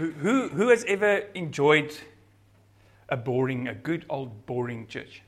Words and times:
Who, 0.00 0.48
who, 0.48 0.68
has 0.70 0.82
ever 0.88 1.24
enjoyed 1.34 1.94
a 3.10 3.18
boring, 3.18 3.68
a 3.68 3.74
good 3.74 4.06
old 4.08 4.46
boring 4.46 4.86
church? 4.86 5.20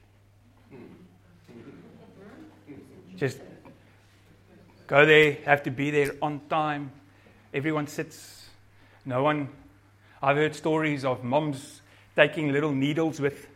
Just 3.15 3.39
go 4.87 5.05
there, 5.05 5.37
have 5.45 5.63
to 5.65 5.71
be 5.71 5.91
there 5.91 6.13
on 6.23 6.41
time. 6.49 6.91
Everyone 7.53 7.87
sits. 7.87 8.47
No 9.05 9.23
one. 9.23 9.51
I've 10.23 10.39
heard 10.39 10.55
stories 10.55 11.05
of 11.05 11.23
moms 11.23 11.83
taking 12.17 12.51
little 12.51 12.73
needles 12.73 13.21
with 13.21 13.49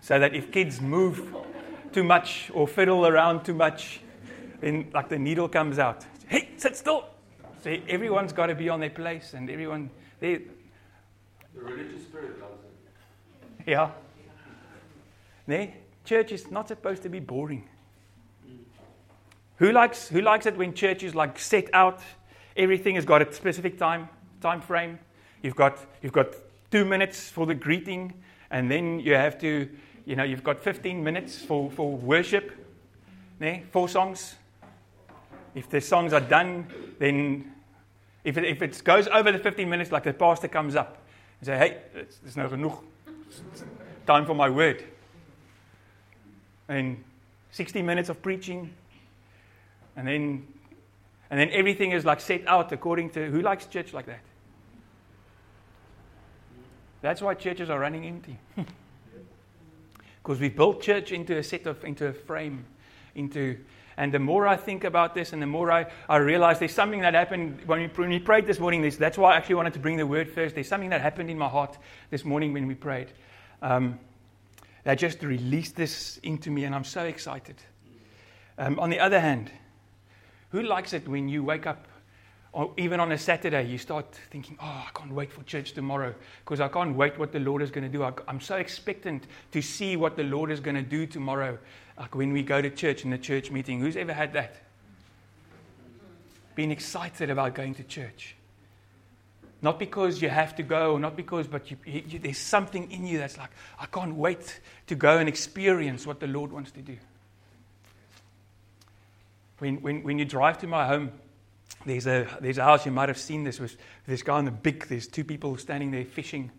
so 0.00 0.20
that 0.20 0.36
if 0.36 0.52
kids 0.52 0.80
move 0.80 1.34
too 1.92 2.04
much 2.04 2.48
or 2.54 2.68
fiddle 2.68 3.08
around 3.08 3.44
too 3.44 3.54
much, 3.54 4.02
then 4.60 4.88
like 4.94 5.08
the 5.08 5.18
needle 5.18 5.48
comes 5.48 5.80
out. 5.80 6.06
Hey, 6.28 6.50
sit 6.58 6.76
still. 6.76 7.06
So 7.64 7.76
everyone's 7.88 8.32
got 8.32 8.46
to 8.46 8.54
be 8.54 8.68
on 8.68 8.78
their 8.78 8.90
place 8.90 9.34
and 9.34 9.50
everyone 9.50 9.90
they 10.20 10.42
The 11.54 11.60
religious 11.60 12.02
spirit 12.02 12.40
loves 12.40 12.62
it. 12.64 13.66
yeah. 13.66 13.90
Nee, 15.46 15.74
church 16.04 16.32
is 16.32 16.50
not 16.50 16.68
supposed 16.68 17.02
to 17.02 17.08
be 17.08 17.20
boring. 17.20 17.68
Who 19.56 19.72
likes 19.72 20.08
who 20.08 20.20
likes 20.20 20.46
it 20.46 20.56
when 20.56 20.72
church 20.74 21.02
is 21.02 21.14
like 21.14 21.38
set 21.38 21.68
out, 21.72 22.00
everything 22.56 22.94
has 22.94 23.04
got 23.04 23.22
a 23.22 23.32
specific 23.32 23.78
time 23.78 24.08
time 24.40 24.60
frame. 24.60 24.98
You've 25.42 25.56
got 25.56 25.78
you've 26.02 26.12
got 26.12 26.28
2 26.70 26.84
minutes 26.84 27.28
for 27.30 27.46
the 27.46 27.54
greeting 27.54 28.12
and 28.50 28.70
then 28.70 29.00
you 29.00 29.14
have 29.14 29.38
to 29.40 29.68
you 30.04 30.16
know, 30.16 30.24
you've 30.24 30.44
got 30.44 30.58
15 30.60 31.02
minutes 31.02 31.44
for 31.44 31.70
for 31.70 31.96
worship. 31.96 32.52
Nee, 33.40 33.64
four 33.72 33.88
songs. 33.88 34.36
If 35.54 35.68
the 35.68 35.80
songs 35.80 36.12
are 36.12 36.20
done, 36.20 36.66
then 36.98 37.52
if 38.24 38.36
it, 38.36 38.44
if 38.44 38.62
it 38.62 38.82
goes 38.84 39.08
over 39.08 39.32
the 39.32 39.38
15 39.38 39.68
minutes, 39.68 39.92
like 39.92 40.04
the 40.04 40.12
pastor 40.12 40.48
comes 40.48 40.76
up 40.76 40.98
and 41.40 41.46
say, 41.46 41.58
"Hey, 41.58 41.78
there's 42.22 42.36
no 42.36 42.48
genoeg. 42.48 42.82
Time 44.06 44.26
for 44.26 44.34
my 44.34 44.48
word." 44.48 44.84
And 46.68 47.02
60 47.52 47.82
minutes 47.82 48.08
of 48.08 48.20
preaching, 48.22 48.70
and 49.96 50.06
then 50.06 50.46
and 51.30 51.38
then 51.38 51.50
everything 51.50 51.92
is 51.92 52.04
like 52.04 52.20
set 52.20 52.46
out 52.46 52.72
according 52.72 53.10
to 53.10 53.30
who 53.30 53.40
likes 53.40 53.66
church 53.66 53.92
like 53.92 54.06
that. 54.06 54.20
That's 57.00 57.20
why 57.20 57.34
churches 57.34 57.70
are 57.70 57.78
running 57.78 58.04
empty. 58.04 58.38
Because 60.20 60.40
we 60.40 60.50
built 60.50 60.82
church 60.82 61.12
into 61.12 61.38
a 61.38 61.42
set 61.42 61.66
of 61.66 61.82
into 61.84 62.08
a 62.08 62.12
frame, 62.12 62.66
into 63.14 63.56
and 63.98 64.14
the 64.14 64.20
more 64.20 64.46
I 64.46 64.56
think 64.56 64.84
about 64.84 65.12
this 65.12 65.32
and 65.32 65.42
the 65.42 65.46
more 65.46 65.72
I, 65.72 65.86
I 66.08 66.18
realize 66.18 66.60
there's 66.60 66.72
something 66.72 67.00
that 67.00 67.14
happened 67.14 67.62
when 67.66 67.80
we, 67.80 67.86
when 67.88 68.08
we 68.08 68.20
prayed 68.20 68.46
this 68.46 68.60
morning. 68.60 68.80
This, 68.80 68.96
that's 68.96 69.18
why 69.18 69.34
I 69.34 69.36
actually 69.36 69.56
wanted 69.56 69.72
to 69.72 69.80
bring 69.80 69.96
the 69.96 70.06
word 70.06 70.30
first. 70.30 70.54
There's 70.54 70.68
something 70.68 70.90
that 70.90 71.00
happened 71.00 71.30
in 71.30 71.36
my 71.36 71.48
heart 71.48 71.76
this 72.08 72.24
morning 72.24 72.52
when 72.52 72.68
we 72.68 72.76
prayed. 72.76 73.08
Um, 73.60 73.98
that 74.84 74.98
just 74.98 75.20
released 75.24 75.74
this 75.74 76.18
into 76.22 76.48
me, 76.48 76.62
and 76.62 76.76
I'm 76.76 76.84
so 76.84 77.06
excited. 77.06 77.56
Um, 78.56 78.78
on 78.78 78.88
the 78.88 79.00
other 79.00 79.18
hand, 79.18 79.50
who 80.50 80.62
likes 80.62 80.92
it 80.92 81.08
when 81.08 81.28
you 81.28 81.42
wake 81.42 81.66
up, 81.66 81.88
or 82.52 82.72
even 82.76 82.98
on 82.98 83.12
a 83.12 83.18
Saturday, 83.18 83.66
you 83.66 83.76
start 83.76 84.14
thinking, 84.30 84.56
oh, 84.60 84.84
I 84.86 84.90
can't 84.94 85.12
wait 85.12 85.32
for 85.32 85.42
church 85.42 85.72
tomorrow 85.72 86.14
because 86.44 86.60
I 86.60 86.68
can't 86.68 86.96
wait 86.96 87.18
what 87.18 87.30
the 87.30 87.40
Lord 87.40 87.60
is 87.60 87.70
going 87.70 87.84
to 87.84 87.90
do. 87.90 88.02
I, 88.02 88.12
I'm 88.26 88.40
so 88.40 88.56
expectant 88.56 89.24
to 89.52 89.60
see 89.60 89.96
what 89.96 90.16
the 90.16 90.24
Lord 90.24 90.50
is 90.50 90.60
going 90.60 90.76
to 90.76 90.82
do 90.82 91.06
tomorrow. 91.06 91.58
Like 91.98 92.14
when 92.14 92.32
we 92.32 92.42
go 92.42 92.62
to 92.62 92.70
church 92.70 93.04
in 93.04 93.10
the 93.10 93.18
church 93.18 93.50
meeting. 93.50 93.80
Who's 93.80 93.96
ever 93.96 94.14
had 94.14 94.32
that? 94.32 94.56
Being 96.54 96.70
excited 96.70 97.28
about 97.28 97.54
going 97.54 97.74
to 97.74 97.84
church. 97.84 98.34
Not 99.60 99.78
because 99.78 100.22
you 100.22 100.28
have 100.28 100.54
to 100.56 100.62
go, 100.62 100.98
not 100.98 101.16
because, 101.16 101.48
but 101.48 101.70
you, 101.70 101.76
you, 101.84 102.18
there's 102.18 102.38
something 102.38 102.90
in 102.90 103.06
you 103.06 103.18
that's 103.18 103.36
like, 103.36 103.50
I 103.78 103.86
can't 103.86 104.14
wait 104.14 104.60
to 104.86 104.94
go 104.94 105.18
and 105.18 105.28
experience 105.28 106.06
what 106.06 106.20
the 106.20 106.28
Lord 106.28 106.52
wants 106.52 106.70
to 106.72 106.80
do. 106.80 106.96
When, 109.58 109.82
when, 109.82 110.02
when 110.04 110.18
you 110.18 110.24
drive 110.24 110.58
to 110.58 110.68
my 110.68 110.86
home, 110.86 111.10
there's 111.86 112.06
a, 112.06 112.26
there's 112.40 112.58
a 112.58 112.64
house, 112.64 112.86
you 112.86 112.92
might 112.92 113.08
have 113.08 113.18
seen 113.18 113.44
this, 113.44 113.60
with 113.60 113.76
this 114.06 114.22
guy 114.22 114.34
on 114.34 114.44
the 114.44 114.50
big, 114.50 114.86
there's 114.88 115.06
two 115.06 115.24
people 115.24 115.56
standing 115.56 115.90
there 115.90 116.04
fishing, 116.04 116.50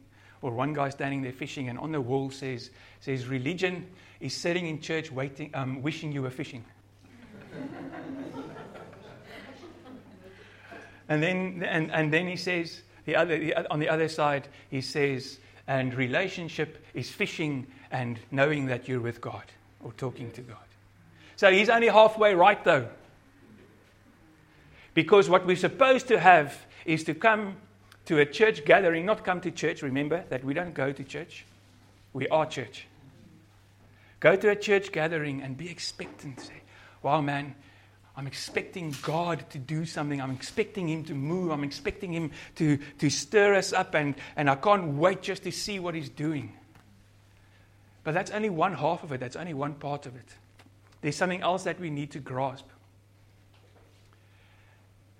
or 0.41 0.51
one 0.51 0.73
guy 0.73 0.89
standing 0.89 1.21
there 1.21 1.33
fishing, 1.33 1.69
and 1.69 1.77
on 1.79 1.91
the 1.91 2.01
wall 2.01 2.31
says, 2.31 2.71
says 2.99 3.27
religion 3.27 3.85
is 4.19 4.33
sitting 4.33 4.67
in 4.67 4.81
church 4.81 5.11
waiting, 5.11 5.51
um, 5.53 5.81
wishing 5.81 6.11
you 6.11 6.21
were 6.21 6.29
fishing. 6.29 6.63
and, 11.09 11.21
then, 11.21 11.63
and, 11.67 11.91
and 11.91 12.13
then 12.13 12.27
he 12.27 12.35
says, 12.35 12.81
the 13.05 13.15
other, 13.15 13.37
the, 13.37 13.55
on 13.71 13.79
the 13.79 13.89
other 13.89 14.07
side, 14.07 14.47
he 14.69 14.81
says, 14.81 15.39
and 15.67 15.93
relationship 15.93 16.83
is 16.93 17.09
fishing 17.09 17.67
and 17.91 18.19
knowing 18.31 18.67
that 18.67 18.87
you're 18.87 18.99
with 18.99 19.21
God 19.21 19.43
or 19.83 19.91
talking 19.93 20.31
to 20.31 20.41
God. 20.41 20.57
So 21.35 21.51
he's 21.51 21.69
only 21.69 21.87
halfway 21.87 22.33
right, 22.33 22.61
though. 22.63 22.89
Because 24.94 25.29
what 25.29 25.45
we're 25.45 25.55
supposed 25.55 26.07
to 26.07 26.19
have 26.19 26.66
is 26.85 27.03
to 27.05 27.13
come 27.13 27.57
to 28.05 28.19
a 28.19 28.25
church 28.25 28.66
gathering, 28.66 29.05
not 29.05 29.23
come 29.23 29.41
to 29.41 29.51
church. 29.51 29.81
Remember 29.81 30.23
that 30.29 30.44
we 30.44 30.53
don't 30.53 30.73
go 30.73 30.91
to 30.91 31.03
church, 31.03 31.45
we 32.13 32.27
are 32.29 32.45
church. 32.45 32.88
Go 34.19 34.35
to 34.35 34.50
a 34.50 34.55
church 34.55 34.91
gathering 34.91 35.41
and 35.41 35.57
be 35.57 35.69
expectant. 35.69 36.41
Say, 36.41 36.61
wow, 37.01 37.22
man, 37.22 37.55
I'm 38.17 38.27
expecting 38.27 38.94
God 39.01 39.45
to 39.51 39.57
do 39.57 39.85
something. 39.85 40.22
I'm 40.22 40.31
expecting 40.31 40.89
Him 40.89 41.06
to 41.06 41.13
move. 41.13 41.51
I'm 41.51 41.63
expecting 41.63 42.11
Him 42.11 42.31
to, 42.56 42.77
to 42.97 43.09
stir 43.09 43.56
us 43.56 43.71
up, 43.71 43.95
and, 43.95 44.16
and 44.35 44.50
I 44.50 44.56
can't 44.56 44.97
wait 44.97 45.21
just 45.21 45.44
to 45.44 45.51
see 45.51 45.79
what 45.79 45.95
He's 45.95 46.09
doing. 46.09 46.51
But 48.03 48.13
that's 48.13 48.31
only 48.31 48.50
one 48.50 48.73
half 48.73 49.03
of 49.03 49.11
it, 49.11 49.19
that's 49.19 49.35
only 49.35 49.53
one 49.53 49.75
part 49.75 50.06
of 50.06 50.16
it. 50.16 50.25
There's 51.01 51.16
something 51.16 51.41
else 51.41 51.63
that 51.63 51.79
we 51.79 51.89
need 51.89 52.11
to 52.11 52.19
grasp. 52.19 52.66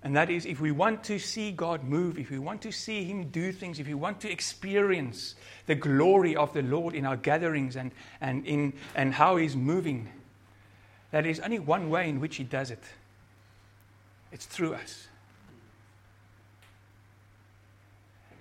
And 0.02 0.16
that 0.16 0.30
is, 0.30 0.46
if 0.46 0.60
we 0.60 0.70
want 0.70 1.04
to 1.04 1.18
see 1.18 1.52
God 1.52 1.84
move, 1.84 2.18
if 2.18 2.30
we 2.30 2.38
want 2.38 2.62
to 2.62 2.72
see 2.72 3.04
Him 3.04 3.28
do 3.28 3.52
things, 3.52 3.78
if 3.78 3.86
we 3.86 3.94
want 3.94 4.20
to 4.22 4.30
experience 4.30 5.34
the 5.66 5.74
glory 5.74 6.34
of 6.34 6.54
the 6.54 6.62
Lord 6.62 6.94
in 6.94 7.04
our 7.04 7.16
gatherings 7.16 7.76
and, 7.76 7.92
and, 8.20 8.46
in, 8.46 8.72
and 8.94 9.12
how 9.12 9.36
He's 9.36 9.54
moving, 9.54 10.08
that 11.10 11.26
is 11.26 11.38
only 11.40 11.58
one 11.58 11.90
way 11.90 12.08
in 12.08 12.18
which 12.18 12.36
He 12.36 12.44
does 12.44 12.70
it 12.70 12.82
it's 14.32 14.46
through 14.46 14.74
us. 14.74 15.08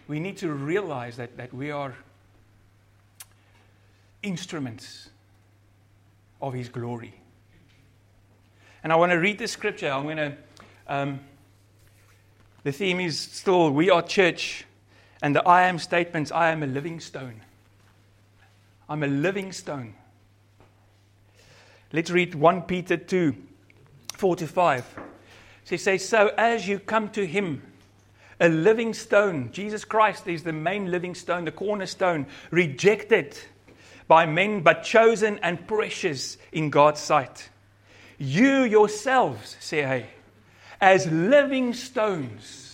We 0.08 0.20
need 0.20 0.38
to 0.38 0.52
realize 0.52 1.18
that, 1.18 1.38
that 1.38 1.54
we 1.54 1.72
are 1.72 1.96
instruments 4.22 5.10
of 6.42 6.54
His 6.54 6.70
glory. 6.70 7.14
And 8.84 8.94
I 8.94 8.96
want 8.96 9.12
to 9.12 9.18
read 9.18 9.38
this 9.38 9.52
scripture. 9.52 9.90
I'm 9.90 10.04
going 10.04 10.18
to. 10.18 10.38
Um, 10.88 11.20
the 12.64 12.72
theme 12.72 13.00
is 13.00 13.20
still 13.20 13.72
we 13.72 13.90
are 13.90 14.02
church, 14.02 14.66
and 15.22 15.36
the 15.36 15.48
I 15.48 15.64
am 15.64 15.80
statements 15.80 16.32
I 16.32 16.52
am 16.52 16.64
a 16.64 16.68
living 16.68 17.00
stone. 17.00 17.42
I'm 18.88 19.04
a 19.04 19.08
living 19.08 19.52
stone. 19.52 19.94
Let's 21.92 22.12
read 22.12 22.36
1 22.36 22.64
Peter 22.64 22.98
2 22.98 23.36
4 24.16 24.36
to 24.36 24.48
5. 24.48 24.86
So 25.64 25.70
he 25.70 25.78
says, 25.78 26.08
So 26.08 26.32
as 26.38 26.68
you 26.68 26.80
come 26.80 27.10
to 27.10 27.26
him, 27.26 27.62
a 28.40 28.50
living 28.50 28.94
stone, 28.94 29.52
Jesus 29.52 29.86
Christ 29.86 30.28
is 30.28 30.44
the 30.44 30.54
main 30.54 30.92
living 30.92 31.16
stone, 31.16 31.46
the 31.46 31.52
cornerstone, 31.52 32.26
rejected 32.52 33.38
by 34.08 34.26
men, 34.26 34.62
but 34.62 34.84
chosen 34.84 35.40
and 35.44 35.68
precious 35.68 36.38
in 36.52 36.70
God's 36.70 37.00
sight. 37.00 37.50
You 38.18 38.64
yourselves, 38.64 39.56
say 39.60 39.86
I, 39.86 40.10
as 40.82 41.08
living 41.08 41.74
stones, 41.74 42.70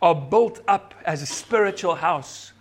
are 0.00 0.14
built 0.14 0.60
up 0.68 0.94
as 1.04 1.22
a 1.22 1.26
spiritual 1.26 1.96
house. 1.96 2.52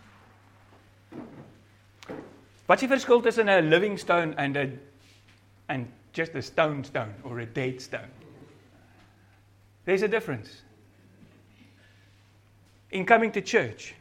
Wat 2.67 2.83
is 2.83 3.05
die 3.05 3.21
tussen 3.21 3.47
'n 3.47 3.69
living 3.69 3.97
stone 3.97 4.33
and 4.38 4.57
a 4.57 4.71
and 5.69 5.88
just 6.13 6.35
a 6.35 6.41
stone 6.41 6.83
stone 6.83 7.13
or 7.23 7.39
a 7.39 7.45
dead 7.45 7.81
stone? 7.81 8.09
There's 9.85 10.01
a 10.01 10.07
difference. 10.07 10.63
In 12.91 13.05
coming 13.05 13.31
to 13.33 13.41
church, 13.41 13.95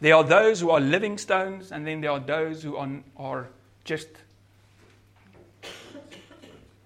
there 0.00 0.16
are 0.16 0.24
those 0.24 0.60
who 0.60 0.70
are 0.70 0.80
living 0.80 1.18
stones, 1.18 1.72
and 1.72 1.86
then 1.86 2.00
there 2.00 2.10
are 2.10 2.20
those 2.20 2.62
who 2.62 2.76
are, 2.76 3.02
are 3.16 3.48
just 3.84 4.08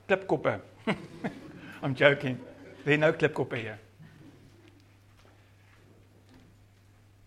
klipkoppe. 0.09 0.61
I'm 1.83 1.95
joking. 1.95 2.41
There 2.85 2.95
are 2.95 2.99
no 2.99 3.13
klipkoppe 3.13 3.57
here. 3.57 3.79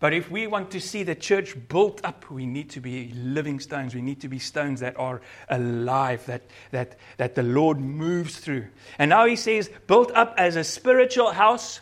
But 0.00 0.14
if 0.14 0.30
we 0.30 0.46
want 0.46 0.70
to 0.70 0.80
see 0.80 1.02
the 1.02 1.14
church 1.14 1.54
built 1.68 2.00
up, 2.02 2.30
we 2.30 2.46
need 2.46 2.70
to 2.70 2.80
be 2.80 3.12
living 3.12 3.60
stones. 3.60 3.94
We 3.94 4.00
need 4.00 4.22
to 4.22 4.28
be 4.28 4.38
stones 4.38 4.80
that 4.80 4.98
are 4.98 5.20
alive, 5.50 6.24
that, 6.24 6.42
that, 6.70 6.96
that 7.18 7.34
the 7.34 7.42
Lord 7.42 7.78
moves 7.78 8.38
through. 8.38 8.68
And 8.98 9.10
now 9.10 9.26
he 9.26 9.36
says, 9.36 9.70
built 9.86 10.10
up 10.12 10.34
as 10.38 10.56
a 10.56 10.64
spiritual 10.64 11.32
house 11.32 11.80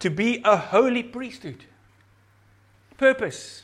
to 0.00 0.10
be 0.10 0.42
a 0.44 0.56
holy 0.56 1.04
priesthood. 1.04 1.64
Purpose 2.96 3.62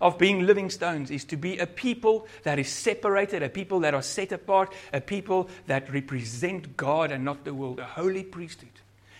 of 0.00 0.18
being 0.18 0.46
living 0.46 0.70
stones 0.70 1.10
is 1.10 1.24
to 1.24 1.36
be 1.36 1.58
a 1.58 1.66
people 1.66 2.26
that 2.44 2.58
is 2.58 2.68
separated, 2.68 3.42
a 3.42 3.48
people 3.48 3.80
that 3.80 3.94
are 3.94 4.02
set 4.02 4.32
apart, 4.32 4.72
a 4.92 5.00
people 5.00 5.48
that 5.66 5.92
represent 5.92 6.76
God 6.76 7.10
and 7.10 7.24
not 7.24 7.44
the 7.44 7.54
world, 7.54 7.80
a 7.80 7.84
holy 7.84 8.22
priesthood. 8.22 8.68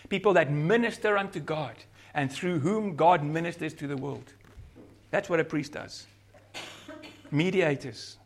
People 0.07 0.33
that 0.33 0.51
minister 0.51 1.17
unto 1.17 1.39
God 1.39 1.75
and 2.13 2.31
through 2.31 2.59
whom 2.59 2.95
God 2.95 3.23
ministers 3.23 3.73
to 3.75 3.87
the 3.87 3.97
world. 3.97 4.33
That's 5.11 5.29
what 5.29 5.39
a 5.39 5.43
priest 5.43 5.73
does. 5.73 6.07
Mediators. 7.31 8.17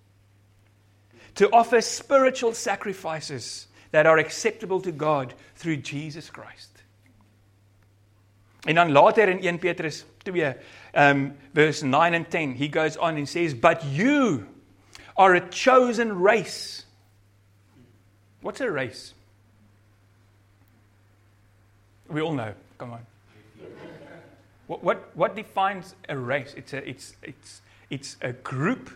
To 1.36 1.50
offer 1.52 1.82
spiritual 1.82 2.54
sacrifices 2.54 3.68
that 3.92 4.06
are 4.06 4.18
acceptable 4.18 4.82
to 4.82 4.92
God 4.92 5.34
through 5.56 5.78
Jesus 5.78 6.30
Christ. 6.30 6.70
En 8.66 8.76
dan 8.76 8.94
later 8.94 9.30
in 9.30 9.40
1 9.40 9.58
Petrus 9.58 10.06
2 10.26 10.54
um 10.96 11.34
verse 11.54 11.84
9 11.84 12.14
and 12.14 12.30
10 12.30 12.56
he 12.56 12.68
goes 12.68 12.98
on 12.98 13.18
and 13.18 13.28
says 13.28 13.54
but 13.54 13.86
you 13.86 14.48
are 15.16 15.36
a 15.36 15.50
chosen 15.50 16.20
race. 16.20 16.86
What's 18.42 18.62
a 18.62 18.70
race? 18.70 19.14
We 22.10 22.22
all 22.22 22.34
know. 22.34 22.54
Come 22.78 22.94
on. 22.94 23.06
What 24.68 24.84
what 24.84 25.12
what 25.16 25.36
defines 25.36 25.96
a 26.10 26.18
race? 26.18 26.54
It's 26.58 26.74
a 26.74 26.88
it's 26.88 27.16
it's 27.22 27.62
it's 27.90 28.18
a 28.22 28.34
group 28.34 28.90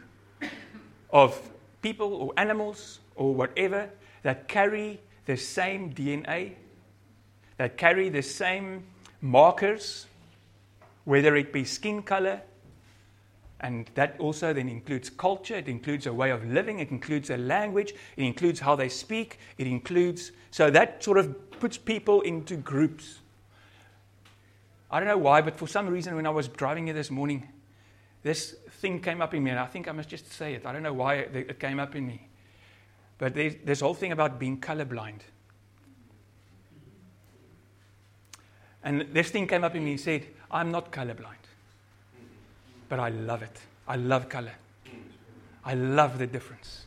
of 1.12 1.40
people 1.82 2.14
or 2.14 2.34
animals 2.38 3.00
or 3.16 3.34
whatever 3.34 3.90
that 4.24 4.48
carry 4.48 5.00
the 5.26 5.38
same 5.38 5.94
DNA, 5.94 6.54
that 7.58 7.78
carry 7.78 8.10
the 8.10 8.22
same 8.22 8.84
markers, 9.22 10.08
whether 11.08 11.38
it 11.38 11.54
be 11.54 11.64
skin 11.64 12.04
color, 12.04 12.42
and 13.62 13.90
that 13.96 14.18
also 14.20 14.52
then 14.52 14.68
includes 14.68 15.10
culture, 15.10 15.56
it 15.56 15.70
includes 15.70 16.06
a 16.06 16.14
way 16.14 16.32
of 16.32 16.44
living, 16.44 16.80
it 16.80 16.92
includes 16.92 17.30
a 17.30 17.38
language, 17.38 17.94
it 18.18 18.24
includes 18.26 18.60
how 18.60 18.76
they 18.76 18.90
speak, 18.90 19.40
it 19.58 19.68
includes. 19.68 20.34
So 20.52 20.70
that 20.70 21.02
sort 21.02 21.18
of 21.18 21.50
puts 21.62 21.78
people 21.78 22.20
into 22.24 22.58
groups. 22.58 23.20
I 24.92 25.00
don't 25.00 25.08
know 25.08 25.18
why, 25.18 25.40
but 25.40 25.58
for 25.58 25.66
some 25.66 25.88
reason, 25.88 26.14
when 26.14 26.28
I 26.28 26.30
was 26.30 26.50
driving 26.50 26.88
here 26.88 26.94
this 26.94 27.10
morning, 27.10 27.48
this 28.24 28.58
thing 28.82 29.00
came 29.00 29.22
up 29.22 29.34
in 29.34 29.46
me, 29.46 29.52
and 29.52 29.60
I 29.62 29.66
think 29.66 29.88
I 29.88 29.94
must 29.94 30.10
just 30.10 30.30
say 30.34 30.56
it. 30.56 30.66
I 30.66 30.74
don't 30.74 30.84
know 30.84 30.92
why 30.92 31.16
it 31.16 31.58
came 31.58 31.80
up 31.80 31.96
in 31.96 32.06
me. 32.06 32.28
But 33.18 33.34
this 33.34 33.80
whole 33.80 33.94
thing 33.94 34.12
about 34.12 34.40
being 34.40 34.60
colorblind. 34.60 35.22
And 38.84 39.08
this 39.14 39.30
thing 39.30 39.48
came 39.48 39.64
up 39.64 39.76
in 39.76 39.84
me 39.84 39.92
and 39.92 40.00
said, 40.00 40.28
I'm 40.50 40.72
not 40.72 40.92
colorblind. 40.92 41.36
But 42.90 43.00
I 43.00 43.10
love 43.10 43.42
it. 43.42 43.60
I 43.88 43.96
love 43.96 44.30
color. 44.30 44.54
I 45.66 45.74
love 45.74 46.18
the 46.18 46.28
difference. 46.28 46.86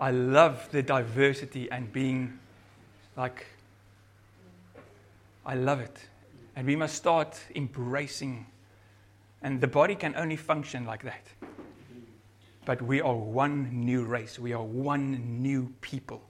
I 0.00 0.10
love 0.10 0.68
the 0.70 0.82
diversity 0.82 1.70
and 1.70 1.92
being 1.92 2.38
like, 3.16 3.46
I 5.46 5.54
love 5.54 5.80
it. 5.80 5.98
And 6.56 6.66
we 6.66 6.76
must 6.76 6.94
start 6.94 7.38
embracing. 7.54 8.46
And 9.42 9.60
the 9.60 9.66
body 9.66 9.94
can 9.94 10.14
only 10.16 10.36
function 10.36 10.84
like 10.84 11.02
that. 11.02 11.26
But 12.64 12.80
we 12.80 13.00
are 13.00 13.14
one 13.14 13.84
new 13.84 14.04
race. 14.04 14.38
We 14.38 14.52
are 14.52 14.62
one 14.62 15.42
new 15.42 15.72
people. 15.80 16.22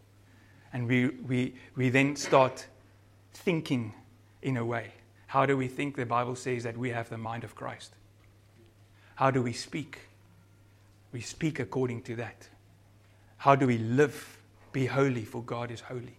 And 0.72 0.88
we, 0.88 1.08
we, 1.08 1.54
we 1.76 1.90
then 1.90 2.16
start 2.16 2.66
thinking 3.32 3.92
in 4.44 4.56
a 4.56 4.64
way? 4.64 4.92
How 5.26 5.46
do 5.46 5.56
we 5.56 5.66
think 5.66 5.96
the 5.96 6.06
Bible 6.06 6.36
says 6.36 6.62
that 6.62 6.76
we 6.76 6.90
have 6.90 7.08
the 7.08 7.18
mind 7.18 7.42
of 7.42 7.56
Christ? 7.56 7.92
How 9.16 9.32
do 9.32 9.42
we 9.42 9.52
speak? 9.52 9.98
We 11.12 11.20
speak 11.20 11.58
according 11.58 12.02
to 12.02 12.16
that. 12.16 12.48
How 13.38 13.56
do 13.56 13.66
we 13.66 13.78
live? 13.78 14.38
Be 14.72 14.86
holy, 14.86 15.24
for 15.24 15.42
God 15.42 15.70
is 15.70 15.80
holy. 15.80 16.16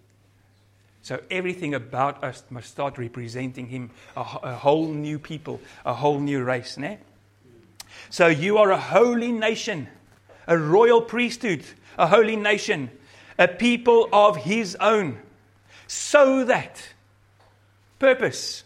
So 1.02 1.22
everything 1.30 1.76
about 1.76 2.24
us 2.24 2.44
must 2.50 2.70
start 2.70 2.98
representing 2.98 3.68
Him, 3.68 3.92
a, 4.18 4.22
a 4.22 4.56
whole 4.56 4.88
new 4.88 5.20
people, 5.20 5.62
a 5.86 5.94
whole 5.94 6.20
new 6.20 6.44
race. 6.44 6.78
Ne? 6.78 6.98
So 8.10 8.28
you 8.28 8.58
are 8.58 8.72
a 8.72 8.80
holy 8.80 9.32
nation, 9.32 9.88
a 10.48 10.58
royal 10.58 11.02
priesthood, 11.02 11.64
a 11.98 12.08
holy 12.08 12.36
nation, 12.36 12.90
a 13.38 13.48
people 13.48 14.10
of 14.12 14.38
His 14.38 14.76
own, 14.80 15.20
so 15.88 16.44
that 16.46 16.95
purpose, 18.00 18.64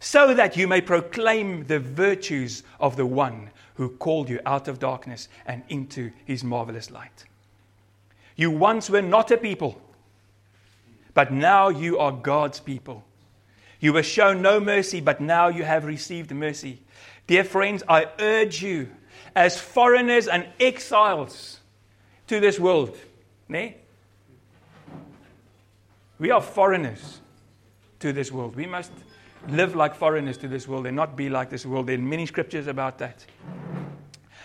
so 0.00 0.34
that 0.34 0.56
you 0.56 0.66
may 0.66 0.80
proclaim 0.80 1.66
the 1.66 1.78
virtues 1.78 2.62
of 2.80 2.96
the 2.96 3.06
one 3.06 3.50
who 3.74 3.88
called 3.88 4.28
you 4.28 4.40
out 4.44 4.68
of 4.68 4.78
darkness 4.78 5.28
and 5.46 5.62
into 5.68 6.10
his 6.24 6.42
marvelous 6.42 6.90
light. 6.90 7.24
You 8.36 8.50
once 8.50 8.90
were 8.90 9.02
not 9.02 9.30
a 9.30 9.36
people, 9.36 9.80
but 11.14 11.32
now 11.32 11.68
you 11.68 11.98
are 11.98 12.12
God's 12.12 12.60
people. 12.60 13.04
You 13.80 13.92
were 13.92 14.02
shown 14.02 14.42
no 14.42 14.60
mercy, 14.60 15.00
but 15.00 15.20
now 15.20 15.48
you 15.48 15.64
have 15.64 15.84
received 15.84 16.30
mercy. 16.32 16.80
Dear 17.26 17.44
friends, 17.44 17.82
I 17.88 18.06
urge 18.18 18.62
you, 18.62 18.88
as 19.34 19.58
foreigners 19.58 20.28
and 20.28 20.46
exiles 20.60 21.60
to 22.28 22.40
this 22.40 22.58
world, 22.58 22.96
ne? 23.48 23.76
we 26.18 26.30
are 26.30 26.40
foreigners 26.40 27.20
to 28.02 28.12
this 28.12 28.30
world. 28.30 28.54
We 28.54 28.66
must 28.66 28.92
live 29.48 29.74
like 29.74 29.94
foreigners 29.94 30.36
to 30.38 30.48
this 30.48 30.68
world 30.68 30.86
and 30.86 30.94
not 30.94 31.16
be 31.16 31.28
like 31.28 31.50
this 31.50 31.66
world. 31.66 31.86
There 31.86 31.96
are 31.96 31.98
many 31.98 32.26
scriptures 32.26 32.66
about 32.66 32.98
that. 32.98 33.24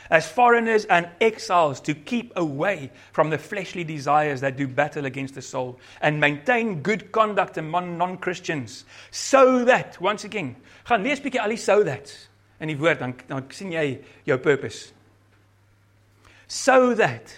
As 0.09 0.25
foreigners 0.27 0.85
and 0.85 1.09
exiles, 1.19 1.81
to 1.81 1.93
keep 1.93 2.31
away 2.37 2.91
from 3.11 3.29
the 3.29 3.37
fleshly 3.37 3.83
desires 3.83 4.39
that 4.39 4.55
do 4.55 4.65
battle 4.65 5.05
against 5.05 5.35
the 5.35 5.41
soul 5.41 5.79
and 6.01 6.19
maintain 6.19 6.81
good 6.81 7.11
conduct 7.11 7.57
among 7.57 7.97
non 7.97 8.17
Christians, 8.17 8.85
so 9.11 9.65
that, 9.65 9.99
once 9.99 10.23
again, 10.23 10.55
gaan 10.85 11.03
lees 11.03 11.19
bietjie 11.19 11.41
al 11.41 11.49
die 11.49 11.59
so 11.59 11.83
that 11.83 12.13
in 12.59 12.69
die 12.69 12.75
woord, 12.79 12.99
dan, 12.99 13.13
dan 13.27 13.43
sien 13.51 13.73
jy 13.75 13.99
jou 14.25 14.37
purpose. 14.37 14.93
So 16.47 16.93
that, 16.95 17.35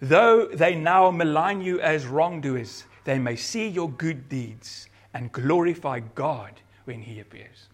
though 0.00 0.46
they 0.52 0.74
now 0.74 1.10
malign 1.10 1.62
you 1.62 1.80
as 1.80 2.06
wrongdoers, 2.06 2.84
they 3.04 3.18
may 3.18 3.36
see 3.36 3.68
your 3.68 3.90
good 3.90 4.28
deeds 4.28 4.88
and 5.12 5.30
glorify 5.30 6.00
God 6.00 6.52
when 6.84 7.02
He 7.02 7.20
appears. 7.20 7.68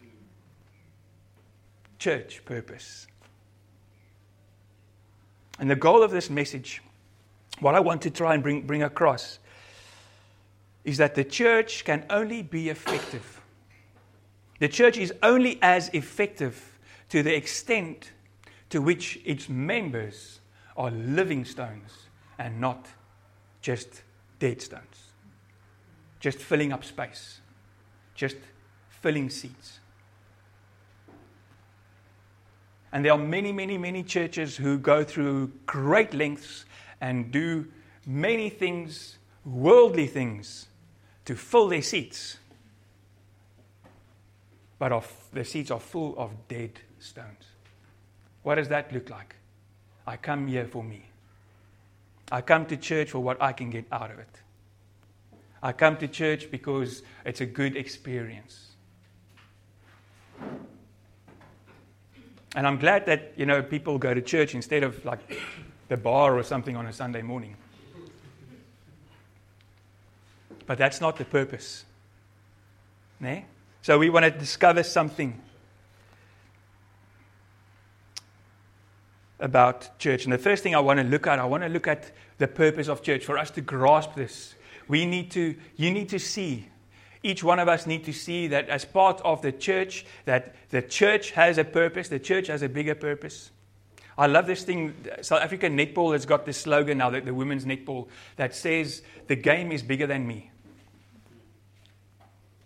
Church 1.98 2.44
purpose. 2.44 3.06
And 5.58 5.70
the 5.70 5.76
goal 5.76 6.02
of 6.02 6.10
this 6.10 6.30
message, 6.30 6.82
what 7.60 7.74
I 7.74 7.80
want 7.80 8.02
to 8.02 8.10
try 8.10 8.34
and 8.34 8.42
bring, 8.42 8.62
bring 8.62 8.82
across, 8.82 9.38
is 10.84 10.96
that 10.98 11.14
the 11.14 11.24
church 11.24 11.84
can 11.84 12.04
only 12.10 12.42
be 12.42 12.70
effective. 12.70 13.40
The 14.58 14.68
church 14.68 14.96
is 14.98 15.12
only 15.22 15.58
as 15.62 15.88
effective 15.90 16.78
to 17.10 17.22
the 17.22 17.34
extent 17.34 18.12
to 18.70 18.80
which 18.80 19.20
its 19.24 19.48
members 19.48 20.40
are 20.76 20.90
living 20.90 21.44
stones 21.44 22.08
and 22.38 22.60
not 22.60 22.86
just 23.60 24.02
dead 24.38 24.62
stones 24.62 25.09
just 26.20 26.38
filling 26.38 26.72
up 26.72 26.84
space, 26.84 27.40
just 28.14 28.36
filling 28.88 29.30
seats. 29.30 29.80
And 32.92 33.04
there 33.04 33.12
are 33.12 33.18
many, 33.18 33.52
many, 33.52 33.78
many 33.78 34.02
churches 34.02 34.56
who 34.56 34.78
go 34.78 35.04
through 35.04 35.52
great 35.66 36.12
lengths 36.12 36.64
and 37.00 37.30
do 37.30 37.66
many 38.06 38.50
things, 38.50 39.18
worldly 39.44 40.06
things, 40.06 40.66
to 41.24 41.34
fill 41.36 41.68
their 41.68 41.82
seats. 41.82 42.38
But 44.78 44.92
of, 44.92 45.10
the 45.32 45.44
seats 45.44 45.70
are 45.70 45.80
full 45.80 46.18
of 46.18 46.32
dead 46.48 46.80
stones. 46.98 47.44
What 48.42 48.56
does 48.56 48.68
that 48.68 48.92
look 48.92 49.08
like? 49.08 49.36
I 50.06 50.16
come 50.16 50.48
here 50.48 50.66
for 50.66 50.82
me. 50.82 51.04
I 52.32 52.40
come 52.40 52.66
to 52.66 52.76
church 52.76 53.10
for 53.10 53.20
what 53.20 53.40
I 53.40 53.52
can 53.52 53.70
get 53.70 53.86
out 53.92 54.10
of 54.10 54.18
it. 54.18 54.40
I 55.62 55.72
come 55.72 55.96
to 55.98 56.08
church 56.08 56.50
because 56.50 57.02
it's 57.24 57.40
a 57.40 57.46
good 57.46 57.76
experience. 57.76 58.68
And 62.56 62.66
I'm 62.66 62.78
glad 62.78 63.06
that, 63.06 63.34
you 63.36 63.46
know, 63.46 63.62
people 63.62 63.98
go 63.98 64.12
to 64.12 64.22
church 64.22 64.54
instead 64.54 64.82
of 64.82 65.04
like 65.04 65.20
the 65.88 65.96
bar 65.96 66.36
or 66.36 66.42
something 66.42 66.76
on 66.76 66.86
a 66.86 66.92
Sunday 66.92 67.22
morning. 67.22 67.56
But 70.66 70.78
that's 70.78 71.00
not 71.00 71.16
the 71.16 71.24
purpose. 71.24 71.84
Ne? 73.20 73.44
So 73.82 73.98
we 73.98 74.10
want 74.10 74.24
to 74.24 74.30
discover 74.30 74.82
something 74.82 75.40
about 79.38 79.98
church. 79.98 80.24
And 80.24 80.32
the 80.32 80.38
first 80.38 80.62
thing 80.62 80.74
I 80.74 80.80
want 80.80 80.98
to 81.00 81.04
look 81.04 81.26
at, 81.26 81.38
I 81.38 81.44
want 81.44 81.62
to 81.62 81.68
look 81.68 81.86
at 81.86 82.10
the 82.38 82.48
purpose 82.48 82.88
of 82.88 83.02
church 83.02 83.24
for 83.24 83.38
us 83.38 83.50
to 83.52 83.60
grasp 83.60 84.14
this 84.14 84.54
we 84.90 85.06
need 85.06 85.30
to, 85.30 85.54
you 85.76 85.90
need 85.90 86.10
to 86.10 86.18
see 86.18 86.66
Each 87.22 87.44
one 87.44 87.58
of 87.58 87.68
us 87.68 87.86
need 87.86 88.04
to 88.04 88.12
see 88.12 88.48
that 88.48 88.68
as 88.68 88.84
part 88.84 89.20
of 89.22 89.42
the 89.42 89.52
church, 89.52 90.06
that 90.24 90.54
the 90.70 90.80
church 90.80 91.32
has 91.32 91.58
a 91.58 91.64
purpose, 91.64 92.08
the 92.08 92.18
church 92.18 92.46
has 92.46 92.62
a 92.62 92.68
bigger 92.68 92.94
purpose. 92.94 93.50
I 94.16 94.26
love 94.26 94.46
this 94.46 94.64
thing. 94.64 94.94
South 95.20 95.42
African 95.42 95.76
netball 95.76 96.12
has 96.12 96.24
got 96.24 96.46
this 96.46 96.56
slogan 96.56 96.98
now, 96.98 97.10
the, 97.10 97.20
the 97.20 97.34
women's 97.34 97.64
netball, 97.66 98.08
that 98.36 98.54
says, 98.54 99.02
The 99.26 99.36
game 99.36 99.70
is 99.70 99.82
bigger 99.82 100.06
than 100.06 100.26
me. 100.26 100.50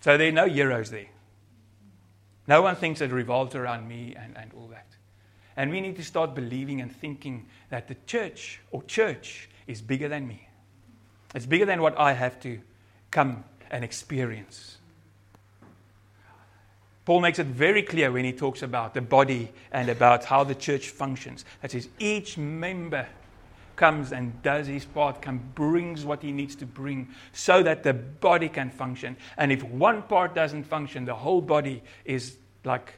So 0.00 0.16
there 0.16 0.28
are 0.28 0.32
no 0.32 0.46
heroes 0.46 0.90
there. 0.90 1.08
No 2.46 2.62
one 2.62 2.76
thinks 2.76 3.00
it 3.00 3.10
revolves 3.10 3.54
around 3.54 3.88
me 3.88 4.14
and, 4.16 4.36
and 4.36 4.52
all 4.54 4.68
that. 4.68 4.86
And 5.56 5.70
we 5.70 5.80
need 5.80 5.96
to 5.96 6.04
start 6.04 6.34
believing 6.34 6.80
and 6.80 6.94
thinking 6.94 7.46
that 7.70 7.88
the 7.88 7.96
church 8.06 8.60
or 8.70 8.82
church 8.84 9.48
is 9.66 9.80
bigger 9.80 10.08
than 10.08 10.28
me. 10.28 10.48
It's 11.34 11.46
bigger 11.46 11.66
than 11.66 11.82
what 11.82 11.98
I 11.98 12.12
have 12.12 12.40
to 12.40 12.60
come 13.10 13.44
and 13.70 13.84
experience. 13.84 14.78
Paul 17.04 17.20
makes 17.20 17.38
it 17.38 17.46
very 17.46 17.82
clear 17.82 18.10
when 18.10 18.24
he 18.24 18.32
talks 18.32 18.62
about 18.62 18.94
the 18.94 19.02
body 19.02 19.50
and 19.72 19.88
about 19.88 20.24
how 20.24 20.44
the 20.44 20.54
church 20.54 20.88
functions. 20.88 21.44
That 21.60 21.72
says 21.72 21.88
each 21.98 22.38
member 22.38 23.06
comes 23.76 24.12
and 24.12 24.40
does 24.42 24.68
his 24.68 24.84
part, 24.84 25.20
come 25.20 25.40
brings 25.54 26.04
what 26.04 26.22
he 26.22 26.32
needs 26.32 26.54
to 26.56 26.66
bring 26.66 27.08
so 27.32 27.62
that 27.62 27.82
the 27.82 27.92
body 27.92 28.48
can 28.48 28.70
function. 28.70 29.16
And 29.36 29.52
if 29.52 29.62
one 29.64 30.02
part 30.02 30.34
doesn't 30.34 30.64
function, 30.64 31.04
the 31.04 31.14
whole 31.14 31.40
body 31.40 31.82
is 32.04 32.36
like 32.64 32.94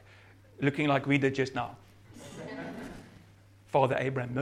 looking 0.61 0.87
like 0.87 1.05
we 1.05 1.17
did 1.17 1.35
just 1.35 1.55
now. 1.55 1.75
Father 3.67 3.97
Abraham. 3.99 4.33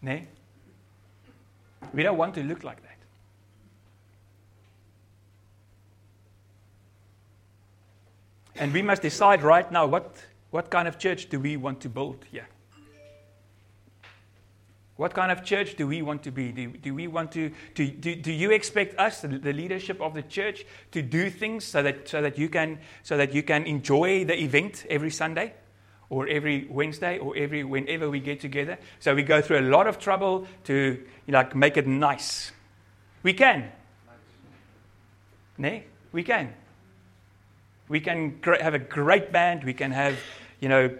No? 0.00 0.14
We 1.92 2.02
don't 2.02 2.16
want 2.16 2.34
to 2.34 2.42
look 2.42 2.64
like 2.64 2.82
that. 2.82 2.90
And 8.56 8.72
we 8.72 8.82
must 8.82 9.02
decide 9.02 9.42
right 9.42 9.70
now 9.70 9.86
what, 9.86 10.16
what 10.50 10.70
kind 10.70 10.86
of 10.86 10.98
church 10.98 11.28
do 11.28 11.40
we 11.40 11.56
want 11.56 11.80
to 11.80 11.88
build 11.88 12.24
here? 12.30 12.46
What 14.96 15.12
kind 15.12 15.32
of 15.32 15.42
church 15.42 15.74
do 15.74 15.88
we 15.88 16.02
want 16.02 16.22
to 16.22 16.30
be? 16.30 16.52
Do, 16.52 16.68
do 16.68 16.94
we 16.94 17.08
want 17.08 17.32
to, 17.32 17.50
to 17.74 17.88
do, 17.88 18.14
do 18.14 18.32
you 18.32 18.52
expect 18.52 18.96
us, 18.96 19.22
the, 19.22 19.52
leadership 19.52 20.00
of 20.00 20.14
the 20.14 20.22
church, 20.22 20.64
to 20.92 21.02
do 21.02 21.30
things 21.30 21.64
so 21.64 21.82
that, 21.82 22.08
so, 22.08 22.22
that 22.22 22.38
you 22.38 22.48
can, 22.48 22.78
so 23.02 23.16
that 23.16 23.34
you 23.34 23.42
can 23.42 23.64
enjoy 23.64 24.24
the 24.24 24.40
event 24.40 24.86
every 24.88 25.10
Sunday? 25.10 25.54
Or 26.10 26.28
every 26.28 26.66
Wednesday, 26.70 27.18
or 27.18 27.36
every 27.36 27.64
whenever 27.64 28.10
we 28.10 28.20
get 28.20 28.40
together. 28.40 28.78
So 29.00 29.14
we 29.14 29.22
go 29.22 29.40
through 29.40 29.60
a 29.60 29.68
lot 29.68 29.86
of 29.86 29.98
trouble 29.98 30.46
to 30.64 31.02
like 31.26 31.54
make 31.54 31.76
it 31.76 31.86
nice. 31.86 32.52
We 33.22 33.32
can. 33.32 33.70
Ne? 35.56 35.84
We 36.12 36.22
can. 36.22 36.52
We 37.88 38.00
can 38.00 38.38
have 38.42 38.74
a 38.74 38.78
great 38.78 39.32
band. 39.32 39.64
We 39.64 39.74
can 39.74 39.92
have, 39.92 40.18
you 40.60 40.68
know, 40.68 40.90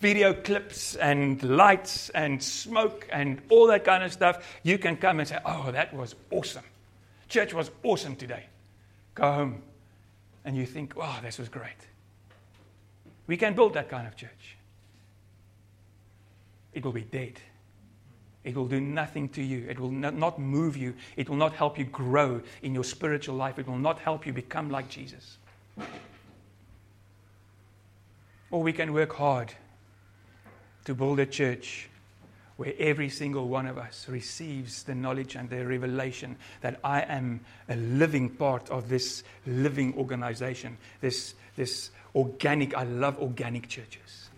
video 0.00 0.32
clips 0.32 0.94
and 0.96 1.42
lights 1.42 2.08
and 2.10 2.42
smoke 2.42 3.08
and 3.10 3.40
all 3.48 3.66
that 3.66 3.84
kind 3.84 4.04
of 4.04 4.12
stuff, 4.12 4.46
you 4.62 4.78
can 4.78 4.96
come 4.96 5.18
and 5.18 5.28
say, 5.28 5.38
Oh, 5.44 5.70
that 5.72 5.92
was 5.92 6.14
awesome. 6.30 6.64
Church 7.28 7.52
was 7.52 7.70
awesome 7.82 8.16
today. 8.16 8.46
Go 9.14 9.32
home 9.32 9.62
and 10.44 10.56
you 10.56 10.66
think, 10.66 10.94
Oh, 10.96 11.18
this 11.22 11.38
was 11.38 11.48
great. 11.48 11.76
We 13.28 13.36
can 13.36 13.54
build 13.54 13.74
that 13.74 13.88
kind 13.88 14.08
of 14.08 14.16
church. 14.16 14.56
It 16.72 16.84
will 16.84 16.92
be 16.92 17.02
dead. 17.02 17.40
It 18.42 18.56
will 18.56 18.66
do 18.66 18.80
nothing 18.80 19.28
to 19.30 19.42
you. 19.42 19.66
It 19.68 19.78
will 19.78 19.90
not 19.90 20.40
move 20.40 20.76
you. 20.76 20.94
It 21.16 21.28
will 21.28 21.36
not 21.36 21.52
help 21.52 21.78
you 21.78 21.84
grow 21.84 22.40
in 22.62 22.74
your 22.74 22.84
spiritual 22.84 23.36
life. 23.36 23.58
It 23.58 23.68
will 23.68 23.78
not 23.78 23.98
help 23.98 24.26
you 24.26 24.32
become 24.32 24.70
like 24.70 24.88
Jesus. 24.88 25.36
Or 28.50 28.62
we 28.62 28.72
can 28.72 28.94
work 28.94 29.12
hard 29.12 29.52
to 30.86 30.94
build 30.94 31.20
a 31.20 31.26
church 31.26 31.90
where 32.58 32.74
every 32.80 33.08
single 33.08 33.46
one 33.46 33.66
of 33.66 33.78
us 33.78 34.08
receives 34.08 34.82
the 34.82 34.94
knowledge 34.94 35.36
and 35.36 35.48
the 35.48 35.64
revelation 35.64 36.36
that 36.60 36.80
I 36.82 37.02
am 37.02 37.38
a 37.68 37.76
living 37.76 38.28
part 38.28 38.68
of 38.68 38.88
this 38.88 39.22
living 39.46 39.94
organization, 39.96 40.76
this, 41.00 41.34
this 41.54 41.90
organic, 42.16 42.76
I 42.76 42.82
love 42.82 43.16
organic 43.20 43.68
churches, 43.68 44.28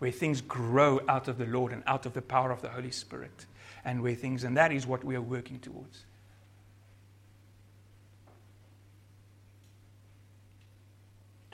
where 0.00 0.10
things 0.10 0.40
grow 0.40 1.00
out 1.08 1.28
of 1.28 1.38
the 1.38 1.46
Lord 1.46 1.72
and 1.72 1.84
out 1.86 2.04
of 2.04 2.14
the 2.14 2.20
power 2.20 2.50
of 2.50 2.62
the 2.62 2.68
Holy 2.68 2.90
Spirit, 2.90 3.46
and 3.84 4.02
where 4.02 4.16
things, 4.16 4.42
and 4.42 4.56
that 4.56 4.72
is 4.72 4.84
what 4.84 5.04
we 5.04 5.14
are 5.14 5.22
working 5.22 5.60
towards. 5.60 6.02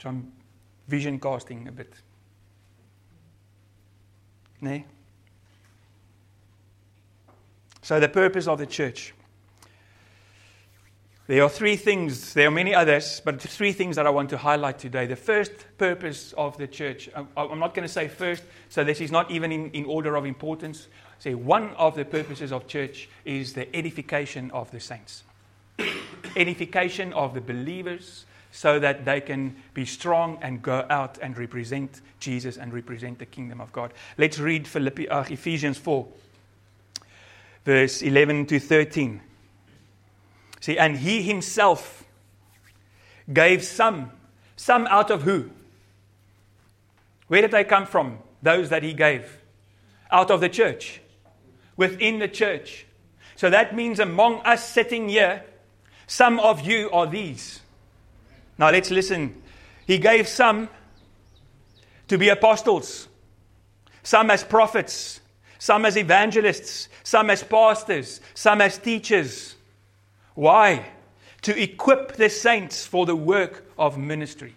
So 0.03 0.09
I'm 0.09 0.33
vision 0.89 1.21
casting 1.21 1.69
a 1.69 1.73
bit. 1.73 1.93
Nee? 4.63 4.87
So, 7.87 8.01
the 8.01 8.09
purpose 8.09 8.49
of 8.49 8.59
the 8.59 8.67
church. 8.67 9.15
There 11.29 11.41
are 11.45 11.49
three 11.49 11.77
things, 11.77 12.35
there 12.35 12.49
are 12.49 12.51
many 12.51 12.75
others, 12.75 13.23
but 13.25 13.41
three 13.41 13.73
things 13.73 13.95
that 13.95 14.09
I 14.09 14.11
want 14.11 14.29
to 14.31 14.37
highlight 14.37 14.81
today. 14.81 15.07
The 15.07 15.15
first 15.15 15.53
purpose 15.79 16.33
of 16.33 16.59
the 16.59 16.67
church, 16.67 17.09
I'm 17.15 17.61
not 17.61 17.75
going 17.75 17.87
to 17.87 17.89
say 17.89 18.09
first, 18.09 18.43
so 18.71 18.83
this 18.83 19.01
is 19.01 19.13
not 19.13 19.31
even 19.31 19.53
in, 19.53 19.71
in 19.71 19.85
order 19.85 20.17
of 20.17 20.27
importance. 20.27 20.89
Say 21.21 21.35
one 21.35 21.75
of 21.75 21.95
the 21.95 22.05
purposes 22.05 22.51
of 22.51 22.67
church 22.67 23.09
is 23.25 23.53
the 23.53 23.73
edification 23.77 24.51
of 24.51 24.69
the 24.73 24.81
saints, 24.81 25.23
edification 26.37 27.13
of 27.13 27.35
the 27.35 27.41
believers, 27.41 28.27
so 28.51 28.81
that 28.81 29.05
they 29.05 29.21
can 29.21 29.55
be 29.75 29.85
strong 29.85 30.39
and 30.43 30.61
go 30.61 30.85
out 30.91 31.19
and 31.23 31.39
represent 31.39 32.01
Jesus 32.19 32.57
and 32.57 32.73
represent 32.73 33.21
the 33.21 33.27
kingdom 33.27 33.61
of 33.61 33.73
God. 33.73 33.95
Let's 34.19 34.41
read 34.41 34.67
Philippi, 34.67 35.09
uh, 35.09 35.23
Ephesians 35.29 35.79
4, 35.79 36.05
verse 37.67 38.01
11 38.01 38.47
to 38.47 38.61
13. 38.61 39.21
See, 40.61 40.79
and 40.79 40.97
he 40.97 41.21
himself 41.21 42.05
gave 43.31 43.63
some. 43.65 44.13
Some 44.55 44.87
out 44.87 45.11
of 45.11 45.23
who? 45.23 45.51
Where 47.27 47.43
did 47.43 47.51
they 47.51 47.65
come 47.65 47.85
from? 47.85 48.21
Those 48.41 48.71
that 48.71 48.85
he 48.85 48.95
gave. 48.95 49.39
Out 50.11 50.31
of 50.31 50.41
the 50.41 50.49
church. 50.49 51.01
Within 51.77 52.21
the 52.21 52.29
church. 52.29 52.87
So 53.35 53.51
that 53.51 53.75
means 53.75 53.99
among 53.99 54.41
us 54.43 54.67
sitting 54.67 55.09
here, 55.09 55.45
some 56.07 56.39
of 56.39 56.61
you 56.61 56.89
are 56.91 57.07
these. 57.07 57.61
Now 58.59 58.71
let's 58.71 58.93
listen. 58.93 59.43
He 59.87 59.99
gave 59.99 60.29
some 60.29 60.69
to 62.07 62.17
be 62.17 62.29
apostles, 62.29 63.09
some 64.05 64.31
as 64.31 64.45
prophets, 64.45 65.21
some 65.67 65.85
as 65.85 65.97
evangelists, 65.97 66.89
some 67.03 67.29
as 67.29 67.43
pastors, 67.43 68.21
some 68.35 68.61
as 68.61 68.79
teachers. 68.79 69.57
Why? 70.37 70.87
To 71.43 71.61
equip 71.61 72.13
the 72.13 72.31
saints 72.31 72.87
for 72.87 73.05
the 73.05 73.17
work 73.17 73.65
of 73.77 73.99
ministry. 73.99 74.55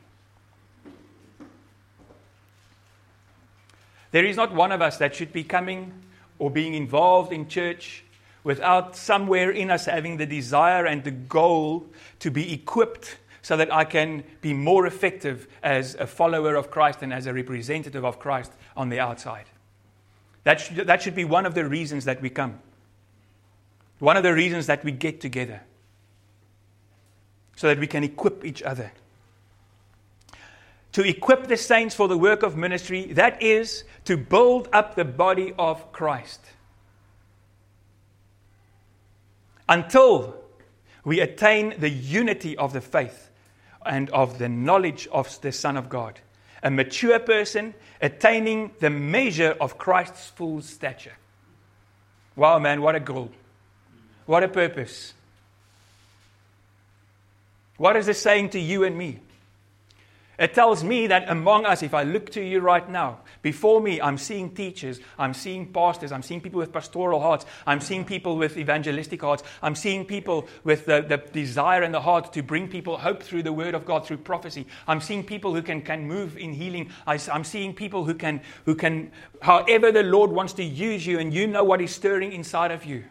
There 4.12 4.24
is 4.24 4.38
not 4.38 4.54
one 4.54 4.72
of 4.72 4.84
us 4.84 4.98
that 4.98 5.16
should 5.16 5.34
be 5.34 5.44
coming 5.44 5.94
or 6.38 6.52
being 6.52 6.76
involved 6.76 7.34
in 7.34 7.48
church 7.48 8.04
without 8.44 8.96
somewhere 8.96 9.50
in 9.50 9.72
us 9.72 9.86
having 9.86 10.18
the 10.18 10.28
desire 10.28 10.86
and 10.86 11.04
the 11.04 11.10
goal 11.10 11.88
to 12.20 12.30
be 12.30 12.54
equipped 12.54 13.18
so 13.42 13.58
that 13.58 13.74
I 13.74 13.84
can 13.84 14.24
be 14.42 14.54
more 14.54 14.86
effective 14.86 15.48
as 15.64 15.96
a 15.96 16.06
follower 16.06 16.54
of 16.54 16.70
Christ 16.70 17.02
and 17.02 17.12
as 17.12 17.26
a 17.26 17.34
representative 17.34 18.06
of 18.06 18.20
Christ 18.20 18.52
on 18.78 18.90
the 18.90 19.00
outside. 19.00 19.46
That 20.44 20.62
should, 20.62 20.88
that 20.88 21.02
should 21.02 21.16
be 21.16 21.26
one 21.26 21.46
of 21.46 21.54
the 21.54 21.66
reasons 21.66 22.06
that 22.06 22.22
we 22.22 22.30
come. 22.30 22.60
One 24.00 24.18
of 24.18 24.24
the 24.24 24.34
reasons 24.34 24.68
that 24.68 24.84
we 24.84 24.92
get 24.92 25.20
together. 25.20 25.62
So 27.56 27.68
that 27.68 27.80
we 27.80 27.88
can 27.88 28.04
equip 28.04 28.46
each 28.46 28.64
other. 28.64 28.92
To 30.94 31.04
equip 31.04 31.48
the 31.48 31.58
saints 31.58 31.94
for 31.94 32.08
the 32.08 32.18
work 32.18 32.42
of 32.42 32.56
ministry, 32.56 33.14
that 33.14 33.42
is 33.42 33.84
to 34.06 34.18
build 34.18 34.70
up 34.74 34.96
the 34.96 35.06
body 35.06 35.54
of 35.60 35.92
Christ. 35.92 36.40
Until 39.68 40.36
we 41.04 41.20
attain 41.20 41.76
the 41.78 41.90
unity 41.90 42.58
of 42.58 42.74
the 42.74 42.82
faith 42.82 43.30
and 43.86 44.10
of 44.12 44.40
the 44.40 44.50
knowledge 44.50 45.08
of 45.12 45.40
the 45.42 45.52
Son 45.52 45.78
of 45.78 45.90
God. 45.90 46.20
A 46.62 46.70
mature 46.70 47.20
person 47.20 47.74
attaining 48.02 48.72
the 48.80 48.90
measure 48.90 49.56
of 49.60 49.78
Christ's 49.78 50.28
full 50.28 50.62
stature. 50.62 51.14
Wow, 52.36 52.60
man, 52.60 52.82
what 52.82 52.96
a 52.96 53.00
goal. 53.00 53.32
What 54.26 54.44
a 54.44 54.48
purpose. 54.48 55.14
What 57.78 57.96
is 57.96 58.06
this 58.06 58.22
saying 58.22 58.50
to 58.52 58.60
you 58.60 58.84
and 58.84 58.98
me? 58.98 59.20
It 60.40 60.54
tells 60.54 60.86
me 60.86 61.06
that 61.08 61.30
among 61.30 61.66
us, 61.66 61.84
if 61.84 61.94
I 61.94 62.04
look 62.04 62.30
to 62.30 62.42
you 62.42 62.62
right 62.62 62.88
now, 62.90 63.20
before 63.42 63.82
me, 63.82 64.00
I'm 64.00 64.18
seeing 64.18 64.56
teachers, 64.56 65.02
I'm 65.18 65.34
seeing 65.34 65.74
pastors, 65.74 66.14
I'm 66.14 66.22
seeing 66.22 66.40
people 66.40 66.60
with 66.60 66.72
pastoral 66.72 67.20
hearts, 67.20 67.46
I'm 67.68 67.82
seeing 67.82 68.06
people 68.06 68.38
with 68.38 68.58
evangelistic 68.58 69.22
hearts, 69.22 69.44
I'm 69.62 69.76
seeing 69.76 70.06
people 70.06 70.48
with 70.64 70.86
the, 70.86 71.02
the 71.02 71.18
desire 71.18 71.84
and 71.84 71.94
the 71.94 72.00
heart 72.00 72.32
to 72.32 72.42
bring 72.42 72.70
people 72.70 72.98
hope 72.98 73.22
through 73.22 73.44
the 73.44 73.52
word 73.52 73.76
of 73.76 73.86
God, 73.86 74.08
through 74.08 74.20
prophecy. 74.20 74.66
I'm 74.88 75.02
seeing 75.02 75.26
people 75.26 75.54
who 75.54 75.62
can, 75.62 75.82
can 75.82 76.08
move 76.08 76.38
in 76.38 76.54
healing. 76.54 76.90
I, 77.06 77.20
I'm 77.34 77.44
seeing 77.44 77.74
people 77.74 78.06
who 78.06 78.14
can, 78.14 78.40
who 78.64 78.76
can, 78.76 79.12
however 79.42 79.92
the 79.92 80.04
Lord 80.04 80.32
wants 80.32 80.54
to 80.54 80.64
use 80.64 81.06
you, 81.06 81.20
and 81.20 81.34
you 81.34 81.48
know 81.48 81.66
what 81.66 81.82
is 81.82 81.94
stirring 81.94 82.32
inside 82.32 82.72
of 82.72 82.86
you. 82.86 83.04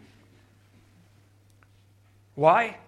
Why? 2.36 2.78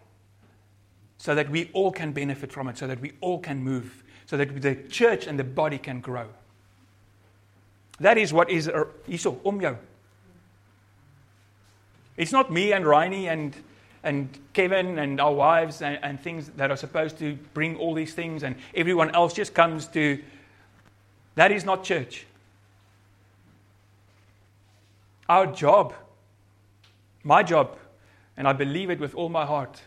So 1.18 1.34
that 1.34 1.50
we 1.50 1.68
all 1.74 1.92
can 1.92 2.12
benefit 2.12 2.50
from 2.50 2.68
it, 2.68 2.78
so 2.78 2.86
that 2.86 3.02
we 3.02 3.12
all 3.20 3.38
can 3.38 3.62
move 3.62 4.02
so 4.30 4.36
that 4.36 4.62
the 4.62 4.76
church 4.88 5.26
and 5.26 5.36
the 5.36 5.42
body 5.42 5.76
can 5.76 6.00
grow. 6.00 6.28
That 7.98 8.16
is 8.16 8.32
what 8.32 8.48
is 8.48 8.68
uh, 8.68 8.84
hierso 9.08 9.60
jou. 9.60 9.76
It's 12.16 12.30
not 12.30 12.52
me 12.52 12.72
and 12.72 12.86
Riney 12.86 13.26
and 13.26 13.56
and 14.04 14.28
Kevin 14.52 15.00
and 15.00 15.20
our 15.20 15.34
wives 15.34 15.82
and, 15.82 15.98
and, 16.02 16.20
things 16.20 16.48
that 16.56 16.70
are 16.70 16.76
supposed 16.76 17.18
to 17.18 17.36
bring 17.54 17.76
all 17.76 17.92
these 17.92 18.14
things, 18.14 18.44
and 18.44 18.54
everyone 18.72 19.10
else 19.16 19.34
just 19.34 19.52
comes 19.52 19.88
to. 19.88 20.22
That 21.34 21.50
is 21.50 21.64
not 21.64 21.82
church. 21.82 22.24
Our 25.28 25.46
job, 25.48 25.92
my 27.24 27.42
job, 27.42 27.76
and 28.36 28.46
I 28.46 28.52
believe 28.52 28.90
it 28.90 29.00
with 29.00 29.16
all 29.16 29.28
my 29.28 29.44
heart, 29.44 29.82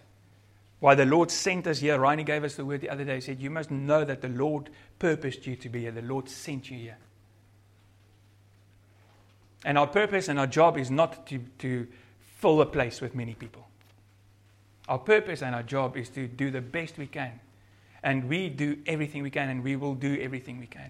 why 0.83 0.95
the 0.95 1.05
Lord 1.05 1.31
sent 1.31 1.65
us 1.65 1.79
here. 1.79 1.97
Riney 1.97 2.25
gave 2.25 2.43
us 2.43 2.55
the 2.55 2.65
word 2.65 2.81
the 2.81 2.89
other 2.89 3.05
day. 3.05 3.15
He 3.15 3.21
said, 3.21 3.39
You 3.39 3.49
must 3.49 3.71
know 3.71 4.03
that 4.03 4.19
the 4.19 4.27
Lord 4.27 4.69
purposed 4.99 5.47
you 5.47 5.55
to 5.55 5.69
be 5.69 5.79
here. 5.79 5.93
The 5.93 6.01
Lord 6.01 6.27
sent 6.27 6.69
you 6.69 6.77
here. 6.77 6.97
And 9.63 9.77
our 9.77 9.87
purpose 9.87 10.27
and 10.27 10.37
our 10.37 10.45
job 10.45 10.77
is 10.77 10.91
not 10.91 11.25
to, 11.27 11.39
to 11.59 11.87
fill 12.19 12.59
a 12.59 12.65
place 12.65 12.99
with 12.99 13.15
many 13.15 13.33
people. 13.33 13.65
Our 14.89 14.99
purpose 14.99 15.41
and 15.41 15.55
our 15.55 15.63
job 15.63 15.95
is 15.95 16.09
to 16.09 16.27
do 16.27 16.51
the 16.51 16.59
best 16.59 16.97
we 16.97 17.07
can. 17.07 17.39
And 18.03 18.27
we 18.27 18.49
do 18.49 18.77
everything 18.85 19.23
we 19.23 19.29
can, 19.29 19.47
and 19.47 19.63
we 19.63 19.77
will 19.77 19.95
do 19.95 20.19
everything 20.19 20.59
we 20.59 20.67
can 20.67 20.89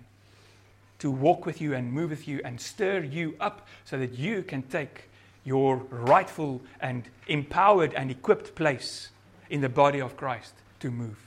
to 0.98 1.12
walk 1.12 1.46
with 1.46 1.62
you 1.62 1.76
and 1.76 1.94
move 1.94 2.10
with 2.10 2.28
you 2.28 2.42
and 2.44 2.60
stir 2.60 3.04
you 3.04 3.36
up 3.40 3.68
so 3.86 4.00
that 4.00 4.18
you 4.18 4.42
can 4.42 4.64
take 4.64 5.12
your 5.44 5.76
rightful 5.92 6.62
and 6.82 7.10
empowered 7.28 7.94
and 7.94 8.10
equipped 8.10 8.56
place 8.56 9.12
in 9.54 9.62
the 9.62 9.70
body 9.70 10.02
of 10.02 10.16
Christ 10.18 10.56
to 10.80 10.90
move. 10.90 11.20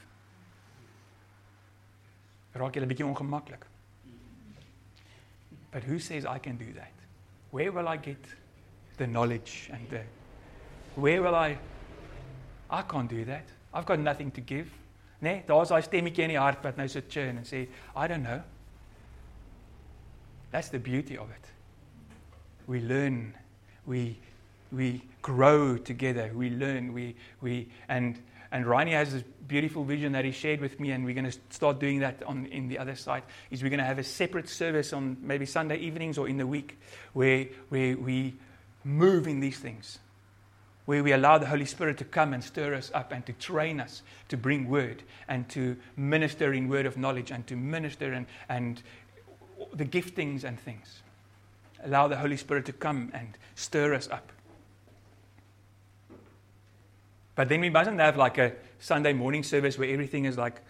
Raak 2.55 2.75
julle 2.75 2.87
'n 2.87 2.91
bietjie 2.91 3.07
ongemaklik. 3.07 3.67
But 5.71 5.85
who 5.85 5.99
says 5.99 6.27
I 6.27 6.39
can 6.39 6.57
do 6.57 6.73
that? 6.73 6.93
Where 7.51 7.71
will 7.71 7.87
I 7.87 7.97
get 7.97 8.27
the 8.97 9.07
knowledge 9.07 9.71
and 9.73 9.89
the 9.91 10.03
where 10.97 11.23
will 11.23 11.35
I 11.35 11.59
I 12.71 12.83
can't 12.83 13.09
do 13.09 13.25
that. 13.27 13.45
I've 13.73 13.87
got 13.87 14.01
nothing 14.01 14.33
to 14.33 14.41
give. 14.41 14.71
Nee, 15.21 15.43
daar's 15.47 15.71
daai 15.71 15.83
stemmetjie 15.83 16.25
in 16.25 16.35
die 16.35 16.41
hart 16.41 16.65
wat 16.65 16.77
nou 16.77 16.89
so 16.89 17.01
churn 17.01 17.39
en 17.39 17.45
sê, 17.45 17.69
I 17.95 18.09
don't 18.09 18.25
know. 18.25 18.43
That's 20.51 20.69
the 20.69 20.79
beauty 20.79 21.17
of 21.17 21.31
it. 21.31 21.47
We 22.67 22.81
learn, 22.81 23.35
we 23.87 24.19
we 24.73 25.03
grow 25.23 25.77
together. 25.77 26.31
We 26.35 26.51
learn. 26.51 26.93
We, 26.93 27.17
we, 27.41 27.69
and, 27.89 28.21
and 28.53 28.67
Riney 28.67 28.93
has 28.93 29.13
this 29.13 29.25
beautiful 29.47 29.85
vision 29.85 30.13
that 30.13 30.25
he 30.25 30.33
shared 30.33 30.61
with 30.61 30.79
me, 30.81 30.91
and 30.91 31.05
we're 31.05 31.15
going 31.15 31.31
to 31.31 31.39
start 31.51 31.79
doing 31.79 32.01
that 32.01 32.23
on 32.25 32.47
in 32.47 32.69
the 32.69 32.79
other 32.79 32.95
side. 32.95 33.23
Is 33.51 33.63
we're 33.63 33.71
going 33.71 33.79
to 33.79 33.85
have 33.85 33.99
a 33.99 34.05
separate 34.05 34.49
service 34.49 34.93
on 34.93 35.17
maybe 35.21 35.47
Sunday 35.47 35.79
evenings 35.79 36.19
or 36.19 36.29
in 36.29 36.37
the 36.37 36.47
week 36.47 36.79
where, 37.13 37.47
where 37.69 37.97
we 37.97 38.35
move 38.85 39.27
in 39.27 39.41
these 39.41 39.59
things, 39.59 39.99
where 40.85 41.03
we 41.03 41.13
allow 41.13 41.39
the 41.39 41.47
Holy 41.47 41.65
Spirit 41.65 41.99
to 41.99 42.05
come 42.05 42.33
and 42.33 42.43
stir 42.43 42.75
us 42.75 42.91
up 42.95 43.13
and 43.13 43.27
to 43.27 43.33
train 43.33 43.81
us 43.81 44.03
to 44.29 44.37
bring 44.37 44.69
word 44.69 45.03
and 45.29 45.49
to 45.51 45.77
minister 45.97 46.53
in 46.53 46.69
word 46.69 46.87
of 46.87 46.97
knowledge 46.97 47.31
and 47.31 47.47
to 47.47 47.57
minister 47.57 48.13
and, 48.13 48.27
and 48.49 48.83
the 49.75 49.85
giftings 49.85 50.45
and 50.45 50.59
things. 50.61 51.03
Allow 51.85 52.09
the 52.09 52.17
Holy 52.17 52.37
Spirit 52.37 52.67
to 52.67 52.73
come 52.73 53.11
and 53.13 53.37
stir 53.55 53.95
us 53.95 54.09
up. 54.09 54.33
But 57.37 57.49
then 57.51 57.61
we 57.61 57.71
mustn't 57.71 58.01
have 58.01 58.17
like 58.17 58.39
a 58.39 58.55
Sunday 58.81 59.13
morning 59.13 59.45
service 59.45 59.79
where 59.79 59.89
everything 59.89 60.25
is 60.25 60.37
like, 60.37 60.61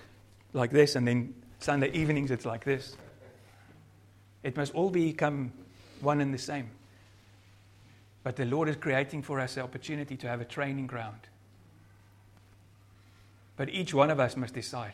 like 0.52 0.70
this, 0.70 0.96
and 0.96 1.06
then 1.06 1.34
Sunday 1.60 1.90
evenings 1.92 2.30
it's 2.30 2.44
like 2.44 2.64
this. 2.64 2.96
It 4.42 4.56
must 4.56 4.74
all 4.74 4.90
become 4.90 5.52
one 6.00 6.20
and 6.20 6.34
the 6.34 6.38
same. 6.38 6.70
But 8.22 8.36
the 8.36 8.44
Lord 8.44 8.68
is 8.68 8.76
creating 8.76 9.22
for 9.22 9.40
us 9.40 9.54
the 9.54 9.62
opportunity 9.62 10.16
to 10.16 10.28
have 10.28 10.40
a 10.40 10.44
training 10.44 10.88
ground. 10.88 11.20
But 13.56 13.70
each 13.70 13.94
one 13.94 14.10
of 14.10 14.20
us 14.20 14.36
must 14.36 14.52
decide. 14.52 14.92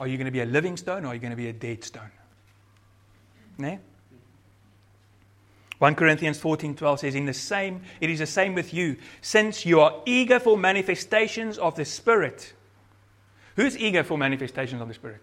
Are 0.00 0.08
you 0.08 0.16
going 0.16 0.26
to 0.26 0.32
be 0.32 0.40
a 0.40 0.46
living 0.46 0.76
stone 0.76 1.04
or 1.04 1.08
are 1.08 1.14
you 1.14 1.20
going 1.20 1.30
to 1.30 1.36
be 1.36 1.48
a 1.48 1.52
dead 1.52 1.84
stone? 1.84 2.10
Nee? 3.58 3.78
1 5.82 5.96
Corinthians 5.96 6.38
14:12 6.38 7.00
says 7.00 7.16
in 7.16 7.26
the 7.26 7.34
same 7.34 7.80
it 8.00 8.08
is 8.08 8.20
the 8.20 8.26
same 8.26 8.54
with 8.54 8.72
you 8.72 8.96
since 9.20 9.66
you 9.66 9.80
are 9.80 10.00
eager 10.06 10.38
for 10.38 10.56
manifestations 10.56 11.58
of 11.58 11.74
the 11.74 11.84
spirit. 11.84 12.52
Who's 13.56 13.76
eager 13.76 14.04
for 14.04 14.16
manifestations 14.16 14.80
of 14.80 14.86
the 14.86 14.94
spirit? 14.94 15.20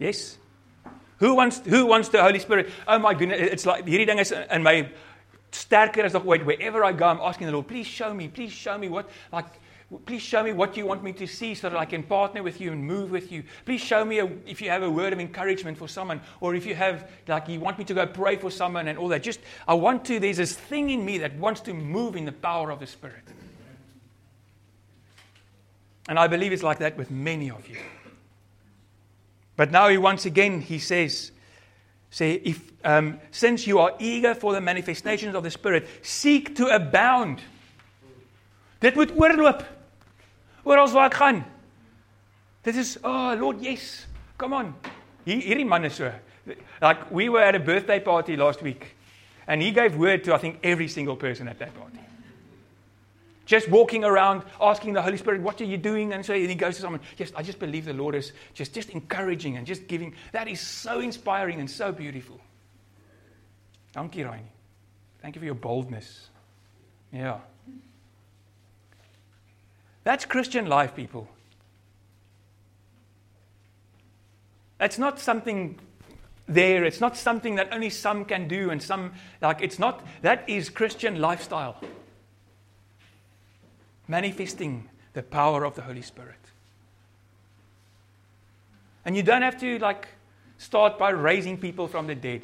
Yes. 0.00 0.36
Who 1.18 1.36
wants 1.36 1.60
who 1.60 1.86
wants 1.86 2.08
the 2.08 2.20
Holy 2.20 2.40
Spirit? 2.40 2.70
Oh 2.88 2.98
my 2.98 3.14
goodness, 3.14 3.38
it's 3.40 3.66
like 3.66 3.86
hierdie 3.86 4.06
ding 4.06 4.18
is 4.18 4.32
in 4.32 4.64
my 4.64 4.88
sterker 5.52 6.02
as 6.02 6.12
nog 6.12 6.24
ooit. 6.24 6.44
Wherever 6.44 6.82
I 6.82 6.90
go, 6.90 7.06
I'm 7.06 7.20
asking 7.20 7.46
the 7.46 7.52
Lord, 7.52 7.68
please 7.68 7.86
show 7.86 8.12
me, 8.12 8.26
please 8.26 8.50
show 8.50 8.76
me 8.78 8.88
what 8.88 9.08
like 9.30 9.60
Please 10.06 10.22
show 10.22 10.44
me 10.44 10.52
what 10.52 10.76
you 10.76 10.86
want 10.86 11.02
me 11.02 11.12
to 11.14 11.26
see 11.26 11.54
so 11.56 11.68
that 11.68 11.76
I 11.76 11.84
can 11.84 12.04
partner 12.04 12.44
with 12.44 12.60
you 12.60 12.70
and 12.70 12.84
move 12.84 13.10
with 13.10 13.32
you. 13.32 13.42
Please 13.64 13.80
show 13.80 14.04
me 14.04 14.20
a, 14.20 14.26
if 14.46 14.62
you 14.62 14.70
have 14.70 14.84
a 14.84 14.90
word 14.90 15.12
of 15.12 15.18
encouragement 15.18 15.76
for 15.78 15.88
someone, 15.88 16.20
or 16.40 16.54
if 16.54 16.64
you 16.64 16.76
have, 16.76 17.10
like, 17.26 17.48
you 17.48 17.58
want 17.58 17.76
me 17.76 17.84
to 17.86 17.94
go 17.94 18.06
pray 18.06 18.36
for 18.36 18.52
someone 18.52 18.86
and 18.86 18.96
all 18.96 19.08
that. 19.08 19.24
Just, 19.24 19.40
I 19.66 19.74
want 19.74 20.04
to, 20.04 20.20
there's 20.20 20.36
this 20.36 20.54
thing 20.54 20.90
in 20.90 21.04
me 21.04 21.18
that 21.18 21.34
wants 21.34 21.62
to 21.62 21.74
move 21.74 22.14
in 22.14 22.24
the 22.24 22.32
power 22.32 22.70
of 22.70 22.78
the 22.78 22.86
Spirit. 22.86 23.24
And 26.08 26.20
I 26.20 26.28
believe 26.28 26.52
it's 26.52 26.62
like 26.62 26.78
that 26.78 26.96
with 26.96 27.10
many 27.10 27.50
of 27.50 27.68
you. 27.68 27.78
But 29.56 29.72
now, 29.72 29.88
he, 29.88 29.98
once 29.98 30.24
again, 30.24 30.60
he 30.60 30.78
says, 30.78 31.32
say, 32.10 32.34
if, 32.34 32.62
um, 32.84 33.20
since 33.32 33.66
you 33.66 33.80
are 33.80 33.92
eager 33.98 34.36
for 34.36 34.52
the 34.52 34.60
manifestations 34.60 35.34
of 35.34 35.42
the 35.42 35.50
Spirit, 35.50 35.88
seek 36.02 36.54
to 36.56 36.68
abound. 36.68 37.40
Dit 38.80 38.94
moet 38.94 39.10
oorloop. 39.10 39.64
Oral 40.64 40.90
waar 40.92 41.10
ek 41.10 41.14
gaan. 41.14 41.44
Dit 42.62 42.76
is 42.76 42.98
oh 43.02 43.34
Lord 43.38 43.62
yes. 43.64 44.06
Come 44.36 44.56
on. 44.56 44.74
Hier 45.24 45.40
hierdie 45.40 45.66
man 45.66 45.84
is 45.84 45.94
so. 45.94 46.12
Like 46.80 47.10
we 47.10 47.28
were 47.28 47.42
at 47.42 47.54
a 47.54 47.60
birthday 47.60 48.00
party 48.00 48.36
last 48.36 48.62
week 48.62 48.96
and 49.46 49.62
he 49.62 49.70
gave 49.70 49.96
word 49.96 50.24
to 50.24 50.34
I 50.34 50.38
think 50.38 50.58
every 50.62 50.88
single 50.88 51.16
person 51.16 51.48
at 51.48 51.58
that 51.58 51.74
party. 51.74 51.98
Just 53.50 53.68
walking 53.68 54.04
around 54.04 54.44
asking 54.60 54.92
the 54.92 55.02
Holy 55.02 55.16
Spirit, 55.16 55.42
what 55.42 55.60
are 55.60 55.64
you 55.64 55.76
doing? 55.76 56.12
And 56.12 56.24
so 56.24 56.34
he 56.34 56.54
goes 56.54 56.76
to 56.76 56.82
someone, 56.82 57.00
yes, 57.16 57.32
I 57.34 57.42
just 57.42 57.58
believe 57.58 57.84
the 57.84 57.92
Lord 57.92 58.14
is 58.14 58.32
just, 58.54 58.72
just 58.72 58.90
encouraging 58.90 59.56
and 59.56 59.66
just 59.66 59.88
giving. 59.88 60.14
That 60.30 60.46
is 60.46 60.60
so 60.60 61.00
inspiring 61.00 61.58
and 61.58 61.68
so 61.68 61.90
beautiful. 61.90 62.38
Dankie, 63.92 64.22
Riney. 64.22 64.52
Thank 65.20 65.34
you 65.34 65.40
for 65.40 65.46
your 65.46 65.56
boldness. 65.56 66.28
Yeah. 67.12 67.38
That's 70.04 70.24
Christian 70.24 70.66
life, 70.66 70.94
people. 70.94 71.28
It's 74.80 74.98
not 74.98 75.18
something 75.18 75.78
there. 76.48 76.84
It's 76.84 77.00
not 77.00 77.16
something 77.16 77.56
that 77.56 77.72
only 77.72 77.90
some 77.90 78.24
can 78.24 78.48
do 78.48 78.70
and 78.70 78.82
some, 78.82 79.12
like, 79.40 79.60
it's 79.60 79.78
not, 79.78 80.04
that 80.22 80.48
is 80.48 80.70
Christian 80.70 81.20
lifestyle. 81.20 81.76
Manifesting 84.08 84.88
the 85.12 85.22
power 85.22 85.64
of 85.64 85.74
the 85.74 85.82
Holy 85.82 86.02
Spirit. 86.02 86.36
And 89.04 89.16
you 89.16 89.22
don't 89.22 89.42
have 89.42 89.60
to, 89.60 89.78
like, 89.78 90.08
start 90.58 90.98
by 90.98 91.10
raising 91.10 91.58
people 91.58 91.86
from 91.86 92.06
the 92.06 92.14
dead. 92.14 92.42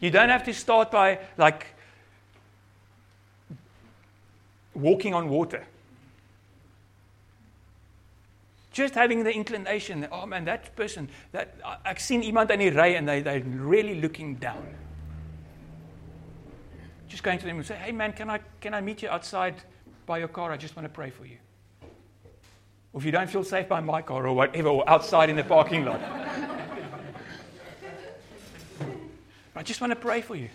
You 0.00 0.10
don't 0.10 0.30
have 0.30 0.44
to 0.44 0.54
start 0.54 0.90
by, 0.90 1.18
like, 1.36 1.66
walking 4.80 5.14
on 5.14 5.28
water. 5.28 5.66
Just 8.72 8.94
having 8.94 9.24
the 9.24 9.32
inclination, 9.32 10.06
oh 10.12 10.26
man, 10.26 10.44
that 10.44 10.74
person, 10.76 11.08
that 11.32 11.56
ek 11.84 11.98
sien 11.98 12.22
iemand 12.22 12.50
in 12.50 12.74
die 12.74 12.94
and 12.96 13.08
they 13.08 13.20
they're 13.20 13.42
really 13.42 14.00
looking 14.00 14.36
down. 14.36 14.64
Just 17.08 17.24
going 17.24 17.38
to 17.38 17.46
them 17.46 17.56
and 17.56 17.66
say, 17.66 17.74
"Hey 17.74 17.92
man, 17.92 18.12
can 18.12 18.30
I 18.30 18.38
can 18.60 18.74
I 18.74 18.80
meet 18.80 19.02
you 19.02 19.08
outside 19.08 19.56
by 20.10 20.18
your 20.18 20.26
car, 20.26 20.50
I 20.50 20.56
just 20.56 20.74
want 20.74 20.86
to 20.86 20.92
pray 20.92 21.08
for 21.08 21.24
you. 21.24 21.36
Or 22.92 22.98
if 23.00 23.04
you 23.04 23.12
don't 23.12 23.30
feel 23.30 23.44
safe 23.44 23.68
by 23.68 23.78
my 23.78 24.02
car 24.02 24.26
or 24.26 24.34
whatever, 24.34 24.68
or 24.68 24.90
outside 24.90 25.30
in 25.30 25.36
the 25.36 25.44
parking 25.44 25.84
lot. 25.84 26.00
I 29.54 29.62
just 29.62 29.80
want 29.80 29.92
to 29.92 29.96
pray 29.96 30.20
for 30.20 30.34
you. 30.34 30.48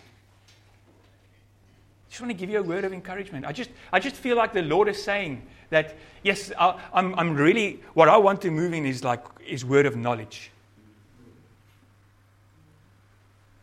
I 2.16 2.18
just 2.18 2.22
want 2.22 2.32
to 2.32 2.46
give 2.46 2.50
you 2.50 2.60
a 2.60 2.64
word 2.64 2.86
of 2.86 2.94
encouragement. 2.94 3.46
I 3.46 3.52
just, 3.52 3.70
I 3.92 4.00
just 4.00 4.16
feel 4.16 4.38
like 4.38 4.54
the 4.54 4.62
Lord 4.62 4.88
is 4.88 5.04
saying 5.04 5.42
that, 5.70 5.98
yes, 6.24 6.50
I, 6.58 6.80
I'm, 6.94 7.14
I'm 7.16 7.36
really, 7.36 7.82
what 7.94 8.08
I 8.08 8.16
want 8.16 8.42
to 8.44 8.52
move 8.52 8.72
in 8.72 8.86
is 8.86 9.04
like, 9.04 9.22
is 9.46 9.66
word 9.66 9.86
of 9.86 9.98
knowledge. 9.98 10.50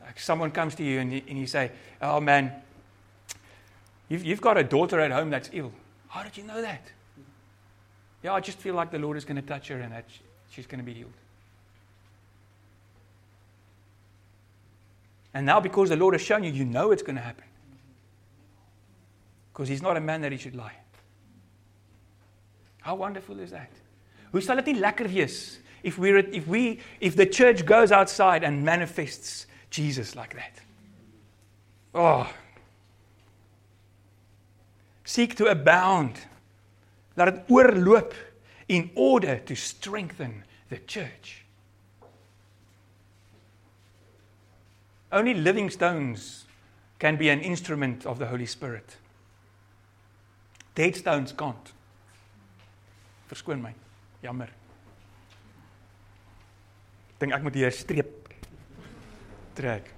Like 0.04 0.20
someone 0.20 0.50
comes 0.50 0.74
to 0.74 0.84
you 0.84 1.00
and 1.00 1.14
you, 1.14 1.22
and 1.26 1.38
you 1.38 1.46
say, 1.46 1.72
oh 2.02 2.20
man, 2.20 2.52
you've, 4.10 4.22
you've 4.22 4.42
got 4.42 4.58
a 4.58 4.62
daughter 4.62 5.00
at 5.00 5.10
home 5.10 5.30
that's 5.30 5.48
ill. 5.54 5.72
How 6.08 6.22
did 6.22 6.36
you 6.36 6.44
know 6.44 6.60
that? 6.60 6.82
Yeah, 8.22 8.34
I 8.34 8.40
just 8.40 8.58
feel 8.58 8.74
like 8.74 8.90
the 8.90 8.98
Lord 8.98 9.16
is 9.16 9.24
going 9.24 9.36
to 9.36 9.48
touch 9.48 9.68
her 9.68 9.80
and 9.80 9.94
that 9.94 10.04
she's 10.50 10.66
going 10.66 10.80
to 10.80 10.84
be 10.84 10.92
healed. 10.92 11.14
And 15.32 15.46
now, 15.46 15.58
because 15.58 15.88
the 15.88 15.96
Lord 15.96 16.12
has 16.12 16.20
shown 16.20 16.44
you, 16.44 16.52
you 16.52 16.66
know 16.66 16.90
it's 16.90 17.02
going 17.02 17.16
to 17.16 17.22
happen. 17.22 17.44
Because 19.52 19.68
He's 19.68 19.82
not 19.82 19.96
a 19.96 20.00
man 20.00 20.22
that 20.22 20.32
He 20.32 20.38
should 20.38 20.56
lie. 20.56 20.76
How 22.80 22.94
wonderful 22.94 23.38
is 23.38 23.50
that? 23.50 23.70
Hoe 24.32 24.40
sal 24.40 24.56
dit 24.56 24.72
nie 24.72 24.80
lekker 24.80 25.06
wees 25.12 25.60
if 25.82 25.98
we 25.98 26.12
if 26.32 26.46
we 26.48 26.80
if 27.00 27.16
the 27.16 27.26
church 27.26 27.66
goes 27.66 27.92
outside 27.92 28.42
and 28.42 28.64
manifests 28.64 29.46
Jesus 29.70 30.16
like 30.16 30.34
that? 30.34 30.60
Oh. 31.94 32.32
Seek 35.04 35.36
to 35.36 35.46
abound. 35.46 36.18
Laat 37.16 37.34
dit 37.34 37.48
oorloop 37.48 38.14
in 38.68 38.90
order 38.94 39.38
to 39.38 39.54
strengthen 39.54 40.44
the 40.70 40.78
church. 40.78 41.44
Only 45.12 45.34
living 45.34 45.68
stones 45.68 46.46
can 46.98 47.16
be 47.16 47.28
an 47.28 47.40
instrument 47.40 48.06
of 48.06 48.18
the 48.18 48.26
Holy 48.26 48.46
Spirit. 48.46 48.96
Dead 50.74 50.96
stones 50.96 51.32
can't. 51.32 51.72
Verskoon 53.28 53.60
my. 53.60 53.74
Jammer. 54.22 54.48
Dink 57.18 57.32
ek 57.32 57.42
moet 57.42 57.54
hier 57.54 57.66
'n 57.66 57.72
streep 57.72 58.28
trek. 59.54 59.90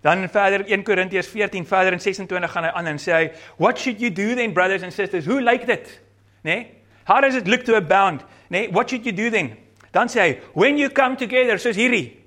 Dan 0.00 0.28
verder 0.28 0.64
1 0.66 0.82
Korintiërs 0.82 1.28
14 1.28 1.66
verder 1.66 1.92
in 1.92 2.00
26 2.00 2.50
gaan 2.50 2.64
hy 2.64 2.70
aan 2.70 2.86
en 2.86 2.98
sê 2.98 3.12
hy, 3.12 3.32
"What 3.56 3.78
should 3.78 4.00
you 4.00 4.10
do 4.10 4.34
then 4.34 4.52
brothers 4.52 4.82
and 4.82 4.92
sisters? 4.92 5.26
Who 5.26 5.40
like 5.40 5.72
it?" 5.72 6.00
Né? 6.42 6.54
Nee? 6.54 6.66
How 7.04 7.20
does 7.20 7.34
it 7.34 7.46
look 7.46 7.64
to 7.64 7.74
abound? 7.74 8.20
Né? 8.20 8.26
Nee? 8.48 8.68
What 8.68 8.88
should 8.88 9.04
you 9.04 9.12
do 9.12 9.30
then? 9.30 9.56
Dan 9.90 10.08
sê 10.08 10.20
hy, 10.20 10.40
"When 10.54 10.78
you 10.78 10.88
come 10.90 11.16
together, 11.16 11.58
soos 11.58 11.76
hierdie, 11.76 12.17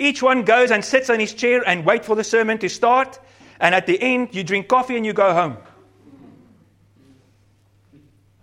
Each 0.00 0.22
one 0.22 0.44
goes 0.44 0.70
and 0.70 0.82
sits 0.82 1.10
on 1.10 1.20
his 1.20 1.34
chair 1.34 1.62
and 1.66 1.84
wait 1.84 2.06
for 2.06 2.16
the 2.16 2.24
sermon 2.24 2.56
to 2.60 2.70
start. 2.70 3.20
And 3.60 3.74
at 3.74 3.86
the 3.86 4.00
end, 4.00 4.34
you 4.34 4.42
drink 4.42 4.66
coffee 4.66 4.96
and 4.96 5.04
you 5.04 5.12
go 5.12 5.34
home. 5.34 5.58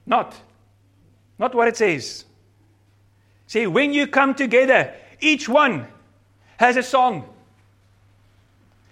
Not. 0.05 0.35
Not 1.39 1.55
what 1.55 1.67
it 1.67 1.75
says. 1.75 2.25
See, 3.47 3.65
when 3.65 3.91
you 3.91 4.05
come 4.05 4.35
together, 4.35 4.93
each 5.19 5.49
one 5.49 5.87
has 6.57 6.77
a 6.77 6.83
song, 6.83 7.27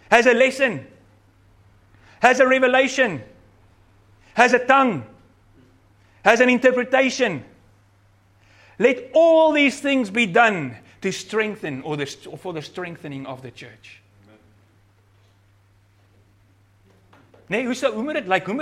has 0.10 0.26
a 0.26 0.34
lesson, 0.34 0.88
has 2.20 2.40
a 2.40 2.48
revelation, 2.48 3.22
has 4.34 4.54
a 4.54 4.66
tongue, 4.66 5.06
has 6.24 6.40
an 6.40 6.50
interpretation. 6.50 7.46
Let 8.80 9.12
all 9.14 9.52
these 9.52 9.80
things 9.80 10.10
be 10.10 10.26
done 10.26 10.78
to 11.06 11.12
strengthen 11.12 11.84
or, 11.84 11.96
the, 11.96 12.18
or 12.32 12.36
for 12.36 12.52
the 12.52 12.64
strengthening 12.64 13.28
of 13.28 13.44
the 13.44 13.52
church. 13.52 14.02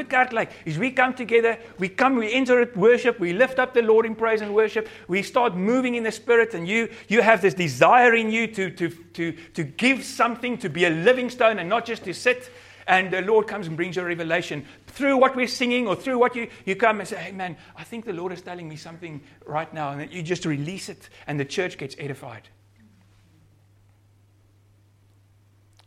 Kerk 0.03 0.31
lyk? 0.31 0.49
Is 0.65 0.77
we 0.77 0.91
come 0.91 1.13
together, 1.13 1.57
we 1.79 1.87
come, 1.87 2.17
we 2.17 2.33
enter 2.33 2.59
it 2.59 2.75
worship, 2.75 3.17
we 3.17 3.31
lift 3.31 3.59
up 3.59 3.73
the 3.73 3.81
Lord 3.81 4.05
in 4.05 4.13
praise 4.13 4.41
and 4.41 4.53
worship, 4.53 4.89
we 5.07 5.23
start 5.23 5.55
moving 5.55 5.95
in 5.95 6.03
the 6.03 6.11
spirit 6.11 6.53
and 6.53 6.67
you 6.67 6.89
you 7.07 7.21
have 7.21 7.41
this 7.41 7.53
desire 7.53 8.13
in 8.13 8.29
you 8.29 8.45
to 8.47 8.69
to 8.71 8.89
to 8.89 9.31
to 9.53 9.63
give 9.63 10.03
something 10.03 10.57
to 10.57 10.69
be 10.69 10.83
a 10.83 10.89
living 10.89 11.29
stone 11.29 11.59
and 11.59 11.69
not 11.69 11.85
just 11.85 12.03
to 12.03 12.13
sit 12.13 12.51
and 12.87 13.11
the 13.11 13.21
Lord 13.21 13.47
comes 13.47 13.67
and 13.67 13.75
brings 13.75 13.95
you 13.95 14.01
a 14.01 14.05
revelation 14.05 14.65
through 14.87 15.17
what 15.17 15.35
we're 15.35 15.47
singing 15.47 15.87
or 15.87 15.95
through 15.95 16.17
what 16.17 16.35
you, 16.35 16.47
you 16.65 16.75
come 16.75 16.99
and 16.99 17.07
say, 17.07 17.17
hey 17.17 17.31
man, 17.31 17.57
I 17.75 17.83
think 17.83 18.05
the 18.05 18.13
Lord 18.13 18.31
is 18.31 18.41
telling 18.41 18.67
me 18.67 18.75
something 18.75 19.21
right 19.45 19.71
now. 19.73 19.91
And 19.91 20.11
you 20.11 20.21
just 20.21 20.45
release 20.45 20.89
it 20.89 21.09
and 21.27 21.39
the 21.39 21.45
church 21.45 21.77
gets 21.77 21.95
edified. 21.97 22.49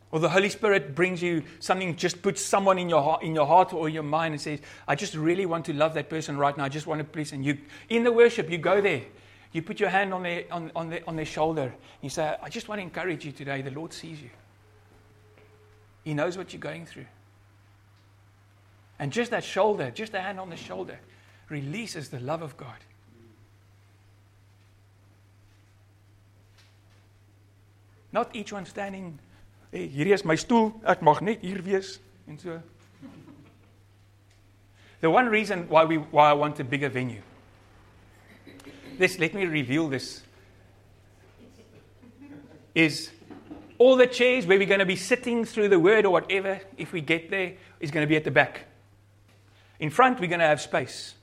Or 0.09 0.19
the 0.19 0.29
Holy 0.29 0.49
Spirit 0.49 0.95
brings 0.95 1.21
you 1.21 1.43
something, 1.59 1.95
just 1.97 2.21
puts 2.21 2.41
someone 2.41 2.79
in 2.79 2.87
your 2.87 3.01
heart, 3.01 3.23
in 3.23 3.35
your 3.35 3.45
heart 3.45 3.73
or 3.73 3.89
your 3.89 4.03
mind 4.03 4.33
and 4.33 4.41
says, 4.41 4.59
I 4.87 4.95
just 4.95 5.15
really 5.15 5.45
want 5.45 5.65
to 5.65 5.73
love 5.73 5.93
that 5.95 6.09
person 6.09 6.37
right 6.37 6.57
now. 6.57 6.63
I 6.63 6.69
just 6.69 6.87
want 6.87 6.99
to 6.99 7.03
please. 7.03 7.33
And 7.33 7.45
you, 7.45 7.57
in 7.89 8.03
the 8.03 8.11
worship, 8.11 8.49
you 8.49 8.57
go 8.57 8.79
there. 8.79 9.01
You 9.51 9.61
put 9.61 9.79
your 9.79 9.89
hand 9.89 10.13
on 10.13 10.23
their, 10.23 10.45
on, 10.51 10.71
on, 10.75 10.89
their, 10.89 11.01
on 11.07 11.15
their 11.17 11.25
shoulder. 11.25 11.63
And 11.63 11.73
you 12.01 12.09
say, 12.09 12.35
I 12.41 12.47
just 12.47 12.69
want 12.69 12.79
to 12.79 12.83
encourage 12.83 13.25
you 13.25 13.33
today. 13.33 13.61
The 13.61 13.71
Lord 13.71 13.91
sees 13.91 14.21
you. 14.21 14.29
He 16.07 16.13
knows 16.13 16.37
what 16.37 16.53
you're 16.53 16.61
going 16.61 16.85
through. 16.85 17.07
And 18.97 19.11
just 19.11 19.31
that 19.31 19.43
shoulder, 19.43 19.91
just 19.91 20.13
a 20.13 20.21
hand 20.21 20.39
on 20.39 20.49
the 20.49 20.55
shoulder, 20.55 20.99
releases 21.49 22.07
the 22.07 22.21
love 22.21 22.41
of 22.41 22.55
God. 22.55 22.77
Not 28.13 28.33
each 28.33 28.53
one 28.53 28.65
standing, 28.65 29.19
hey, 29.69 29.89
my 30.23 30.35
stoel, 30.35 30.79
ek 30.87 31.01
mag 31.01 31.21
net 31.21 31.43
wees 31.43 31.99
en 32.25 32.39
so. 32.39 32.61
The 35.01 35.09
one 35.09 35.27
reason 35.27 35.67
why 35.67 35.83
we 35.83 35.97
why 35.97 36.29
I 36.29 36.33
want 36.33 36.57
a 36.61 36.63
bigger 36.63 36.87
venue. 36.87 37.21
This 38.97 39.19
let 39.19 39.33
me 39.33 39.45
reveal 39.45 39.89
this 39.89 40.21
is 42.73 43.11
all 43.77 43.95
the 43.95 44.07
chairs 44.07 44.45
where 44.45 44.57
we're 44.57 44.67
going 44.67 44.79
to 44.79 44.85
be 44.85 44.95
sitting 44.95 45.45
through 45.45 45.69
the 45.69 45.79
word 45.79 46.05
or 46.05 46.11
whatever, 46.11 46.59
if 46.77 46.91
we 46.91 47.01
get 47.01 47.29
there, 47.29 47.53
is 47.79 47.91
going 47.91 48.05
to 48.05 48.09
be 48.09 48.15
at 48.15 48.23
the 48.23 48.31
back. 48.31 48.65
In 49.79 49.89
front, 49.89 50.19
we're 50.19 50.29
going 50.29 50.39
to 50.39 50.47
have 50.47 50.61
space. 50.61 51.13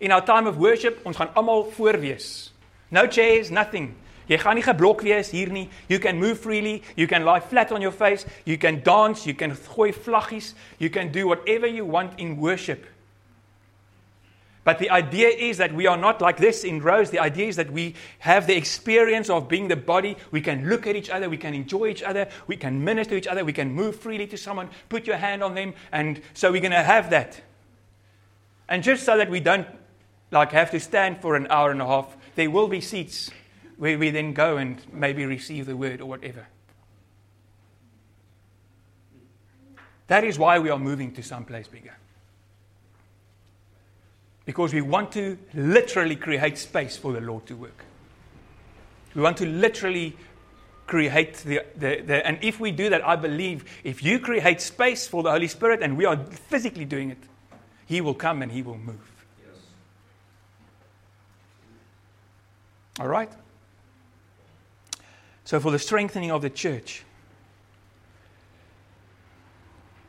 In 0.00 0.10
our 0.10 0.24
time 0.24 0.46
of 0.46 0.56
worship, 0.58 1.00
ons 1.06 1.16
gaan 1.16 1.30
almal 1.34 1.70
voor 1.70 2.00
wees. 2.00 2.52
No 2.90 3.06
chairs, 3.06 3.50
nothing. 3.50 3.94
Jy 4.26 4.38
gaan 4.40 4.56
nie 4.56 4.64
geblok 4.64 5.02
wees 5.04 5.30
hier 5.30 5.50
nie. 5.52 5.68
You 5.88 6.00
can 6.00 6.18
move 6.18 6.40
freely, 6.40 6.82
you 6.96 7.06
can 7.06 7.24
lie 7.24 7.40
flat 7.40 7.72
on 7.72 7.80
your 7.84 7.92
face, 7.92 8.26
you 8.44 8.56
can 8.58 8.82
dance, 8.82 9.26
you 9.26 9.34
can 9.34 9.52
gooi 9.52 9.92
vlaggies, 9.92 10.54
you 10.78 10.90
can 10.90 11.12
do 11.12 11.28
whatever 11.28 11.66
you 11.66 11.84
want 11.84 12.18
in 12.18 12.36
worship. 12.36 12.86
But 14.64 14.78
the 14.78 14.88
idea 14.88 15.28
is 15.28 15.58
that 15.58 15.74
we 15.74 15.86
are 15.86 15.96
not 15.96 16.22
like 16.22 16.38
this 16.38 16.64
in 16.64 16.80
rows. 16.80 17.10
The 17.10 17.18
idea 17.18 17.48
is 17.48 17.56
that 17.56 17.70
we 17.70 17.94
have 18.20 18.46
the 18.46 18.56
experience 18.56 19.28
of 19.28 19.46
being 19.46 19.68
the 19.68 19.76
body. 19.76 20.16
We 20.30 20.40
can 20.40 20.70
look 20.70 20.86
at 20.86 20.96
each 20.96 21.10
other. 21.10 21.28
We 21.28 21.36
can 21.36 21.52
enjoy 21.52 21.88
each 21.88 22.02
other. 22.02 22.28
We 22.46 22.56
can 22.56 22.82
minister 22.82 23.10
to 23.10 23.18
each 23.18 23.26
other. 23.26 23.44
We 23.44 23.52
can 23.52 23.72
move 23.72 23.96
freely 23.96 24.26
to 24.28 24.38
someone, 24.38 24.70
put 24.88 25.06
your 25.06 25.18
hand 25.18 25.44
on 25.44 25.54
them. 25.54 25.74
And 25.92 26.22
so 26.32 26.50
we're 26.50 26.62
going 26.62 26.72
to 26.72 26.82
have 26.82 27.10
that. 27.10 27.40
And 28.66 28.82
just 28.82 29.04
so 29.04 29.18
that 29.18 29.28
we 29.28 29.40
don't 29.40 29.68
like 30.30 30.52
have 30.52 30.70
to 30.70 30.80
stand 30.80 31.20
for 31.20 31.36
an 31.36 31.46
hour 31.50 31.70
and 31.70 31.82
a 31.82 31.86
half, 31.86 32.16
there 32.34 32.50
will 32.50 32.66
be 32.66 32.80
seats 32.80 33.30
where 33.76 33.98
we 33.98 34.10
then 34.10 34.32
go 34.32 34.56
and 34.56 34.80
maybe 34.90 35.26
receive 35.26 35.66
the 35.66 35.76
word 35.76 36.00
or 36.00 36.06
whatever. 36.06 36.46
That 40.06 40.24
is 40.24 40.38
why 40.38 40.58
we 40.58 40.70
are 40.70 40.78
moving 40.78 41.12
to 41.12 41.22
someplace 41.22 41.68
bigger. 41.68 41.96
Because 44.44 44.74
we 44.74 44.82
want 44.82 45.12
to 45.12 45.38
literally 45.54 46.16
create 46.16 46.58
space 46.58 46.96
for 46.96 47.12
the 47.12 47.20
Lord 47.20 47.46
to 47.46 47.56
work. 47.56 47.84
We 49.14 49.22
want 49.22 49.36
to 49.38 49.46
literally 49.46 50.16
create 50.86 51.36
the, 51.38 51.62
the, 51.76 52.02
the, 52.02 52.26
and 52.26 52.38
if 52.42 52.60
we 52.60 52.70
do 52.70 52.90
that, 52.90 53.06
I 53.06 53.16
believe 53.16 53.64
if 53.84 54.02
you 54.02 54.18
create 54.18 54.60
space 54.60 55.06
for 55.06 55.22
the 55.22 55.30
Holy 55.30 55.48
Spirit 55.48 55.82
and 55.82 55.96
we 55.96 56.04
are 56.04 56.16
physically 56.16 56.84
doing 56.84 57.10
it, 57.10 57.18
He 57.86 58.00
will 58.00 58.14
come 58.14 58.42
and 58.42 58.52
He 58.52 58.62
will 58.62 58.76
move. 58.76 59.00
Yes. 59.40 59.56
All 63.00 63.08
right? 63.08 63.32
So, 65.44 65.60
for 65.60 65.70
the 65.70 65.78
strengthening 65.78 66.30
of 66.30 66.42
the 66.42 66.50
church, 66.50 67.04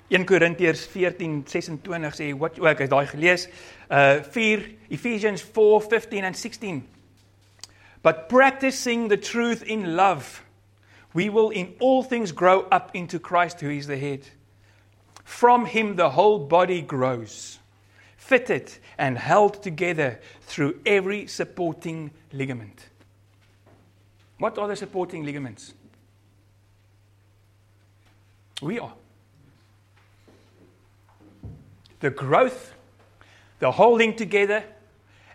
1 0.10 0.26
Korintiërs 0.26 0.88
14:26 0.88 2.14
sê 2.14 2.34
wat 2.38 2.60
ook 2.60 2.82
as 2.82 2.90
daai 2.90 3.08
gelees 3.08 3.48
uh 3.90 4.22
4 4.22 4.60
Ephesians 4.90 5.42
4:15 5.42 6.24
and 6.24 6.36
16 6.36 6.88
But 8.02 8.30
practicing 8.30 9.08
the 9.08 9.18
truth 9.18 9.64
in 9.64 9.96
love 9.96 10.46
we 11.16 11.30
will 11.30 11.50
in 11.50 11.74
all 11.80 12.04
things 12.04 12.34
grow 12.34 12.64
up 12.64 12.92
into 12.94 13.20
Christ, 13.20 13.62
who 13.62 13.70
is 13.70 13.88
the 13.88 13.98
head. 13.98 14.28
From 15.24 15.66
him, 15.66 15.96
the 15.96 16.10
whole 16.10 16.40
body 16.40 16.82
grows, 16.82 17.58
fitted 18.18 18.74
and 18.98 19.18
held 19.18 19.64
together 19.64 20.20
through 20.42 20.82
every 20.86 21.26
supporting 21.28 22.12
ligament. 22.34 22.90
What 24.40 24.58
are 24.58 24.68
the 24.68 24.76
supporting 24.76 25.24
ligaments? 25.24 25.74
We 28.62 28.78
are. 28.80 28.94
The 32.02 32.10
growth, 32.10 32.74
the 33.60 33.72
holding 33.72 34.16
together, 34.16 34.64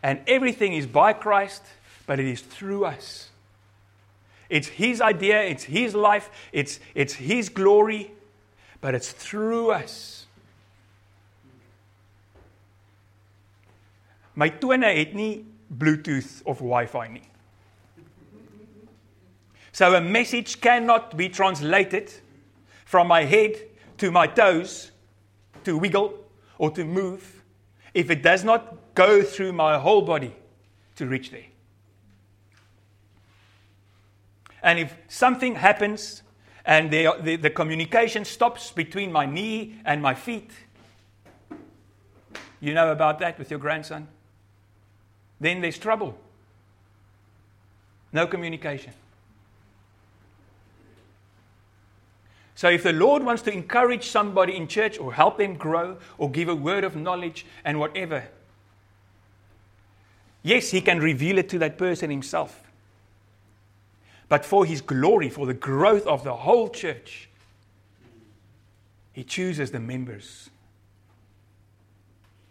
and 0.02 0.20
everything 0.26 0.72
is 0.72 0.86
by 0.86 1.12
Christ, 1.12 1.62
but 2.06 2.18
it 2.18 2.26
is 2.26 2.40
through 2.40 2.84
us. 2.84 3.30
It's 4.48 4.68
His 4.68 5.00
idea, 5.00 5.42
it's 5.42 5.64
His 5.64 5.94
life, 5.94 6.30
it's, 6.52 6.80
it's 6.94 7.14
His 7.14 7.48
glory, 7.48 8.10
but 8.80 8.94
it's 8.94 9.12
through 9.12 9.70
us. 9.70 10.26
My 14.34 14.48
tone 14.48 14.82
het 14.82 15.14
nie 15.14 15.44
Bluetooth 15.70 16.42
of 16.46 16.58
Wi-Fi 16.58 17.08
nie. 17.08 17.22
So 19.72 19.94
a 19.94 20.00
message 20.00 20.60
cannot 20.60 21.16
be 21.16 21.28
translated 21.28 22.12
from 22.84 23.06
my 23.06 23.24
head 23.24 23.56
to 23.98 24.10
my 24.10 24.26
toes 24.26 24.90
to 25.64 25.76
wiggle 25.78 26.14
or 26.58 26.70
to 26.72 26.84
move 26.84 27.39
if 27.94 28.10
it 28.10 28.22
does 28.22 28.44
not 28.44 28.94
go 28.94 29.22
through 29.22 29.52
my 29.52 29.78
whole 29.78 30.02
body 30.02 30.34
to 30.96 31.06
reach 31.06 31.30
there. 31.30 31.46
And 34.62 34.78
if 34.78 34.94
something 35.08 35.54
happens 35.54 36.22
and 36.64 36.90
the, 36.90 37.16
the, 37.20 37.36
the, 37.36 37.50
communication 37.50 38.24
stops 38.24 38.70
between 38.70 39.10
my 39.10 39.24
knee 39.24 39.76
and 39.84 40.02
my 40.02 40.14
feet, 40.14 40.50
you 42.60 42.74
know 42.74 42.92
about 42.92 43.18
that 43.20 43.38
with 43.38 43.50
your 43.50 43.58
grandson? 43.58 44.06
Then 45.40 45.62
there's 45.62 45.78
trouble. 45.78 46.18
No 48.12 48.26
communication. 48.26 48.92
So, 52.60 52.68
if 52.68 52.82
the 52.82 52.92
Lord 52.92 53.22
wants 53.22 53.40
to 53.44 53.50
encourage 53.50 54.10
somebody 54.10 54.54
in 54.54 54.68
church 54.68 54.98
or 54.98 55.14
help 55.14 55.38
them 55.38 55.54
grow 55.54 55.96
or 56.18 56.30
give 56.30 56.50
a 56.50 56.54
word 56.54 56.84
of 56.84 56.94
knowledge 56.94 57.46
and 57.64 57.80
whatever, 57.80 58.28
yes, 60.42 60.70
He 60.70 60.82
can 60.82 61.00
reveal 61.00 61.38
it 61.38 61.48
to 61.48 61.58
that 61.60 61.78
person 61.78 62.10
himself. 62.10 62.70
But 64.28 64.44
for 64.44 64.66
His 64.66 64.82
glory, 64.82 65.30
for 65.30 65.46
the 65.46 65.54
growth 65.54 66.06
of 66.06 66.22
the 66.22 66.36
whole 66.36 66.68
church, 66.68 67.30
He 69.14 69.24
chooses 69.24 69.70
the 69.70 69.80
members 69.80 70.50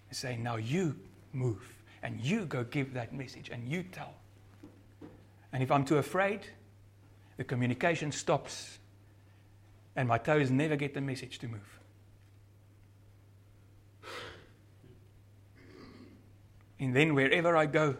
and 0.09 0.17
say, 0.17 0.37
Now 0.37 0.55
you 0.55 0.95
move 1.33 1.61
and 2.01 2.19
you 2.19 2.45
go 2.45 2.63
give 2.63 2.95
that 2.95 3.13
message 3.13 3.51
and 3.51 3.69
you 3.69 3.83
tell. 3.83 4.15
And 5.53 5.61
if 5.61 5.69
I'm 5.69 5.85
too 5.85 5.97
afraid, 5.99 6.47
the 7.37 7.43
communication 7.43 8.11
stops 8.11 8.78
and 9.99 10.07
my 10.07 10.17
toes 10.17 10.49
never 10.49 10.77
get 10.77 10.93
the 10.93 11.01
message 11.01 11.39
to 11.39 11.47
move. 11.49 11.79
And 16.79 16.95
then 16.95 17.13
wherever 17.13 17.57
I 17.57 17.65
go, 17.65 17.97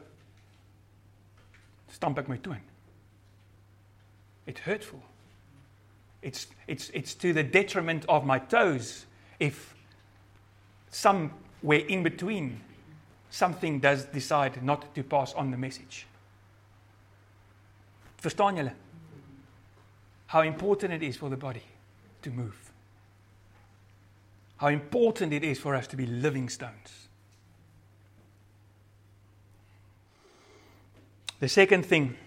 stamp 1.90 2.18
ek 2.18 2.30
my 2.30 2.38
toon. 2.38 2.62
It's 4.48 4.62
hurtful. 4.62 5.04
It's, 6.22 6.48
it's, 6.68 6.90
it's 6.92 7.14
to 7.16 7.34
the 7.34 7.44
detriment 7.44 8.06
of 8.08 8.26
my 8.26 8.40
toes 8.40 9.06
if 9.38 9.76
somewhere 10.92 11.80
in 11.90 12.02
between 12.02 12.62
something 13.30 13.82
does 13.82 14.06
decide 14.06 14.64
not 14.64 14.96
to 14.96 15.04
pass 15.04 15.34
on 15.34 15.52
the 15.52 15.58
message. 15.58 16.08
Verstaan 18.22 18.56
julle? 18.56 18.72
How 20.28 20.44
important 20.44 20.94
it 20.94 21.04
is 21.04 21.18
for 21.18 21.30
the 21.30 21.36
body 21.36 21.64
to 22.22 22.30
move. 22.30 22.72
How 24.58 24.68
important 24.68 25.34
it 25.34 25.44
is 25.44 25.60
for 25.60 25.76
us 25.76 25.88
to 25.88 25.96
be 25.96 26.06
living 26.06 26.50
stones. 26.50 27.08
The 31.40 31.48
second 31.48 31.86
thing, 31.86 32.18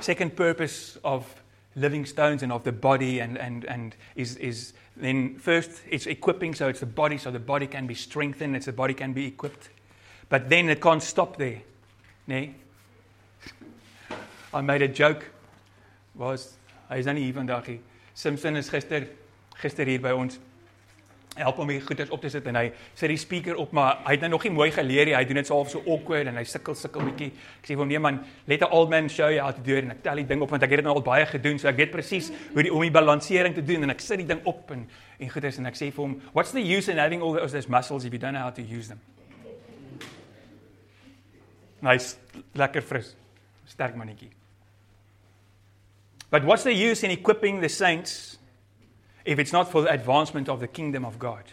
second 0.00 0.36
purpose 0.36 0.98
of 1.02 1.42
living 1.74 2.06
stones 2.06 2.42
and 2.42 2.52
of 2.52 2.62
the 2.62 2.72
body 2.72 3.18
and, 3.18 3.36
and, 3.36 3.64
and 3.64 3.96
is, 4.14 4.36
is 4.36 4.72
then 4.96 5.36
first 5.38 5.82
it's 5.90 6.06
equipping, 6.06 6.54
so 6.54 6.68
it's 6.68 6.80
the 6.80 6.86
body, 6.86 7.18
so 7.18 7.30
the 7.30 7.40
body 7.40 7.66
can 7.66 7.86
be 7.86 7.94
strengthened, 7.94 8.54
it's 8.54 8.66
the 8.66 8.72
body 8.72 8.94
can 8.94 9.12
be 9.12 9.26
equipped. 9.26 9.68
But 10.28 10.48
then 10.48 10.68
it 10.68 10.80
can't 10.80 11.02
stop 11.02 11.36
there. 11.36 11.62
Nee? 12.26 12.54
I 14.54 14.60
made 14.60 14.82
a 14.82 14.88
joke. 14.88 15.30
Was 16.14 16.54
hy 16.88 16.96
is 17.02 17.06
nou 17.06 17.12
nie 17.12 17.26
hier 17.26 17.34
vandag 17.36 17.66
nie. 17.68 17.80
Simpson 18.16 18.56
is 18.56 18.70
gister 18.72 19.04
gister 19.60 19.88
hier 19.88 20.00
by 20.00 20.12
ons. 20.16 20.38
Help 21.36 21.58
hom 21.60 21.68
hier 21.68 21.82
goeders 21.84 22.08
op 22.14 22.22
te 22.24 22.30
sit 22.32 22.46
en 22.48 22.56
hy 22.56 22.70
sit 22.96 23.12
die 23.12 23.18
speaker 23.20 23.58
op 23.60 23.74
maar 23.76 23.98
hy 24.06 24.14
het 24.14 24.22
nou 24.24 24.30
nog 24.32 24.46
nie 24.46 24.52
mooi 24.56 24.70
geleer 24.72 25.10
nie. 25.10 25.14
Hy 25.16 25.24
doen 25.28 25.36
dit 25.42 25.48
so 25.48 25.58
half 25.58 25.68
so 25.68 25.82
awkward 25.84 26.30
en 26.30 26.40
hy 26.40 26.44
sukkel 26.48 26.78
sukkel 26.80 27.04
bietjie. 27.10 27.28
Ek 27.60 27.68
sê 27.68 27.74
vir 27.74 27.82
hom 27.82 27.90
nee 27.92 28.00
man 28.00 28.22
let 28.48 28.64
'n 28.64 28.72
old 28.72 28.88
man 28.88 29.10
show 29.12 29.28
you 29.28 29.42
how 29.44 29.52
to 29.52 29.60
do 29.60 29.76
it. 29.76 29.84
En 29.84 29.92
ek 29.92 30.00
tel 30.02 30.22
die 30.22 30.24
ding 30.24 30.40
op 30.40 30.50
want 30.50 30.62
ek 30.62 30.70
het 30.70 30.80
dit 30.80 30.88
nou 30.88 30.94
al 30.96 31.04
baie 31.04 31.26
gedoen 31.26 31.58
so 31.58 31.68
ek 31.68 31.76
weet 31.76 31.92
presies 31.92 32.32
hoe 32.54 32.62
die 32.62 32.72
om 32.72 32.80
die 32.80 32.90
balansering 32.90 33.54
te 33.54 33.64
doen. 33.64 33.82
En 33.82 33.90
ek 33.90 34.00
sit 34.00 34.16
die 34.16 34.26
ding 34.26 34.40
op 34.44 34.70
en 34.70 34.88
en 35.20 35.30
goeders 35.30 35.58
en 35.58 35.66
ek 35.66 35.76
sê 35.76 35.92
vir 35.92 36.02
hom 36.04 36.16
what's 36.32 36.52
the 36.52 36.64
use 36.64 36.88
in 36.88 36.96
having 36.96 37.20
all 37.20 37.36
those, 37.36 37.52
those 37.52 37.68
muscles 37.68 38.04
if 38.04 38.12
you 38.12 38.18
don't 38.18 38.32
know 38.32 38.42
how 38.42 38.50
to 38.50 38.62
use 38.62 38.88
them? 38.88 39.00
Nice 41.82 42.16
lekker 42.54 42.82
fris. 42.82 43.14
Sterk 43.66 43.94
mannetjie 43.94 44.35
But 46.30 46.44
what's 46.44 46.64
the 46.64 46.72
use 46.72 47.02
in 47.02 47.10
equipping 47.10 47.60
the 47.60 47.68
saints 47.68 48.38
if 49.24 49.38
it's 49.38 49.52
not 49.52 49.70
for 49.70 49.82
the 49.82 49.88
advancement 49.88 50.48
of 50.48 50.60
the 50.60 50.66
kingdom 50.66 51.04
of 51.04 51.18
God? 51.18 51.44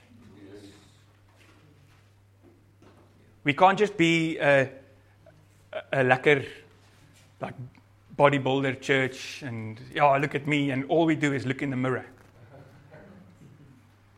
We 3.43 3.53
can't 3.53 3.77
just 3.77 3.97
be 3.97 4.37
a, 4.39 4.69
a, 5.91 6.03
like 6.03 7.53
bodybuilder 8.17 8.79
church 8.79 9.43
and, 9.43 9.79
yeah, 9.93 10.17
look 10.17 10.35
at 10.35 10.47
me, 10.47 10.71
and 10.71 10.85
all 10.85 11.05
we 11.05 11.15
do 11.15 11.33
is 11.33 11.45
look 11.45 11.61
in 11.61 11.69
the 11.69 11.75
mirror. 11.75 12.05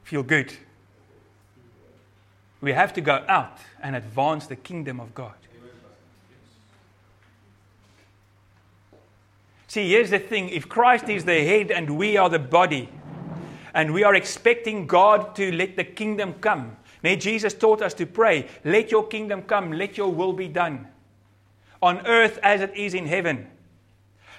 Feel 0.04 0.22
good. 0.22 0.54
We 2.62 2.74
have 2.74 2.94
to 2.94 3.02
go 3.02 3.24
out 3.28 3.58
and 3.82 3.96
advance 3.96 4.48
the 4.48 4.56
kingdom 4.56 5.00
of 5.00 5.16
God. 5.16 5.34
See, 9.76 9.90
here's 9.90 10.12
the 10.12 10.20
thing 10.20 10.48
if 10.48 10.70
Christ 10.70 11.10
is 11.10 11.26
the 11.26 11.44
head 11.44 11.70
and 11.70 11.98
we 11.98 12.16
are 12.16 12.30
the 12.30 12.40
body, 12.40 12.88
and 13.74 13.94
we 13.94 14.06
are 14.06 14.16
expecting 14.16 14.88
God 14.88 15.36
to 15.36 15.52
let 15.52 15.76
the 15.76 15.84
kingdom 15.84 16.36
come. 16.36 16.78
Now, 17.04 17.16
Jesus 17.16 17.54
taught 17.54 17.82
us 17.82 17.94
to 17.96 18.06
pray, 18.06 18.48
Let 18.64 18.90
your 18.90 19.06
kingdom 19.06 19.42
come, 19.42 19.74
let 19.74 19.98
your 19.98 20.14
will 20.14 20.32
be 20.32 20.48
done 20.48 20.88
on 21.82 22.08
earth 22.08 22.40
as 22.42 22.62
it 22.62 22.74
is 22.74 22.94
in 22.94 23.06
heaven. 23.06 23.48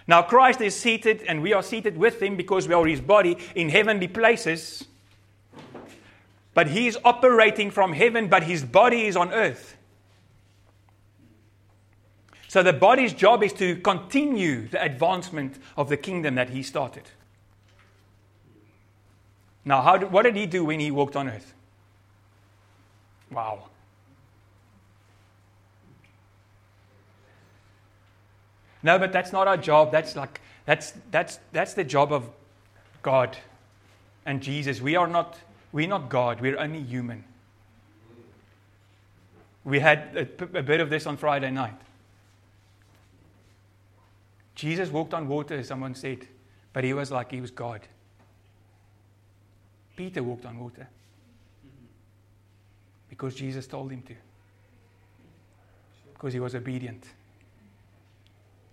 Now, 0.06 0.22
Christ 0.22 0.62
is 0.62 0.74
seated, 0.74 1.20
and 1.28 1.42
we 1.42 1.52
are 1.52 1.62
seated 1.62 1.98
with 1.98 2.22
him 2.22 2.38
because 2.38 2.66
we 2.66 2.72
are 2.72 2.86
his 2.86 3.02
body 3.02 3.36
in 3.54 3.68
heavenly 3.68 4.08
places. 4.08 4.86
But 6.54 6.68
he 6.68 6.86
is 6.86 6.96
operating 7.04 7.70
from 7.70 7.92
heaven, 7.92 8.28
but 8.28 8.44
his 8.44 8.64
body 8.64 9.06
is 9.06 9.18
on 9.18 9.34
earth. 9.34 9.75
So 12.56 12.62
the 12.62 12.72
body's 12.72 13.12
job 13.12 13.42
is 13.42 13.52
to 13.52 13.76
continue 13.76 14.66
the 14.68 14.82
advancement 14.82 15.58
of 15.76 15.90
the 15.90 15.96
kingdom 15.98 16.36
that 16.36 16.48
he 16.48 16.62
started. 16.62 17.02
Now, 19.62 19.82
how 19.82 19.98
did, 19.98 20.10
what 20.10 20.22
did 20.22 20.36
he 20.36 20.46
do 20.46 20.64
when 20.64 20.80
he 20.80 20.90
walked 20.90 21.16
on 21.16 21.28
earth? 21.28 21.52
Wow. 23.30 23.64
No, 28.82 28.98
but 28.98 29.12
that's 29.12 29.34
not 29.34 29.46
our 29.46 29.58
job. 29.58 29.92
That's 29.92 30.16
like 30.16 30.40
that's 30.64 30.94
that's 31.10 31.38
that's 31.52 31.74
the 31.74 31.84
job 31.84 32.10
of 32.10 32.26
God 33.02 33.36
and 34.24 34.42
Jesus. 34.42 34.80
We 34.80 34.96
are 34.96 35.06
not 35.06 35.36
we're 35.72 35.88
not 35.88 36.08
God. 36.08 36.40
We're 36.40 36.58
only 36.58 36.82
human. 36.82 37.22
We 39.62 39.80
had 39.80 40.16
a, 40.16 40.58
a 40.58 40.62
bit 40.62 40.80
of 40.80 40.88
this 40.88 41.06
on 41.06 41.18
Friday 41.18 41.50
night. 41.50 41.82
Jesus 44.56 44.88
walked 44.88 45.14
on 45.14 45.28
water, 45.28 45.54
as 45.54 45.68
someone 45.68 45.94
said, 45.94 46.26
but 46.72 46.82
he 46.82 46.94
was 46.94 47.12
like 47.12 47.30
he 47.30 47.40
was 47.40 47.50
God. 47.50 47.82
Peter 49.94 50.22
walked 50.22 50.46
on 50.46 50.58
water 50.58 50.88
because 53.08 53.34
Jesus 53.34 53.66
told 53.66 53.92
him 53.92 54.02
to, 54.02 54.14
because 56.14 56.32
he 56.32 56.40
was 56.40 56.54
obedient 56.54 57.04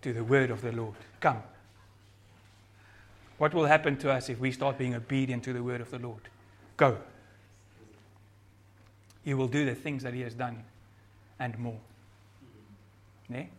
to 0.02 0.14
the 0.14 0.24
word 0.24 0.50
of 0.52 0.62
the 0.62 0.72
Lord. 0.72 0.96
Come. 1.20 1.44
What 3.38 3.54
will 3.54 3.66
happen 3.66 3.98
to 3.98 4.12
us 4.12 4.30
if 4.30 4.40
we 4.40 4.52
start 4.52 4.78
being 4.78 4.96
obedient 4.96 5.44
to 5.44 5.54
the 5.54 5.64
word 5.64 5.82
of 5.82 5.92
the 5.92 6.00
Lord? 6.00 6.22
Go. 6.78 6.98
You 9.26 9.38
will 9.38 9.48
do 9.48 9.66
the 9.66 9.76
things 9.76 10.04
that 10.04 10.14
He 10.14 10.22
has 10.22 10.34
done 10.34 10.64
and 11.40 11.58
more. 11.60 11.80
Nee? 13.28 13.50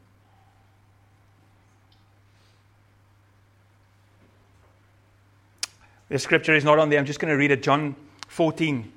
The 6.08 6.18
scripture 6.18 6.54
is 6.54 6.64
not 6.64 6.78
on 6.78 6.90
there. 6.90 6.98
I'm 6.98 7.06
just 7.06 7.20
going 7.20 7.32
to 7.32 7.38
read 7.38 7.50
it. 7.50 7.62
John 7.62 7.96
14, 8.28 8.92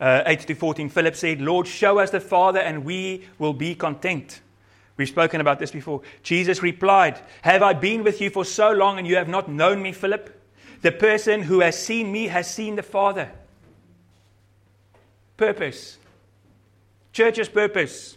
uh, 0.00 0.22
8 0.26 0.40
to 0.40 0.54
14. 0.54 0.88
Philip 0.90 1.16
said, 1.16 1.40
Lord, 1.40 1.66
show 1.66 1.98
us 1.98 2.10
the 2.10 2.20
Father, 2.20 2.60
and 2.60 2.84
we 2.84 3.26
will 3.38 3.54
be 3.54 3.74
content. 3.74 4.40
We've 4.96 5.08
spoken 5.08 5.40
about 5.40 5.58
this 5.58 5.70
before. 5.70 6.02
Jesus 6.22 6.62
replied, 6.62 7.20
Have 7.42 7.62
I 7.62 7.72
been 7.74 8.02
with 8.02 8.20
you 8.20 8.30
for 8.30 8.44
so 8.44 8.72
long, 8.72 8.98
and 8.98 9.06
you 9.06 9.16
have 9.16 9.28
not 9.28 9.48
known 9.48 9.82
me, 9.82 9.92
Philip? 9.92 10.32
The 10.82 10.92
person 10.92 11.42
who 11.42 11.60
has 11.60 11.78
seen 11.78 12.12
me 12.12 12.28
has 12.28 12.52
seen 12.52 12.76
the 12.76 12.82
Father. 12.82 13.30
Purpose. 15.36 15.98
Church's 17.12 17.48
purpose. 17.48 18.16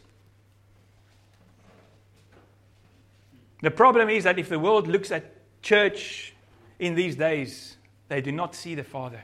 The 3.61 3.71
problem 3.71 4.09
is 4.09 4.23
that 4.23 4.39
if 4.39 4.49
the 4.49 4.59
world 4.59 4.87
looks 4.87 5.11
at 5.11 5.33
church 5.61 6.33
in 6.79 6.95
these 6.95 7.15
days, 7.17 7.75
they 8.09 8.21
do 8.21 8.31
not 8.31 8.55
see 8.55 8.75
the 8.75 8.83
Father. 8.83 9.23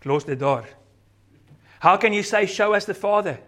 Close 0.00 0.24
the 0.24 0.36
door. 0.36 0.64
How 1.80 1.96
can 1.96 2.12
you 2.12 2.22
say, 2.22 2.46
Show 2.46 2.74
us 2.74 2.84
the 2.84 2.94
Father? 2.94 3.38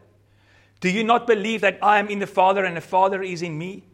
Do 0.81 0.89
you 0.89 1.05
not 1.05 1.27
believe 1.27 1.61
that 1.63 1.79
I 1.83 1.99
am 1.99 2.09
in 2.09 2.21
the 2.21 2.27
Father 2.27 2.65
and 2.65 2.77
the 2.77 2.81
Father 2.81 3.23
is 3.23 3.43
in 3.43 3.59
me? 3.59 3.85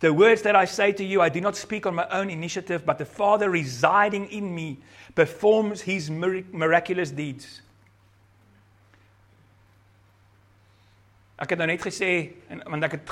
The 0.00 0.12
words 0.12 0.42
that 0.42 0.54
I 0.54 0.66
say 0.66 0.92
to 0.92 1.04
you, 1.04 1.22
I 1.22 1.28
do 1.28 1.40
not 1.40 1.56
speak 1.56 1.86
on 1.86 1.94
my 1.94 2.06
own 2.10 2.28
initiative, 2.28 2.84
but 2.84 2.98
the 2.98 3.06
Father 3.06 3.50
residing 3.50 4.26
in 4.26 4.54
me 4.54 4.78
performs 5.14 5.80
his 5.80 6.10
miraculous 6.10 7.10
deeds. 7.10 7.62
Ek 11.36 11.52
het 11.52 11.60
nou 11.60 11.66
net 11.68 11.82
gesê 11.84 12.10
en 12.48 12.62
want 12.64 12.84
ek 12.86 12.94
het 12.96 13.10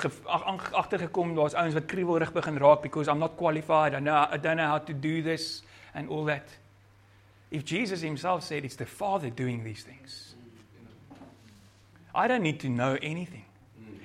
agtergekom 0.80 1.34
daar's 1.36 1.56
ouens 1.60 1.74
wat 1.76 1.88
kriewelrig 1.88 2.30
begin 2.32 2.56
raak 2.56 2.80
because 2.80 3.08
I'm 3.08 3.20
not 3.20 3.36
qualified. 3.36 3.92
I 3.92 4.00
know 4.00 4.16
I 4.16 4.38
don't 4.40 4.56
know 4.56 4.68
how 4.68 4.78
to 4.80 4.94
do 4.96 5.20
this 5.22 5.60
and 5.94 6.08
all 6.08 6.24
that. 6.24 6.48
If 7.50 7.64
Jesus 7.64 8.00
himself 8.00 8.42
said 8.42 8.64
it's 8.64 8.76
the 8.76 8.86
Father 8.86 9.30
doing 9.30 9.62
these 9.64 9.82
things. 9.82 10.34
I 12.14 12.28
don't 12.28 12.42
need 12.42 12.60
to 12.60 12.68
know 12.68 12.98
anything. 13.02 13.44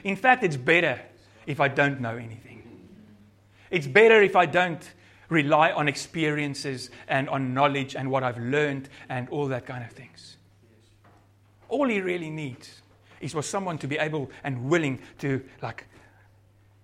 In 0.03 0.15
fact, 0.15 0.43
it's 0.43 0.57
better 0.57 0.99
if 1.45 1.59
I 1.59 1.67
don't 1.67 1.99
know 1.99 2.15
anything. 2.15 2.63
It's 3.69 3.87
better 3.87 4.21
if 4.21 4.35
I 4.35 4.45
don't 4.45 4.81
rely 5.29 5.71
on 5.71 5.87
experiences 5.87 6.89
and 7.07 7.29
on 7.29 7.53
knowledge 7.53 7.95
and 7.95 8.09
what 8.09 8.23
I've 8.23 8.39
learned 8.39 8.89
and 9.09 9.29
all 9.29 9.47
that 9.47 9.65
kind 9.65 9.83
of 9.83 9.91
things. 9.91 10.37
All 11.67 11.87
he 11.87 12.01
really 12.01 12.31
needs 12.31 12.81
is 13.21 13.33
for 13.33 13.43
someone 13.43 13.77
to 13.79 13.87
be 13.87 13.97
able 13.97 14.31
and 14.43 14.69
willing 14.69 14.99
to, 15.19 15.43
like, 15.61 15.85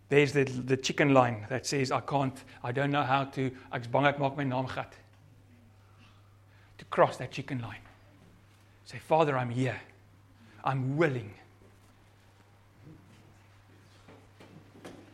there's 0.09 0.33
the, 0.33 0.43
the 0.43 0.77
chicken 0.77 1.13
line 1.13 1.45
that 1.49 1.65
says, 1.65 1.91
I 1.91 1.99
can't, 2.01 2.37
I 2.63 2.71
don't 2.71 2.91
know 2.91 3.03
how 3.03 3.25
to. 3.25 3.51
To 6.77 6.85
cross 6.89 7.17
that 7.17 7.31
chicken 7.31 7.61
line. 7.61 7.79
Say, 8.85 8.99
Father, 8.99 9.35
I'm 9.37 9.49
here. 9.49 9.81
I'm 10.63 10.97
willing. 10.97 11.33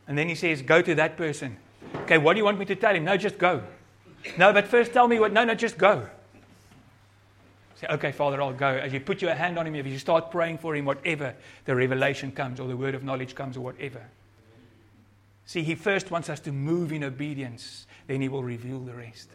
And 0.08 0.17
then 0.17 0.27
he 0.27 0.36
says, 0.36 0.62
Go 0.62 0.82
to 0.82 0.95
that 0.95 1.15
person. 1.15 1.58
Okay, 2.04 2.17
what 2.17 2.34
do 2.34 2.39
you 2.39 2.45
want 2.45 2.60
me 2.60 2.65
to 2.65 2.75
tell 2.75 2.93
him? 2.93 3.06
No, 3.06 3.15
just 3.15 3.38
go. 3.38 3.63
No, 4.38 4.51
but 4.51 4.67
first 4.67 4.91
tell 4.93 5.08
me 5.08 5.19
what. 5.19 5.32
No, 5.32 5.43
no, 5.45 5.56
just 5.56 5.77
go. 5.77 6.08
Say, 7.75 7.88
okay, 7.89 8.12
Father, 8.12 8.41
I'll 8.41 8.54
go. 8.54 8.67
As 8.67 8.93
you 8.93 8.99
put 8.99 9.21
your 9.21 9.34
hand 9.34 9.58
on 9.58 9.65
him, 9.65 9.75
if 9.75 9.88
you 9.88 9.97
start 9.97 10.30
praying 10.30 10.60
for 10.60 10.75
him, 10.75 10.86
whatever 10.86 11.34
the 11.65 11.75
revelation 11.75 12.32
comes 12.32 12.60
or 12.60 12.67
the 12.67 12.77
word 12.77 12.93
of 12.93 13.04
knowledge 13.04 13.36
comes 13.36 13.58
or 13.58 13.62
whatever. 13.62 14.01
See, 15.52 15.64
he 15.64 15.76
first 15.76 16.12
wants 16.12 16.30
us 16.30 16.40
to 16.42 16.54
move 16.54 16.94
in 16.94 17.04
obedience, 17.04 17.86
then 18.08 18.22
he 18.22 18.30
will 18.30 18.42
reveal 18.42 18.80
the 18.80 18.94
rest. 18.94 19.30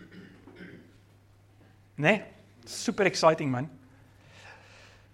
Nee? 1.96 2.22
Super 2.66 3.04
exciting, 3.04 3.52
man. 3.52 3.70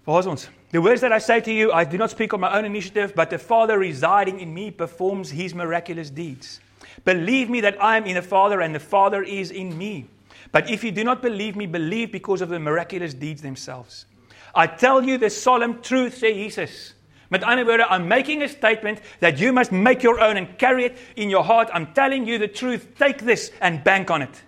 The 0.06 0.80
words 0.80 1.02
that 1.02 1.12
I 1.12 1.18
say 1.18 1.42
to 1.42 1.52
you, 1.52 1.72
I 1.72 1.84
do 1.84 1.98
not 1.98 2.08
speak 2.08 2.32
on 2.32 2.40
my 2.40 2.56
own 2.56 2.64
initiative, 2.64 3.12
but 3.14 3.28
the 3.28 3.36
Father 3.36 3.78
residing 3.78 4.40
in 4.40 4.54
me 4.54 4.70
performs 4.70 5.28
his 5.28 5.54
miraculous 5.54 6.08
deeds. 6.08 6.60
Believe 7.04 7.50
me 7.50 7.60
that 7.60 7.76
I 7.84 7.98
am 7.98 8.06
in 8.06 8.14
the 8.14 8.22
Father 8.22 8.62
and 8.62 8.74
the 8.74 8.80
Father 8.80 9.22
is 9.22 9.50
in 9.50 9.76
me. 9.76 10.06
But 10.52 10.70
if 10.70 10.82
you 10.82 10.90
do 10.90 11.04
not 11.04 11.20
believe 11.20 11.54
me, 11.54 11.66
believe 11.66 12.10
because 12.10 12.40
of 12.40 12.48
the 12.48 12.58
miraculous 12.58 13.12
deeds 13.12 13.42
themselves. 13.42 14.06
I 14.54 14.68
tell 14.68 15.04
you 15.04 15.18
the 15.18 15.28
solemn 15.28 15.82
truth, 15.82 16.16
say 16.16 16.32
Jesus. 16.32 16.94
Met 17.34 17.42
ander 17.42 17.64
woorde, 17.64 17.84
I'm 17.90 18.06
making 18.06 18.42
a 18.44 18.48
statement 18.48 19.00
that 19.18 19.40
you 19.40 19.52
must 19.52 19.72
make 19.72 20.04
your 20.04 20.20
own 20.20 20.36
and 20.36 20.56
carry 20.56 20.84
it 20.84 20.96
in 21.16 21.28
your 21.28 21.42
heart. 21.42 21.68
I'm 21.72 21.92
telling 21.92 22.28
you 22.28 22.38
the 22.38 22.46
truth. 22.46 22.86
Take 22.96 23.22
this 23.22 23.50
and 23.60 23.82
bank 23.82 24.08
on 24.08 24.22
it. 24.22 24.42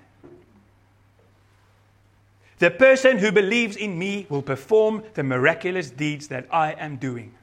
The 2.60 2.70
person 2.70 3.18
who 3.18 3.32
believes 3.32 3.74
in 3.74 3.98
me 3.98 4.26
will 4.28 4.40
perform 4.40 5.02
the 5.14 5.24
miraculous 5.24 5.90
deeds 5.90 6.28
that 6.28 6.46
I 6.52 6.74
am 6.74 6.96
doing. 6.96 7.34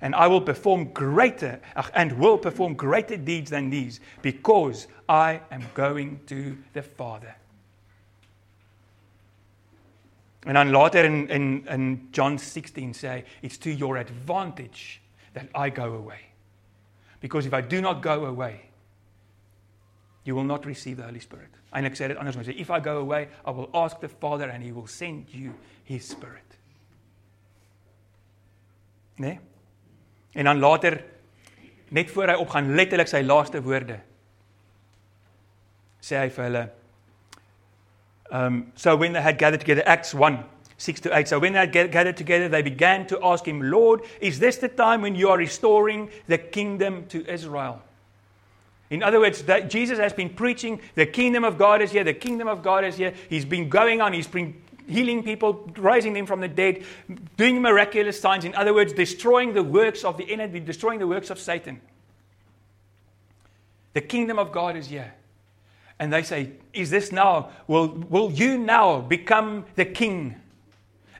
and 0.00 0.14
I 0.14 0.28
will 0.28 0.42
perform 0.42 0.92
greater 0.92 1.58
and 1.94 2.12
will 2.12 2.38
perform 2.38 2.74
greater 2.74 3.16
deeds 3.16 3.50
than 3.50 3.70
these 3.70 3.98
because 4.22 4.86
I 5.08 5.40
am 5.50 5.64
going 5.74 6.20
to 6.26 6.56
the 6.74 6.82
Father. 6.82 7.34
En 10.46 10.54
dan 10.54 10.70
later 10.70 11.04
in 11.04 11.28
in 11.28 11.66
in 11.68 12.08
John 12.12 12.38
16 12.38 12.94
sê 12.94 13.24
it's 13.40 13.58
to 13.58 13.70
your 13.70 13.98
advantage 13.98 15.00
that 15.32 15.44
I 15.54 15.70
go 15.70 15.94
away. 15.94 16.20
Because 17.20 17.46
if 17.46 17.52
I 17.52 17.62
do 17.66 17.80
not 17.80 18.02
go 18.02 18.24
away 18.24 18.60
you 20.24 20.34
will 20.34 20.44
not 20.44 20.64
receive 20.64 20.96
the 20.96 21.02
Holy 21.02 21.20
Spirit. 21.20 21.50
Eintlik 21.70 21.94
sê 21.98 22.08
dit 22.08 22.16
anders, 22.16 22.36
maar 22.36 22.44
sê 22.44 22.54
if 22.54 22.70
I 22.70 22.80
go 22.80 22.98
away 22.98 23.28
I 23.44 23.50
will 23.50 23.68
ask 23.74 23.98
the 24.00 24.08
Father 24.08 24.50
and 24.50 24.62
he 24.62 24.72
will 24.72 24.86
send 24.86 25.34
you 25.34 25.52
his 25.84 26.08
spirit. 26.08 26.58
Nee? 29.16 29.38
En 30.32 30.44
dan 30.44 30.58
later 30.58 31.04
net 31.88 32.10
voor 32.10 32.28
hy 32.28 32.34
opgaan 32.42 32.74
letterlik 32.74 33.08
sy 33.08 33.22
laaste 33.22 33.62
woorde 33.62 34.00
sê 36.02 36.18
hy 36.20 36.30
vir 36.30 36.44
hulle 36.48 36.64
um 38.30 38.72
so 38.76 38.96
when 38.96 39.12
they 39.12 39.22
had 39.22 39.38
gathered 39.38 39.60
together 39.60 39.82
acts 39.86 40.14
1 40.14 40.44
6 40.78 41.00
to 41.00 41.16
8 41.16 41.28
so 41.28 41.38
when 41.38 41.52
they 41.52 41.58
had 41.58 41.72
gathered 41.72 42.16
together 42.16 42.48
they 42.48 42.62
began 42.62 43.06
to 43.06 43.18
ask 43.24 43.46
him 43.46 43.62
lord 43.62 44.02
is 44.20 44.38
this 44.38 44.56
the 44.56 44.68
time 44.68 45.02
when 45.02 45.14
you 45.14 45.28
are 45.28 45.38
restoring 45.38 46.10
the 46.26 46.38
kingdom 46.38 47.06
to 47.06 47.26
israel 47.26 47.80
in 48.90 49.02
other 49.02 49.20
words 49.20 49.42
that 49.42 49.70
jesus 49.70 49.98
has 49.98 50.12
been 50.12 50.30
preaching 50.30 50.80
the 50.94 51.06
kingdom 51.06 51.44
of 51.44 51.56
god 51.58 51.80
is 51.80 51.92
here 51.92 52.04
the 52.04 52.14
kingdom 52.14 52.48
of 52.48 52.62
god 52.62 52.84
is 52.84 52.96
here 52.96 53.14
he's 53.28 53.44
been 53.44 53.68
going 53.68 54.00
on 54.00 54.12
he's 54.12 54.26
been 54.26 54.54
healing 54.86 55.22
people, 55.22 55.68
raising 55.76 56.12
them 56.12 56.26
from 56.26 56.40
the 56.40 56.48
dead, 56.48 56.84
doing 57.36 57.60
miraculous 57.60 58.20
signs. 58.20 58.44
In 58.44 58.54
other 58.54 58.72
words, 58.72 58.92
destroying 58.92 59.52
the 59.52 59.62
works 59.62 60.04
of 60.04 60.16
the 60.16 60.30
enemy, 60.30 60.60
destroying 60.60 60.98
the 60.98 61.06
works 61.06 61.30
of 61.30 61.38
Satan. 61.38 61.80
The 63.94 64.00
kingdom 64.00 64.38
of 64.38 64.52
God 64.52 64.76
is 64.76 64.88
here. 64.88 65.14
And 65.98 66.12
they 66.12 66.22
say, 66.22 66.52
Is 66.72 66.90
this 66.90 67.12
now? 67.12 67.50
Will, 67.66 67.88
will 67.88 68.30
you 68.30 68.58
now 68.58 69.00
become 69.00 69.64
the 69.74 69.84
king 69.84 70.36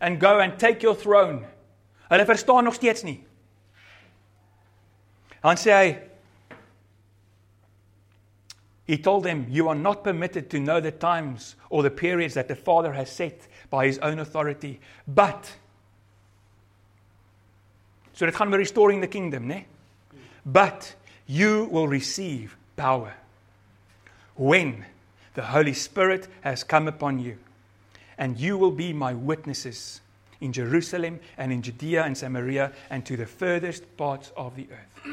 and 0.01 0.21
go 0.21 0.41
and 0.41 0.59
take 0.59 0.83
your 0.83 0.95
throne? 0.95 1.47
Hulle 2.11 2.25
verstaan 2.25 2.65
nog 2.65 2.75
steeds 2.75 3.03
nie. 3.03 3.25
Dan 5.43 5.57
sê 5.57 5.73
hy 5.73 5.89
He 8.87 8.97
told 8.97 9.25
them, 9.25 9.47
You 9.51 9.69
are 9.69 9.75
not 9.75 10.05
permitted 10.05 10.49
to 10.51 10.61
know 10.61 10.79
the 10.81 10.93
times 10.93 11.57
or 11.71 11.83
the 11.83 11.91
periods 11.91 12.35
that 12.35 12.47
the 12.47 12.55
Father 12.55 12.93
has 12.93 13.11
set 13.11 13.49
by 13.69 13.87
his 13.87 13.99
own 13.99 14.21
authority. 14.21 14.79
But 15.09 15.51
so 18.13 18.27
dit 18.27 18.35
gaan 18.35 18.53
oor 18.53 18.63
restoring 18.63 19.01
the 19.01 19.11
kingdom, 19.11 19.49
né? 19.49 19.65
But 20.45 20.95
you 21.27 21.67
will 21.73 21.89
receive 21.89 22.57
power 22.77 23.13
when 24.37 24.85
the 25.35 25.43
Holy 25.43 25.73
Spirit 25.73 26.29
has 26.43 26.65
come 26.65 26.89
upon 26.89 27.19
you, 27.19 27.39
and 28.19 28.39
you 28.39 28.57
will 28.57 28.71
be 28.71 28.93
my 28.93 29.13
witnesses 29.13 30.01
in 30.41 30.53
Jerusalem 30.53 31.21
and 31.37 31.53
in 31.53 31.63
Judea 31.63 32.05
and 32.05 32.17
Samaria 32.17 32.73
and 32.91 33.05
to 33.07 33.17
the 33.17 33.27
furthest 33.27 33.97
parts 33.97 34.33
of 34.37 34.57
the 34.57 34.69
earth. 34.71 35.13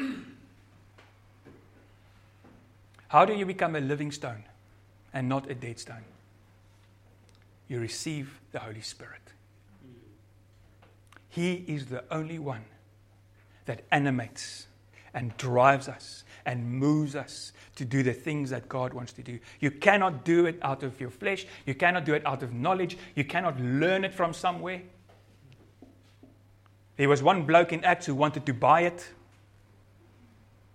How 3.08 3.24
do 3.24 3.34
you 3.34 3.46
become 3.46 3.76
a 3.76 3.80
living 3.80 4.10
stone 4.10 4.44
and 5.12 5.28
not 5.28 5.50
a 5.50 5.54
dead 5.54 5.78
stone? 5.78 6.04
you 7.68 7.80
receive 7.80 8.40
the 8.52 8.60
Holy 8.60 8.80
Spirit. 8.80 9.20
He 11.28 11.64
is 11.66 11.86
the 11.86 12.04
only 12.10 12.38
one 12.38 12.64
that 13.66 13.82
animates 13.90 14.66
and 15.14 15.36
drives 15.36 15.88
us 15.88 16.24
and 16.44 16.70
moves 16.70 17.16
us 17.16 17.52
to 17.76 17.84
do 17.84 18.02
the 18.02 18.12
things 18.12 18.50
that 18.50 18.68
God 18.68 18.92
wants 18.92 19.12
to 19.14 19.22
do. 19.22 19.38
You 19.60 19.70
cannot 19.70 20.24
do 20.24 20.46
it 20.46 20.58
out 20.62 20.82
of 20.82 21.00
your 21.00 21.10
flesh. 21.10 21.46
You 21.64 21.74
cannot 21.74 22.04
do 22.04 22.14
it 22.14 22.26
out 22.26 22.42
of 22.42 22.52
knowledge. 22.52 22.98
You 23.14 23.24
cannot 23.24 23.58
learn 23.58 24.04
it 24.04 24.14
from 24.14 24.32
somewhere. 24.32 24.82
There 26.96 27.08
was 27.08 27.22
one 27.22 27.44
bloke 27.44 27.72
in 27.72 27.84
Acts 27.84 28.06
who 28.06 28.14
wanted 28.14 28.46
to 28.46 28.54
buy 28.54 28.82
it, 28.82 29.08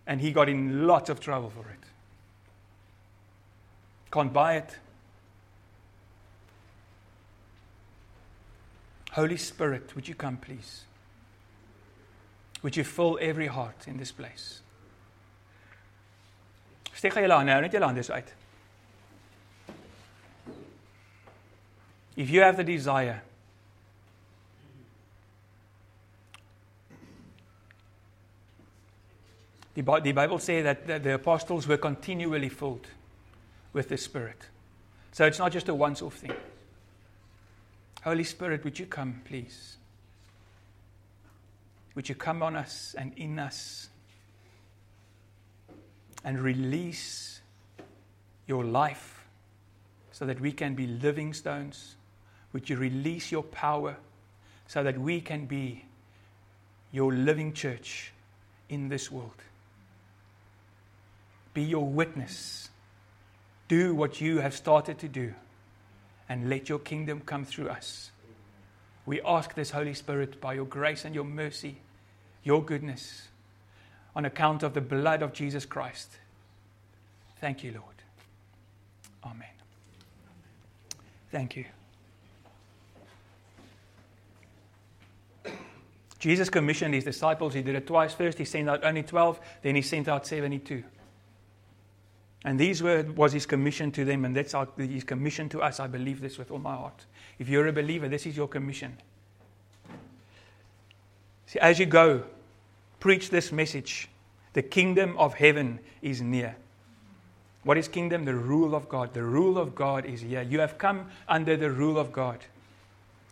and 0.06 0.20
he 0.20 0.32
got 0.32 0.50
in 0.50 0.88
lots 0.88 1.10
of 1.10 1.20
trouble 1.20 1.50
for 1.50 1.62
it. 1.62 1.80
Can't 4.12 4.34
buy 4.34 4.56
it. 4.56 4.78
Holy 9.12 9.38
Spirit, 9.38 9.96
would 9.96 10.08
you 10.08 10.16
come, 10.16 10.38
please? 10.38 10.84
Would 12.62 12.76
you 12.76 12.84
fill 12.84 13.18
every 13.22 13.48
heart 13.48 13.88
in 13.88 13.98
this 13.98 14.12
place? 14.12 14.62
Steek 16.94 17.14
julle 17.14 17.38
hande, 17.38 17.62
net 17.62 17.74
julle 17.74 17.86
hande 17.86 18.04
uit. 18.12 18.34
If 22.18 22.30
you 22.30 22.42
have 22.42 22.58
the 22.58 22.64
desire 22.64 23.22
die 29.84 30.14
Bybel 30.14 30.40
sê 30.40 30.62
that 30.64 30.86
the, 30.86 31.00
the 31.00 31.14
apostles 31.14 31.68
were 31.68 31.78
continually 31.78 32.50
filled 32.50 32.88
with 33.74 33.88
the 33.88 33.98
Spirit. 33.98 34.50
So 35.12 35.26
it's 35.26 35.40
not 35.40 35.52
just 35.52 35.70
a 35.70 35.76
once 35.76 36.02
off 36.02 36.16
thing. 36.16 36.34
Holy 38.04 38.24
Spirit, 38.24 38.64
would 38.64 38.80
you 38.80 38.86
come, 38.86 39.22
please? 39.26 39.79
Would 42.00 42.08
you 42.08 42.16
come 42.16 42.42
on 42.42 42.56
us 42.56 42.96
and 42.98 43.12
in 43.18 43.38
us 43.40 43.90
and 46.24 46.40
release 46.40 47.42
your 48.48 48.64
life 48.64 49.28
so 50.14 50.26
that 50.26 50.40
we 50.40 50.54
can 50.54 50.76
be 50.76 50.88
living 50.88 51.34
stones? 51.34 51.98
Would 52.54 52.70
you 52.70 52.78
release 52.78 53.34
your 53.34 53.44
power 53.44 53.98
so 54.66 54.82
that 54.82 54.98
we 54.98 55.20
can 55.20 55.46
be 55.46 55.84
your 56.94 57.12
living 57.12 57.52
church 57.52 58.14
in 58.70 58.88
this 58.88 59.12
world? 59.12 59.44
Be 61.54 61.64
your 61.64 61.86
witness. 61.86 62.70
Do 63.68 63.94
what 63.94 64.22
you 64.22 64.38
have 64.38 64.56
started 64.56 65.00
to 65.00 65.10
do 65.10 65.34
and 66.30 66.48
let 66.48 66.70
your 66.70 66.80
kingdom 66.80 67.20
come 67.26 67.44
through 67.44 67.68
us. 67.68 68.12
We 69.06 69.20
ask 69.24 69.54
this, 69.54 69.72
Holy 69.72 69.96
Spirit, 69.96 70.40
by 70.40 70.54
your 70.54 70.64
grace 70.64 71.04
and 71.04 71.14
your 71.14 71.26
mercy 71.26 71.82
your 72.44 72.64
goodness 72.64 73.28
on 74.16 74.26
account 74.26 74.64
of 74.64 74.74
the 74.74 74.82
blood 74.82 75.22
of 75.22 75.34
Jesus 75.34 75.66
Christ. 75.66 76.10
Thank 77.40 77.64
you, 77.64 77.72
Lord. 77.72 77.86
Amen. 79.24 79.48
Thank 81.32 81.56
you. 81.56 81.66
Jesus 86.20 86.50
commissioned 86.50 86.94
his 86.94 87.06
disciples. 87.06 87.54
He 87.54 87.62
did 87.62 87.76
it 87.76 87.88
twice. 87.88 88.14
First, 88.14 88.38
he 88.38 88.46
sent 88.46 88.70
out 88.70 88.84
only 88.84 89.04
12, 89.04 89.40
then, 89.62 89.76
he 89.76 89.82
sent 89.82 90.08
out 90.10 90.28
72. 90.28 90.84
And 92.44 92.60
these 92.60 92.84
were, 92.84 93.04
was 93.16 93.34
his 93.34 93.46
commission 93.46 93.92
to 93.94 94.06
them, 94.06 94.26
and 94.26 94.36
that's 94.36 94.54
our, 94.54 94.68
his 94.78 95.04
commission 95.04 95.50
to 95.50 95.62
us. 95.62 95.80
I 95.80 95.88
believe 95.88 96.20
this 96.22 96.38
with 96.38 96.52
all 96.52 96.60
my 96.60 96.76
heart. 96.76 97.06
If 97.38 97.48
you're 97.48 97.68
a 97.68 97.74
believer, 97.74 98.10
this 98.10 98.26
is 98.26 98.36
your 98.36 98.48
commission. 98.48 98.98
See, 101.50 101.58
as 101.58 101.80
you 101.80 101.88
go, 101.88 102.22
preach 103.00 103.32
this 103.32 103.52
message 103.52 104.08
the 104.54 104.62
kingdom 104.62 105.18
of 105.18 105.34
heaven 105.34 105.80
is 106.00 106.22
near. 106.22 106.56
What 107.64 107.76
is 107.80 107.88
kingdom? 107.88 108.26
The 108.26 108.36
rule 108.36 108.76
of 108.76 108.88
God. 108.88 109.16
The 109.16 109.24
rule 109.24 109.58
of 109.58 109.74
God 109.74 110.06
is 110.06 110.22
here. 110.22 110.44
You 110.44 110.60
have 110.60 110.78
come 110.78 111.10
under 111.28 111.58
the 111.58 111.72
rule 111.72 111.98
of 111.98 112.12
God. 112.12 112.38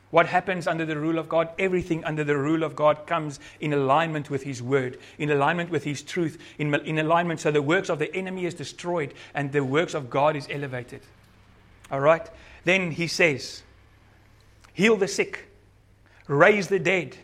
What 0.09 0.26
happens 0.26 0.65
under 0.65 0.84
the 0.84 0.97
rule 0.97 1.20
of 1.20 1.30
God? 1.30 1.49
Everything 1.59 2.03
under 2.05 2.24
the 2.24 2.36
rule 2.36 2.63
of 2.63 2.76
God 2.76 3.05
comes 3.05 3.39
in 3.59 3.72
alignment 3.72 4.32
with 4.32 4.41
His 4.41 4.63
word, 4.63 4.97
in 5.20 5.30
alignment 5.30 5.70
with 5.70 5.84
His 5.84 6.01
truth, 6.01 6.39
in, 6.57 6.74
in 6.74 6.97
alignment 6.97 7.39
so 7.39 7.51
the 7.51 7.61
works 7.61 7.89
of 7.89 7.99
the 7.99 8.13
enemy 8.15 8.45
is 8.45 8.55
destroyed 8.55 9.13
and 9.36 9.51
the 9.51 9.63
works 9.63 9.93
of 9.93 10.09
God 10.09 10.36
is 10.36 10.47
elevated. 10.49 11.01
All 11.91 11.99
right? 11.99 12.28
Then 12.63 12.89
He 12.89 13.05
says, 13.05 13.61
Heal 14.74 14.97
the 14.97 15.07
sick, 15.07 15.49
raise 16.28 16.68
the 16.68 16.80
dead, 16.80 17.15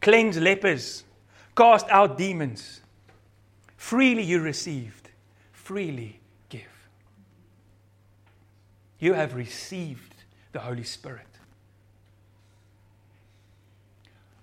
cleanse 0.00 0.38
lepers, 0.38 1.04
cast 1.56 1.88
out 1.88 2.16
demons. 2.18 2.80
Freely 3.76 4.22
you 4.22 4.40
received, 4.40 5.10
freely 5.52 6.20
give. 6.48 6.62
You 8.98 9.14
have 9.14 9.34
received 9.34 10.14
the 10.52 10.60
Holy 10.60 10.84
Spirit. 10.84 11.26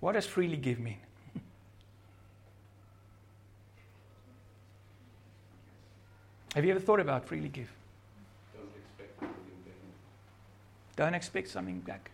What 0.00 0.12
does 0.12 0.26
freely 0.26 0.56
give 0.56 0.78
mean? 0.78 0.98
Have 6.54 6.64
you 6.64 6.70
ever 6.70 6.80
thought 6.80 7.00
about 7.00 7.26
freely 7.26 7.48
give? 7.48 7.70
Don't 8.54 8.70
expect 8.74 9.22
anything 9.22 9.62
back. 9.66 9.74
Don't 10.96 11.14
expect 11.14 11.48
something 11.48 11.80
back. 11.80 12.10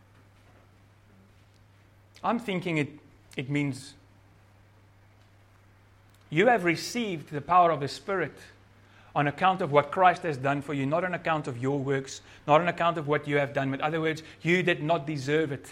I'm 2.24 2.40
thinking 2.40 2.78
it, 2.78 2.88
it 3.36 3.48
means 3.48 3.94
you 6.30 6.46
have 6.46 6.64
received 6.64 7.30
the 7.30 7.40
power 7.40 7.70
of 7.70 7.80
the 7.80 7.88
Spirit 7.88 8.34
on 9.14 9.26
account 9.26 9.60
of 9.60 9.70
what 9.70 9.90
Christ 9.90 10.22
has 10.22 10.38
done 10.38 10.62
for 10.62 10.72
you, 10.72 10.86
not 10.86 11.04
on 11.04 11.14
account 11.14 11.46
of 11.46 11.58
your 11.58 11.78
works, 11.78 12.22
not 12.46 12.60
on 12.60 12.68
account 12.68 12.96
of 12.96 13.06
what 13.06 13.28
you 13.28 13.36
have 13.36 13.52
done. 13.52 13.72
In 13.74 13.80
other 13.82 14.00
words, 14.00 14.22
you 14.40 14.62
did 14.62 14.82
not 14.82 15.06
deserve 15.06 15.52
it. 15.52 15.66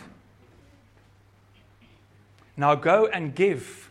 Now 2.57 2.75
go 2.75 3.07
and 3.07 3.35
give 3.35 3.89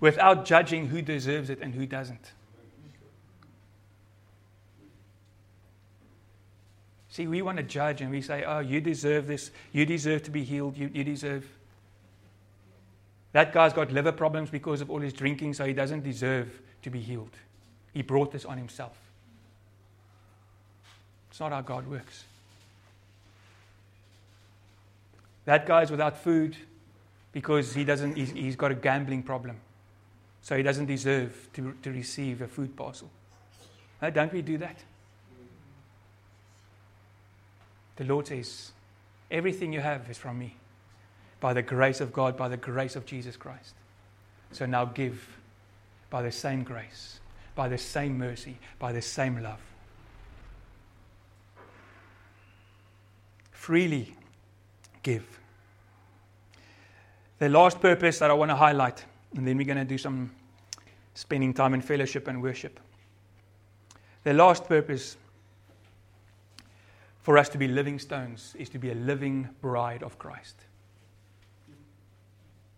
without 0.00 0.46
judging 0.46 0.86
who 0.86 1.02
deserves 1.02 1.50
it 1.50 1.60
and 1.60 1.74
who 1.74 1.84
doesn't. 1.84 2.32
See, 7.10 7.26
we 7.26 7.42
want 7.42 7.58
to 7.58 7.62
judge 7.62 8.00
and 8.00 8.10
we 8.10 8.22
say, 8.22 8.42
oh, 8.44 8.58
you 8.58 8.80
deserve 8.80 9.26
this. 9.26 9.50
You 9.72 9.86
deserve 9.86 10.24
to 10.24 10.30
be 10.30 10.42
healed. 10.42 10.76
You, 10.76 10.90
you 10.92 11.04
deserve. 11.04 11.46
That 13.34 13.52
guy's 13.52 13.72
got 13.72 13.90
liver 13.90 14.12
problems 14.12 14.48
because 14.48 14.80
of 14.80 14.88
all 14.88 15.00
his 15.00 15.12
drinking, 15.12 15.54
so 15.54 15.64
he 15.64 15.72
doesn't 15.72 16.04
deserve 16.04 16.60
to 16.82 16.90
be 16.90 17.00
healed. 17.00 17.32
He 17.92 18.00
brought 18.00 18.30
this 18.30 18.44
on 18.44 18.56
himself. 18.56 18.96
It's 21.30 21.40
not 21.40 21.50
how 21.50 21.60
God 21.60 21.88
works. 21.88 22.22
That 25.46 25.66
guy's 25.66 25.90
without 25.90 26.16
food 26.16 26.56
because 27.32 27.74
he 27.74 27.82
doesn't, 27.82 28.16
he's, 28.16 28.30
he's 28.30 28.54
got 28.54 28.70
a 28.70 28.76
gambling 28.76 29.24
problem. 29.24 29.56
So 30.40 30.56
he 30.56 30.62
doesn't 30.62 30.86
deserve 30.86 31.48
to, 31.54 31.74
to 31.82 31.90
receive 31.90 32.40
a 32.40 32.46
food 32.46 32.76
parcel. 32.76 33.10
No, 34.00 34.10
don't 34.10 34.32
we 34.32 34.42
do 34.42 34.58
that? 34.58 34.76
The 37.96 38.04
Lord 38.04 38.28
says, 38.28 38.70
Everything 39.28 39.72
you 39.72 39.80
have 39.80 40.08
is 40.08 40.18
from 40.18 40.38
me. 40.38 40.54
By 41.44 41.52
the 41.52 41.60
grace 41.60 42.00
of 42.00 42.10
God, 42.10 42.38
by 42.38 42.48
the 42.48 42.56
grace 42.56 42.96
of 42.96 43.04
Jesus 43.04 43.36
Christ. 43.36 43.74
So 44.52 44.64
now 44.64 44.86
give 44.86 45.28
by 46.08 46.22
the 46.22 46.32
same 46.32 46.62
grace, 46.62 47.20
by 47.54 47.68
the 47.68 47.76
same 47.76 48.16
mercy, 48.16 48.56
by 48.78 48.94
the 48.94 49.02
same 49.02 49.42
love. 49.42 49.60
Freely 53.50 54.16
give. 55.02 55.38
The 57.40 57.50
last 57.50 57.78
purpose 57.78 58.20
that 58.20 58.30
I 58.30 58.32
want 58.32 58.50
to 58.50 58.56
highlight, 58.56 59.04
and 59.36 59.46
then 59.46 59.58
we're 59.58 59.66
going 59.66 59.76
to 59.76 59.84
do 59.84 59.98
some 59.98 60.30
spending 61.12 61.52
time 61.52 61.74
in 61.74 61.82
fellowship 61.82 62.26
and 62.26 62.40
worship. 62.40 62.80
The 64.22 64.32
last 64.32 64.64
purpose 64.64 65.18
for 67.20 67.36
us 67.36 67.50
to 67.50 67.58
be 67.58 67.68
living 67.68 67.98
stones 67.98 68.56
is 68.58 68.70
to 68.70 68.78
be 68.78 68.90
a 68.90 68.94
living 68.94 69.50
bride 69.60 70.02
of 70.02 70.18
Christ. 70.18 70.56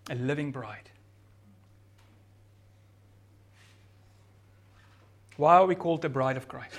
A 0.08 0.14
living 0.14 0.52
bride. 0.52 0.90
Why 5.36 5.56
are 5.56 5.66
we 5.66 5.74
called 5.74 6.02
the 6.02 6.08
bride 6.08 6.36
of 6.36 6.48
Christ? 6.48 6.74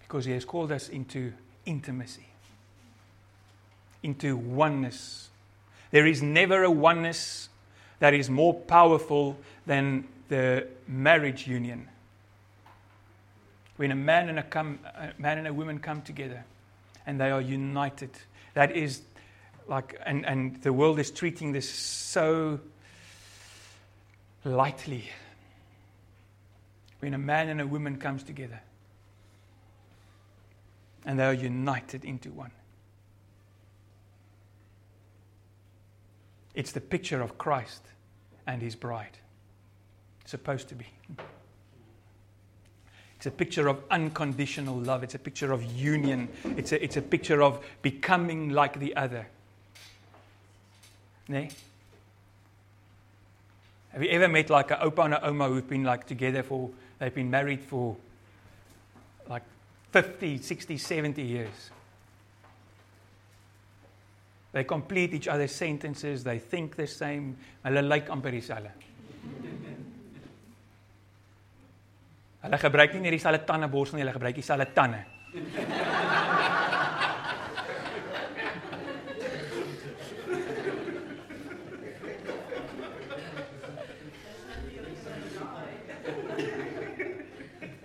Because 0.00 0.24
he 0.24 0.32
has 0.32 0.44
called 0.44 0.72
us 0.72 0.88
into 0.88 1.32
intimacy, 1.66 2.26
into 4.02 4.36
oneness. 4.36 5.28
There 5.90 6.06
is 6.06 6.22
never 6.22 6.62
a 6.62 6.70
oneness 6.70 7.48
that 7.98 8.14
is 8.14 8.30
more 8.30 8.54
powerful 8.54 9.38
than 9.66 10.08
the 10.28 10.66
marriage 10.86 11.46
union 11.46 11.88
when 13.76 13.90
a 13.90 13.96
man 13.96 14.28
and 14.28 14.38
a, 14.38 14.42
come, 14.42 14.78
a 14.84 15.10
man 15.18 15.38
and 15.38 15.46
a 15.48 15.52
woman 15.52 15.78
come 15.78 16.02
together 16.02 16.44
and 17.04 17.20
they 17.20 17.30
are 17.30 17.40
united, 17.40 18.10
that 18.54 18.76
is 18.76 19.02
like, 19.68 19.98
and, 20.04 20.26
and 20.26 20.62
the 20.62 20.72
world 20.72 20.98
is 20.98 21.10
treating 21.10 21.52
this 21.52 21.68
so 21.68 22.60
lightly. 24.44 25.04
When 27.00 27.14
a 27.14 27.18
man 27.18 27.48
and 27.48 27.60
a 27.60 27.66
woman 27.66 27.96
comes 27.96 28.22
together 28.22 28.60
and 31.04 31.18
they 31.18 31.24
are 31.24 31.34
united 31.34 32.04
into 32.04 32.30
one. 32.30 32.52
It's 36.54 36.72
the 36.72 36.80
picture 36.80 37.20
of 37.22 37.38
Christ 37.38 37.82
and 38.46 38.60
his 38.62 38.76
bride. 38.76 39.18
supposed 40.24 40.68
to 40.68 40.74
be. 40.74 40.86
It's 43.22 43.28
a 43.28 43.30
picture 43.30 43.68
of 43.68 43.80
unconditional 43.88 44.74
love. 44.74 45.04
It's 45.04 45.14
a 45.14 45.18
picture 45.20 45.52
of 45.52 45.62
union. 45.62 46.28
It's 46.56 46.72
a, 46.72 46.82
it's 46.82 46.96
a 46.96 47.02
picture 47.02 47.40
of 47.40 47.64
becoming 47.80 48.48
like 48.48 48.80
the 48.80 48.96
other. 48.96 49.28
Nee? 51.28 51.50
Have 53.90 54.02
you 54.02 54.08
ever 54.08 54.26
met 54.26 54.50
like 54.50 54.72
a 54.72 54.74
opa 54.78 55.04
and 55.04 55.14
a 55.14 55.24
oma 55.24 55.46
who've 55.46 55.68
been 55.68 55.84
like 55.84 56.04
together 56.04 56.42
for, 56.42 56.70
they've 56.98 57.14
been 57.14 57.30
married 57.30 57.62
for 57.62 57.96
like 59.30 59.44
50, 59.92 60.38
60, 60.38 60.76
70 60.76 61.22
years? 61.22 61.70
They 64.50 64.64
complete 64.64 65.14
each 65.14 65.28
other's 65.28 65.52
sentences, 65.54 66.24
they 66.24 66.40
think 66.40 66.74
the 66.74 66.88
same, 66.88 67.36
hulle 67.64 67.84
lyk. 67.88 68.08
Hulle 72.42 72.58
gebruik 72.58 72.94
nie 72.96 73.04
net 73.04 73.14
dieselfde 73.14 73.46
tandeborsel 73.46 73.96
nie, 73.96 74.02
hulle 74.02 74.14
gebruik 74.16 74.34
dieselfde 74.34 74.72
tande. 74.74 75.04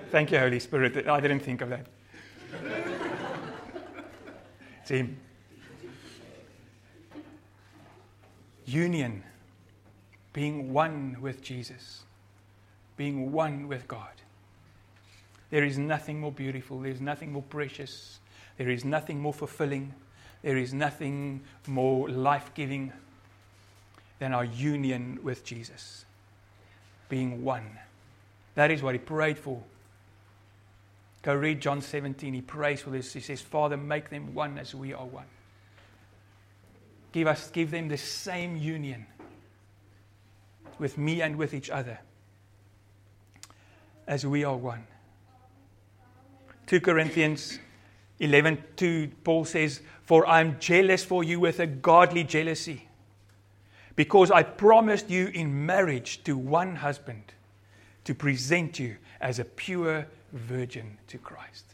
Thank 0.09 0.31
you, 0.31 0.39
Holy 0.39 0.59
Spirit. 0.59 1.07
I 1.07 1.21
didn't 1.21 1.41
think 1.41 1.61
of 1.61 1.69
that. 1.69 1.85
See, 4.85 5.03
union, 8.65 9.23
being 10.33 10.73
one 10.73 11.17
with 11.21 11.41
Jesus, 11.43 12.05
being 12.95 13.31
one 13.31 13.67
with 13.67 13.87
God. 13.87 14.21
There 15.49 15.63
is 15.63 15.77
nothing 15.77 16.19
more 16.19 16.31
beautiful, 16.31 16.79
there 16.79 16.91
is 16.91 17.01
nothing 17.01 17.31
more 17.31 17.43
precious, 17.43 18.19
there 18.57 18.69
is 18.69 18.83
nothing 18.83 19.19
more 19.19 19.33
fulfilling, 19.33 19.93
there 20.41 20.57
is 20.57 20.73
nothing 20.73 21.41
more 21.67 22.09
life 22.09 22.51
giving 22.53 22.91
than 24.19 24.33
our 24.33 24.45
union 24.45 25.19
with 25.23 25.43
Jesus. 25.45 26.05
Being 27.09 27.43
one. 27.43 27.79
That 28.55 28.71
is 28.71 28.81
what 28.81 28.95
he 28.95 28.99
prayed 28.99 29.37
for. 29.37 29.63
Go 31.21 31.35
read 31.35 31.61
John 31.61 31.81
17. 31.81 32.33
He 32.33 32.41
prays 32.41 32.81
for 32.81 32.89
this. 32.89 33.13
He 33.13 33.19
says, 33.19 33.41
Father, 33.41 33.77
make 33.77 34.09
them 34.09 34.33
one 34.33 34.57
as 34.57 34.73
we 34.73 34.93
are 34.93 35.05
one. 35.05 35.25
Give 37.11 37.27
us, 37.27 37.49
give 37.49 37.71
them 37.71 37.87
the 37.87 37.97
same 37.97 38.57
union 38.57 39.05
with 40.79 40.97
me 40.97 41.21
and 41.21 41.35
with 41.35 41.53
each 41.53 41.69
other 41.69 41.99
as 44.07 44.25
we 44.25 44.43
are 44.43 44.55
one. 44.55 44.85
2 46.67 46.81
Corinthians 46.81 47.59
11:2 48.19 49.11
Paul 49.23 49.45
says, 49.45 49.81
"For 50.03 50.27
I 50.27 50.41
am 50.41 50.59
jealous 50.59 51.03
for 51.03 51.23
you 51.23 51.39
with 51.39 51.59
a 51.59 51.67
godly 51.67 52.23
jealousy, 52.23 52.87
because 53.95 54.31
I 54.31 54.43
promised 54.43 55.09
you 55.09 55.27
in 55.27 55.65
marriage 55.65 56.23
to 56.25 56.37
one 56.37 56.75
husband 56.75 57.33
to 58.03 58.13
present 58.13 58.79
you 58.79 58.97
as 59.19 59.39
a 59.39 59.45
pure 59.45 60.07
virgin 60.33 60.97
to 61.07 61.17
Christ." 61.17 61.65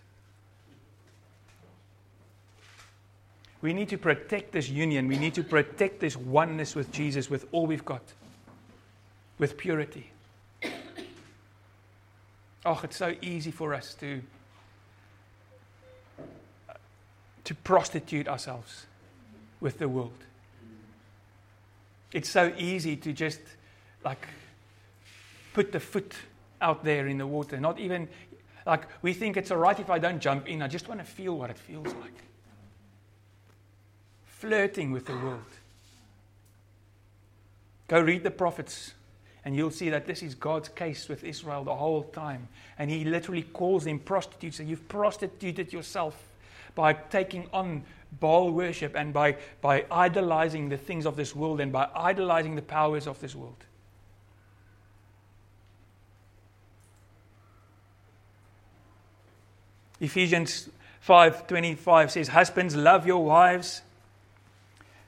We 3.62 3.74
need 3.74 3.90
to 3.90 3.98
protect 3.98 4.52
this 4.52 4.70
union. 4.70 5.08
We 5.08 5.18
need 5.18 5.34
to 5.36 5.44
protect 5.44 6.02
this 6.02 6.18
oneness 6.18 6.76
with 6.76 6.92
Jesus 6.92 7.30
with 7.30 7.48
all 7.52 7.66
we've 7.66 7.86
got. 7.86 8.14
With 9.40 9.58
purity. 9.58 10.12
Oh, 12.66 12.80
it's 12.84 12.98
so 12.98 13.16
easy 13.22 13.52
for 13.52 13.74
us 13.74 13.96
to 13.96 14.22
to 17.44 17.56
prostitute 17.56 18.28
ourselves 18.28 18.86
with 19.60 19.80
the 19.80 19.88
world. 19.88 20.14
It's 22.12 22.30
so 22.30 22.54
easy 22.58 22.96
to 22.98 23.12
just 23.12 23.40
like 24.04 24.28
put 25.54 25.72
the 25.72 25.80
foot 25.80 26.14
out 26.62 26.84
there 26.84 27.08
in 27.08 27.18
the 27.18 27.28
water. 27.28 27.60
Not 27.60 27.80
even 27.80 28.08
like 28.66 28.88
we 29.02 29.14
think 29.14 29.36
it's 29.36 29.52
all 29.52 29.58
right 29.58 29.80
if 29.80 29.90
I 29.90 30.00
don't 30.00 30.20
jump 30.20 30.48
in. 30.48 30.62
I 30.62 30.68
just 30.68 30.88
want 30.88 31.00
to 31.00 31.06
feel 31.06 31.38
what 31.38 31.50
it 31.50 31.58
feels 31.58 31.88
like. 31.88 32.24
Flirting 34.26 34.92
with 34.92 35.06
the 35.06 35.14
world. 35.14 35.42
Go 37.88 38.00
read 38.00 38.24
the 38.24 38.32
prophets 38.32 38.94
and 39.46 39.56
you'll 39.56 39.72
see 39.72 39.90
that 39.90 40.06
this 40.06 40.24
is 40.24 40.36
God's 40.36 40.70
case 40.70 41.10
with 41.10 41.24
Israel 41.24 41.64
the 41.64 41.76
whole 41.76 42.04
time. 42.04 42.48
And 42.78 42.90
he 42.90 43.04
literally 43.04 43.44
calls 43.44 43.84
them 43.84 44.00
prostitutes. 44.00 44.60
And 44.60 44.70
you've 44.70 44.88
prostituted 44.88 45.74
yourself 45.74 46.18
by 46.76 46.94
taking 46.94 47.48
on 47.54 47.84
Baal 48.20 48.52
worship 48.52 48.96
and 48.96 49.14
by, 49.14 49.38
by 49.62 49.86
idolizing 49.90 50.70
the 50.70 50.78
things 50.78 51.06
of 51.06 51.16
this 51.16 51.36
world 51.36 51.60
and 51.60 51.72
by 51.72 51.90
idolizing 51.96 52.56
the 52.56 52.62
powers 52.62 53.08
of 53.08 53.20
this 53.20 53.36
world. 53.36 53.64
Ephesians 60.00 60.70
5:25 61.08 62.12
says 62.12 62.28
husbands 62.28 62.76
love 62.76 63.08
your 63.08 63.24
wives 63.24 63.82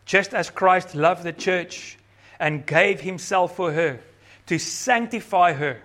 just 0.05 0.33
as 0.33 0.49
Christ 0.49 0.95
loved 0.95 1.23
the 1.23 1.33
church 1.33 1.97
and 2.39 2.65
gave 2.65 3.01
himself 3.01 3.55
for 3.55 3.71
her 3.73 3.99
to 4.47 4.57
sanctify 4.57 5.53
her 5.53 5.81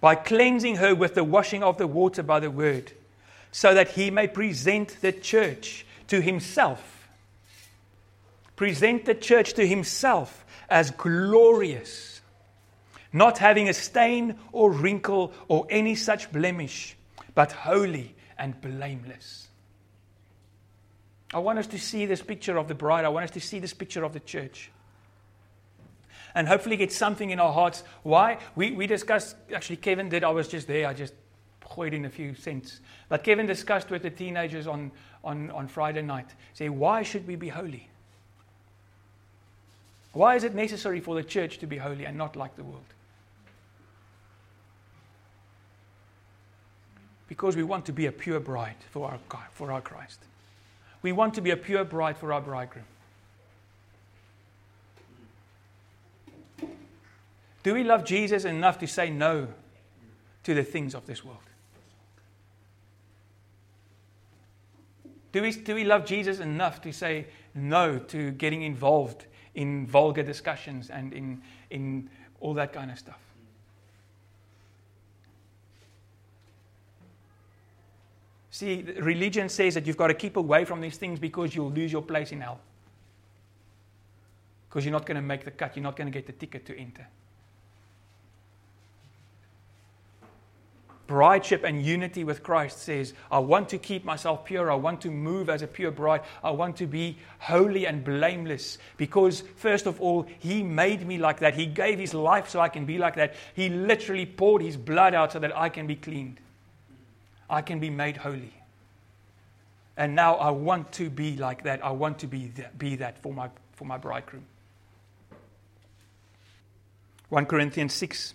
by 0.00 0.14
cleansing 0.14 0.76
her 0.76 0.94
with 0.94 1.14
the 1.14 1.22
washing 1.22 1.62
of 1.62 1.78
the 1.78 1.86
water 1.86 2.22
by 2.22 2.40
the 2.40 2.50
word 2.50 2.92
so 3.52 3.74
that 3.74 3.90
he 3.90 4.10
may 4.10 4.26
present 4.26 4.96
the 5.02 5.12
church 5.12 5.86
to 6.08 6.20
himself. 6.20 7.08
Present 8.56 9.04
the 9.04 9.14
church 9.14 9.52
to 9.54 9.66
himself 9.66 10.44
as 10.68 10.90
glorious, 10.90 12.22
not 13.12 13.38
having 13.38 13.68
a 13.68 13.74
stain 13.74 14.36
or 14.52 14.72
wrinkle 14.72 15.32
or 15.48 15.66
any 15.68 15.94
such 15.94 16.32
blemish, 16.32 16.96
but 17.34 17.52
holy 17.52 18.14
and 18.38 18.58
blameless. 18.60 19.48
I 21.34 21.38
want 21.38 21.58
us 21.58 21.66
to 21.68 21.78
see 21.78 22.06
this 22.06 22.22
picture 22.22 22.56
of 22.56 22.68
the 22.68 22.74
bride. 22.74 23.04
I 23.04 23.08
want 23.08 23.24
us 23.24 23.30
to 23.32 23.40
see 23.40 23.58
this 23.58 23.74
picture 23.74 24.04
of 24.04 24.12
the 24.12 24.20
church. 24.20 24.70
And 26.34 26.48
hopefully 26.48 26.76
get 26.76 26.92
something 26.92 27.30
in 27.30 27.40
our 27.40 27.52
hearts. 27.52 27.84
Why? 28.02 28.38
We, 28.54 28.72
we 28.72 28.86
discussed, 28.86 29.36
actually, 29.54 29.76
Kevin 29.76 30.08
did. 30.08 30.24
I 30.24 30.30
was 30.30 30.48
just 30.48 30.66
there. 30.66 30.86
I 30.86 30.94
just 30.94 31.14
gooid 31.72 31.92
in 31.92 32.04
a 32.04 32.10
few 32.10 32.34
cents. 32.34 32.80
But 33.08 33.24
Kevin 33.24 33.46
discussed 33.46 33.90
with 33.90 34.02
the 34.02 34.10
teenagers 34.10 34.66
on, 34.66 34.90
on, 35.24 35.50
on 35.50 35.68
Friday 35.68 36.02
night. 36.02 36.28
Say, 36.54 36.68
why 36.68 37.02
should 37.02 37.26
we 37.26 37.36
be 37.36 37.48
holy? 37.48 37.88
Why 40.12 40.36
is 40.36 40.44
it 40.44 40.54
necessary 40.54 41.00
for 41.00 41.14
the 41.14 41.24
church 41.24 41.58
to 41.58 41.66
be 41.66 41.78
holy 41.78 42.04
and 42.04 42.16
not 42.18 42.36
like 42.36 42.56
the 42.56 42.64
world? 42.64 42.84
Because 47.28 47.56
we 47.56 47.62
want 47.62 47.86
to 47.86 47.92
be 47.92 48.06
a 48.06 48.12
pure 48.12 48.40
bride 48.40 48.76
for 48.90 49.10
our, 49.10 49.18
for 49.52 49.72
our 49.72 49.80
Christ. 49.80 50.20
We 51.00 51.12
want 51.12 51.34
to 51.34 51.40
be 51.40 51.50
a 51.50 51.56
pure 51.56 51.84
bride 51.84 52.18
for 52.18 52.32
our 52.32 52.42
bridegroom. 52.42 52.84
Do 57.62 57.74
we 57.74 57.84
love 57.84 58.04
Jesus 58.04 58.44
enough 58.44 58.78
to 58.80 58.86
say 58.86 59.08
no 59.08 59.48
to 60.42 60.54
the 60.54 60.64
things 60.64 60.94
of 60.94 61.06
this 61.06 61.24
world? 61.24 61.38
Do 65.32 65.40
we, 65.42 65.52
do 65.52 65.74
we 65.74 65.84
love 65.84 66.04
Jesus 66.04 66.40
enough 66.40 66.82
to 66.82 66.92
say 66.92 67.26
no 67.54 67.98
to 67.98 68.30
getting 68.32 68.62
involved 68.62 69.26
in 69.54 69.86
vulgar 69.86 70.22
discussions 70.22 70.90
and 70.90 71.12
in, 71.12 71.42
in 71.70 72.10
all 72.40 72.54
that 72.54 72.72
kind 72.72 72.90
of 72.90 72.98
stuff? 72.98 73.18
See, 78.50 78.84
religion 78.98 79.48
says 79.48 79.74
that 79.74 79.86
you've 79.86 79.96
got 79.96 80.08
to 80.08 80.14
keep 80.14 80.36
away 80.36 80.66
from 80.66 80.82
these 80.82 80.98
things 80.98 81.18
because 81.18 81.54
you'll 81.54 81.70
lose 81.70 81.90
your 81.90 82.02
place 82.02 82.32
in 82.32 82.42
hell. 82.42 82.60
Because 84.68 84.84
you're 84.84 84.92
not 84.92 85.06
going 85.06 85.16
to 85.16 85.22
make 85.22 85.44
the 85.44 85.50
cut, 85.50 85.74
you're 85.74 85.82
not 85.82 85.96
going 85.96 86.06
to 86.06 86.12
get 86.12 86.26
the 86.26 86.32
ticket 86.32 86.66
to 86.66 86.78
enter. 86.78 87.06
Brideship 91.12 91.62
and 91.62 91.84
unity 91.84 92.24
with 92.24 92.42
Christ 92.42 92.78
says, 92.78 93.12
I 93.30 93.38
want 93.38 93.68
to 93.68 93.78
keep 93.78 94.02
myself 94.02 94.46
pure. 94.46 94.72
I 94.72 94.76
want 94.76 95.02
to 95.02 95.10
move 95.10 95.50
as 95.50 95.60
a 95.60 95.66
pure 95.66 95.90
bride. 95.90 96.22
I 96.42 96.52
want 96.52 96.78
to 96.78 96.86
be 96.86 97.18
holy 97.38 97.86
and 97.86 98.02
blameless 98.02 98.78
because, 98.96 99.42
first 99.56 99.86
of 99.86 100.00
all, 100.00 100.26
He 100.38 100.62
made 100.62 101.06
me 101.06 101.18
like 101.18 101.40
that. 101.40 101.54
He 101.54 101.66
gave 101.66 101.98
His 101.98 102.14
life 102.14 102.48
so 102.48 102.60
I 102.60 102.70
can 102.70 102.86
be 102.86 102.96
like 102.96 103.16
that. 103.16 103.34
He 103.52 103.68
literally 103.68 104.24
poured 104.24 104.62
His 104.62 104.78
blood 104.78 105.12
out 105.12 105.32
so 105.32 105.38
that 105.38 105.54
I 105.54 105.68
can 105.68 105.86
be 105.86 105.96
cleaned. 105.96 106.40
I 107.50 107.60
can 107.60 107.78
be 107.78 107.90
made 107.90 108.16
holy. 108.16 108.54
And 109.98 110.14
now 110.14 110.36
I 110.36 110.50
want 110.50 110.92
to 110.92 111.10
be 111.10 111.36
like 111.36 111.64
that. 111.64 111.84
I 111.84 111.90
want 111.90 112.20
to 112.20 112.26
be 112.26 112.50
be 112.78 112.96
that 112.96 113.20
for, 113.22 113.34
my, 113.34 113.50
for 113.74 113.84
my 113.84 113.98
bridegroom. 113.98 114.46
1 117.28 117.44
Corinthians 117.44 117.92
6 117.92 118.32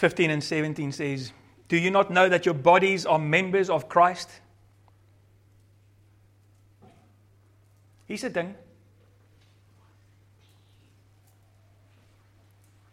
15 0.00 0.30
and 0.30 0.42
17 0.42 0.92
says, 0.92 1.32
Do 1.68 1.76
you 1.76 1.90
not 1.90 2.10
know 2.10 2.26
that 2.26 2.46
your 2.46 2.54
bodies 2.54 3.04
are 3.04 3.18
members 3.18 3.68
of 3.68 3.86
Christ? 3.86 4.40
Hier's 8.08 8.24
'n 8.24 8.32
ding. 8.32 8.54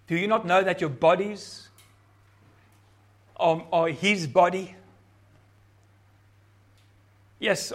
Do 0.08 0.18
you 0.18 0.28
not 0.28 0.46
know 0.46 0.62
that 0.64 0.82
your 0.82 0.90
bodies 0.90 1.70
are, 3.38 3.66
are 3.72 3.88
his 3.88 4.28
body? 4.28 4.76
Yes, 7.40 7.72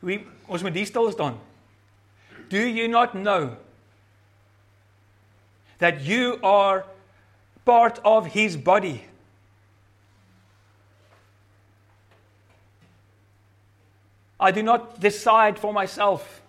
we 0.00 0.26
ons 0.48 0.62
moet 0.62 0.74
hier 0.74 0.86
stil. 0.86 1.38
Do 2.48 2.58
you 2.58 2.86
not 2.86 3.14
know 3.14 3.56
that 5.78 6.00
you 6.02 6.38
are 6.42 6.84
part 7.64 7.98
of 8.04 8.26
his 8.26 8.56
body. 8.56 9.04
I 14.38 14.50
do 14.50 14.62
not 14.62 15.00
decide 15.00 15.58
for 15.58 15.72
myself. 15.72 16.40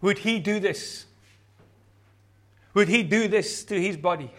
Would 0.00 0.18
he 0.18 0.38
do 0.38 0.58
this? 0.58 1.04
Would 2.74 2.88
he 2.88 3.02
do 3.02 3.28
this 3.28 3.64
to 3.64 3.80
his 3.80 3.96
body? 3.96 4.30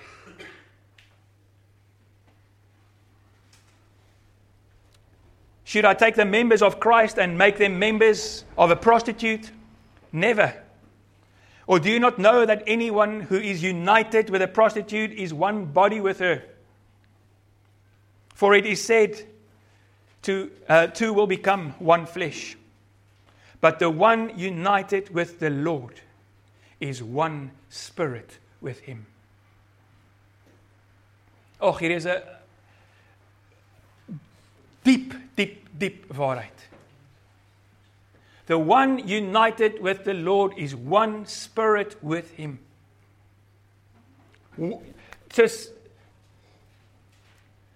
Should 5.64 5.84
I 5.86 5.94
take 5.94 6.16
the 6.16 6.26
members 6.26 6.62
of 6.62 6.80
Christ 6.80 7.20
and 7.20 7.38
make 7.38 7.58
them 7.58 7.78
members 7.78 8.46
of 8.58 8.72
a 8.72 8.76
prostitute? 8.76 9.52
Never. 10.14 10.54
Or 11.68 11.80
do 11.80 11.92
you 11.92 12.00
not 12.00 12.18
know 12.18 12.46
that 12.46 12.64
anyone 12.66 13.20
who 13.20 13.36
is 13.36 13.62
united 13.62 14.30
with 14.30 14.42
a 14.42 14.48
prostitute 14.48 15.12
is 15.12 15.34
one 15.34 15.66
body 15.66 16.00
with 16.00 16.20
her? 16.20 16.42
For 18.34 18.56
it 18.56 18.66
is 18.66 18.84
said, 18.84 19.22
two, 20.22 20.52
uh, 20.70 20.88
two 20.88 21.14
will 21.14 21.28
become 21.28 21.72
one 21.80 22.06
flesh. 22.06 22.56
But 23.60 23.80
the 23.80 23.90
one 23.90 24.38
united 24.40 25.14
with 25.14 25.40
the 25.40 25.50
Lord 25.50 26.00
is 26.80 27.04
one 27.04 27.52
spirit 27.70 28.38
with 28.62 28.80
him. 28.80 29.08
Oh, 31.60 31.72
hier 31.74 31.92
is 31.92 32.06
'n 32.06 32.22
diep, 34.86 35.16
diep, 35.36 35.58
diep 35.78 36.06
waarheid. 36.14 36.54
The 38.48 38.58
one 38.58 39.08
united 39.08 39.82
with 39.82 40.06
the 40.06 40.14
Lord 40.14 40.54
is 40.58 40.74
one 40.74 41.26
spirit 41.26 42.02
with 42.02 42.32
him. 42.32 42.60
Just 45.30 45.74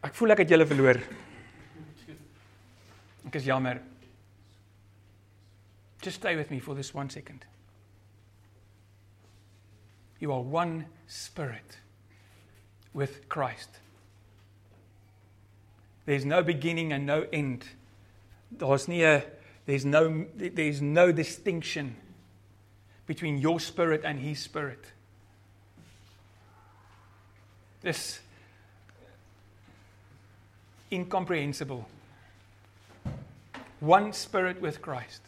ek 0.01 0.15
voel 0.15 0.33
ek 0.33 0.45
het 0.45 0.53
julle 0.55 0.65
verloor. 0.65 1.01
Ek 3.27 3.35
is 3.35 3.45
jammer. 3.45 3.81
Just 6.01 6.23
stay 6.23 6.35
with 6.35 6.49
me 6.49 6.59
for 6.59 6.73
this 6.73 6.93
one 6.95 7.09
second. 7.09 7.45
You 10.19 10.31
are 10.31 10.41
one 10.41 10.85
spirit 11.05 11.77
with 12.93 13.27
Christ. 13.27 13.69
There's 16.05 16.25
no 16.25 16.41
beginning 16.41 16.93
and 16.93 17.05
no 17.05 17.25
end. 17.31 17.65
Daar's 18.57 18.87
nie 18.87 19.03
'n 19.03 19.21
there's 19.65 19.85
no, 19.85 20.25
there's 20.35 20.81
no 20.81 21.11
distinction 21.11 21.95
between 23.05 23.37
your 23.37 23.59
spirit 23.59 24.01
and 24.03 24.19
his 24.19 24.39
spirit. 24.39 24.83
This 27.81 28.19
incomprehensible. 30.91 31.87
One 33.79 34.13
spirit 34.13 34.61
with 34.61 34.81
Christ. 34.81 35.21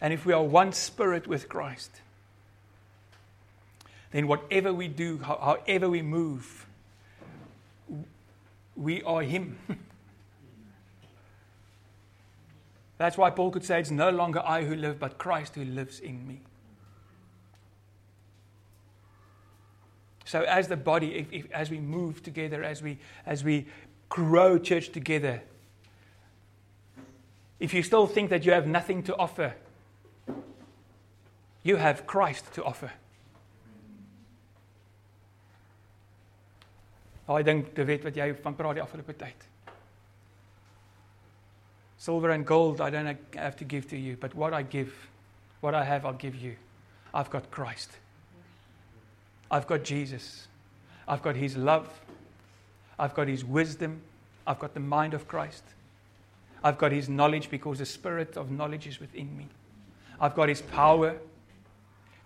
And 0.00 0.12
if 0.12 0.24
we 0.24 0.32
are 0.32 0.44
one 0.44 0.72
spirit 0.72 1.26
with 1.26 1.48
Christ, 1.48 1.90
then 4.12 4.26
whatever 4.26 4.72
we 4.72 4.88
do, 4.88 5.18
however 5.18 5.90
we 5.90 6.02
move, 6.02 6.67
we 8.78 9.02
are 9.02 9.22
Him. 9.22 9.58
That's 12.98 13.18
why 13.18 13.30
Paul 13.30 13.50
could 13.50 13.64
say, 13.64 13.80
It's 13.80 13.90
no 13.90 14.10
longer 14.10 14.40
I 14.44 14.64
who 14.64 14.74
live, 14.74 14.98
but 14.98 15.18
Christ 15.18 15.54
who 15.56 15.64
lives 15.64 16.00
in 16.00 16.26
me. 16.26 16.40
So, 20.24 20.42
as 20.42 20.68
the 20.68 20.76
body, 20.76 21.14
if, 21.14 21.32
if, 21.32 21.50
as 21.52 21.70
we 21.70 21.80
move 21.80 22.22
together, 22.22 22.62
as 22.62 22.82
we, 22.82 22.98
as 23.24 23.42
we 23.42 23.66
grow 24.08 24.58
church 24.58 24.90
together, 24.90 25.42
if 27.58 27.74
you 27.74 27.82
still 27.82 28.06
think 28.06 28.30
that 28.30 28.44
you 28.44 28.52
have 28.52 28.66
nothing 28.66 29.02
to 29.04 29.16
offer, 29.16 29.54
you 31.62 31.76
have 31.76 32.06
Christ 32.06 32.52
to 32.54 32.64
offer. 32.64 32.92
Daai 37.28 37.44
ding 37.44 37.66
te 37.76 37.84
weet 37.84 38.06
wat 38.08 38.16
jy 38.16 38.30
van 38.40 38.56
praat 38.56 38.78
die 38.78 38.82
afgelope 38.82 39.12
tyd. 39.20 39.46
Silver 41.98 42.30
and 42.30 42.46
gold 42.46 42.80
I 42.80 42.88
don't 42.90 43.18
have 43.34 43.56
to 43.56 43.64
give 43.64 43.88
to 43.88 43.98
you, 43.98 44.16
but 44.16 44.34
what 44.34 44.54
I 44.54 44.62
give, 44.62 44.94
what 45.60 45.74
I 45.74 45.84
have 45.84 46.06
I'll 46.06 46.16
give 46.16 46.36
you. 46.36 46.56
I've 47.12 47.28
got 47.28 47.50
Christ. 47.50 47.98
I've 49.50 49.66
got 49.66 49.84
Jesus. 49.84 50.48
I've 51.06 51.22
got 51.22 51.36
his 51.36 51.56
love. 51.56 51.88
I've 52.98 53.14
got 53.14 53.28
his 53.28 53.44
wisdom. 53.44 54.00
I've 54.46 54.58
got 54.58 54.72
the 54.72 54.80
mind 54.80 55.12
of 55.12 55.28
Christ. 55.28 55.64
I've 56.64 56.78
got 56.78 56.92
his 56.92 57.08
knowledge 57.08 57.50
because 57.50 57.78
the 57.78 57.86
spirit 57.86 58.36
of 58.36 58.50
knowledge 58.50 58.86
is 58.86 59.00
within 59.00 59.36
me. 59.36 59.48
I've 60.20 60.34
got 60.34 60.48
his 60.48 60.62
power 60.62 61.16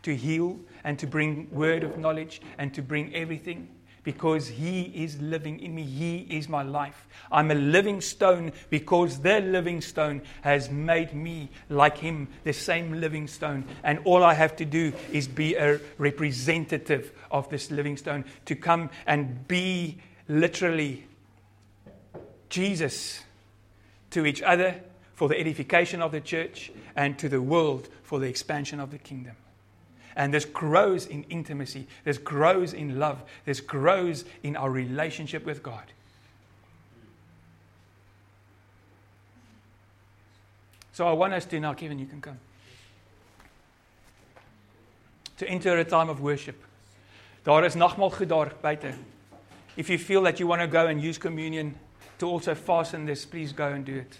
to 0.02 0.16
heal 0.16 0.58
and 0.84 0.98
to 0.98 1.06
bring 1.06 1.48
word 1.50 1.82
of 1.82 1.98
knowledge 1.98 2.40
and 2.58 2.72
to 2.74 2.82
bring 2.82 3.14
everything 3.14 3.68
because 4.04 4.48
He 4.48 4.82
is 4.82 5.20
living 5.20 5.60
in 5.60 5.74
me. 5.74 5.82
He 5.82 6.26
is 6.30 6.48
my 6.48 6.62
life. 6.62 7.06
I'm 7.30 7.50
a 7.50 7.54
living 7.54 8.00
stone 8.00 8.52
because 8.70 9.20
the 9.20 9.40
living 9.40 9.80
stone 9.80 10.22
has 10.42 10.70
made 10.70 11.14
me 11.14 11.50
like 11.68 11.98
Him, 11.98 12.28
the 12.44 12.52
same 12.52 13.00
living 13.00 13.26
stone. 13.26 13.64
And 13.82 14.00
all 14.04 14.22
I 14.22 14.34
have 14.34 14.56
to 14.56 14.64
do 14.64 14.92
is 15.12 15.28
be 15.28 15.54
a 15.54 15.80
representative 15.98 17.12
of 17.30 17.48
this 17.48 17.70
living 17.70 17.96
stone 17.96 18.24
to 18.46 18.56
come 18.56 18.90
and 19.06 19.46
be 19.48 19.98
literally 20.28 21.06
Jesus 22.48 23.22
to 24.10 24.26
each 24.26 24.42
other 24.42 24.80
for 25.14 25.28
the 25.28 25.38
edification 25.38 26.02
of 26.02 26.12
the 26.12 26.20
church 26.20 26.72
and 26.96 27.18
to 27.18 27.28
the 27.28 27.40
world 27.40 27.88
for 28.02 28.18
the 28.18 28.26
expansion 28.26 28.80
of 28.80 28.90
the 28.90 28.98
kingdom. 28.98 29.36
And 30.14 30.32
this 30.32 30.44
grows 30.44 31.06
in 31.06 31.24
intimacy, 31.24 31.86
this 32.04 32.18
grows 32.18 32.72
in 32.74 32.98
love, 32.98 33.22
this 33.44 33.60
grows 33.60 34.24
in 34.42 34.56
our 34.56 34.70
relationship 34.70 35.46
with 35.46 35.62
God. 35.62 35.84
So 40.92 41.08
I 41.08 41.12
want 41.12 41.32
us 41.32 41.46
to 41.46 41.60
now, 41.60 41.72
Kevin, 41.72 41.98
you 41.98 42.06
can 42.06 42.20
come. 42.20 42.38
To 45.38 45.48
enter 45.48 45.78
a 45.78 45.84
time 45.84 46.10
of 46.10 46.20
worship. 46.20 46.56
Daar 47.42 47.64
is 47.64 47.74
nagmaal 47.74 48.10
goed 48.10 48.28
daar 48.28 48.52
buite. 48.60 48.94
If 49.74 49.88
you 49.88 49.98
feel 49.98 50.22
that 50.22 50.38
you 50.38 50.46
want 50.46 50.60
to 50.60 50.68
go 50.68 50.86
and 50.86 51.02
use 51.02 51.18
communion 51.18 51.74
to 52.18 52.28
also 52.28 52.54
fasten 52.54 53.06
this, 53.06 53.24
please 53.26 53.52
go 53.52 53.66
and 53.68 53.84
do 53.84 53.96
it. 53.96 54.18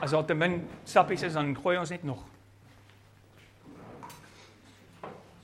As 0.00 0.10
daar 0.10 0.24
te 0.24 0.34
min 0.34 0.68
sappies 0.84 1.22
is, 1.22 1.32
dan 1.32 1.56
gooi 1.56 1.78
ons 1.78 1.90
net 1.90 2.04
nog. 2.04 2.22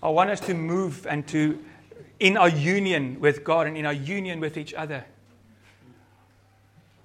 I 0.02 0.08
want 0.08 0.30
us 0.30 0.40
to 0.40 0.54
move 0.54 1.06
and 1.06 1.26
to, 1.28 1.58
in 2.18 2.36
our 2.36 2.48
union 2.48 3.20
with 3.20 3.44
God 3.44 3.66
and 3.66 3.76
in 3.76 3.86
our 3.86 3.92
union 3.92 4.40
with 4.40 4.56
each 4.56 4.72
other. 4.74 5.04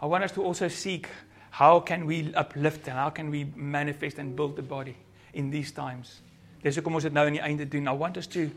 I 0.02 0.06
want 0.06 0.24
us 0.24 0.32
to 0.34 0.44
also 0.44 0.68
seek 0.68 1.10
how 1.52 1.80
can 1.80 2.06
we 2.06 2.34
uplift 2.34 2.88
and 2.88 2.98
how 2.98 3.10
can 3.10 3.30
we 3.30 3.46
manifest 3.56 4.18
and 4.18 4.36
build 4.36 4.56
the 4.56 4.62
body 4.62 4.96
in 5.34 5.52
these 5.52 5.72
times. 5.72 6.22
Dis 6.64 6.76
hoekom 6.76 6.98
ons 6.98 7.06
dit 7.06 7.14
nou 7.14 7.28
aan 7.28 7.36
die 7.38 7.44
einde 7.46 7.68
doen. 7.70 7.88
I 7.88 7.94
want 7.94 8.18
us 8.18 8.28
to 8.34 8.50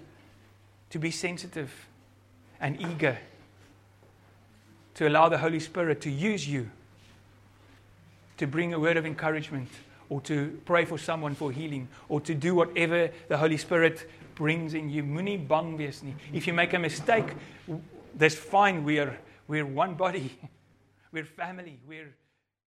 to 0.91 0.99
be 0.99 1.11
sensitive 1.11 1.69
and 2.61 2.81
eager 2.81 3.19
to 4.95 5.07
allow 5.07 5.29
the 5.29 5.39
Holy 5.39 5.61
Spirit 5.61 6.01
to 6.01 6.11
use 6.11 6.49
you 6.49 6.71
to 8.39 8.47
bring 8.47 8.73
a 8.73 8.79
word 8.79 8.97
of 8.97 9.05
encouragement 9.05 9.69
or 10.09 10.21
to 10.23 10.59
pray 10.65 10.85
for 10.85 10.99
someone 10.99 11.35
for 11.35 11.53
healing 11.53 11.89
or 12.09 12.21
to 12.21 12.35
do 12.35 12.55
whatever 12.55 13.11
the 13.29 13.37
Holy 13.37 13.59
Spirit 13.59 14.09
brings 14.39 14.75
in 14.75 14.89
you. 14.89 15.03
Moenie 15.03 15.37
bang 15.37 15.77
nie. 15.77 16.15
If 16.33 16.47
you 16.47 16.55
make 16.55 16.73
a 16.73 16.79
mistake, 16.79 17.35
that's 18.15 18.37
fine. 18.37 18.85
We 18.85 19.01
are 19.01 19.19
we're 19.49 19.67
one 19.67 19.95
body. 19.95 20.39
We're 21.13 21.25
family. 21.25 21.81
We're 21.89 22.15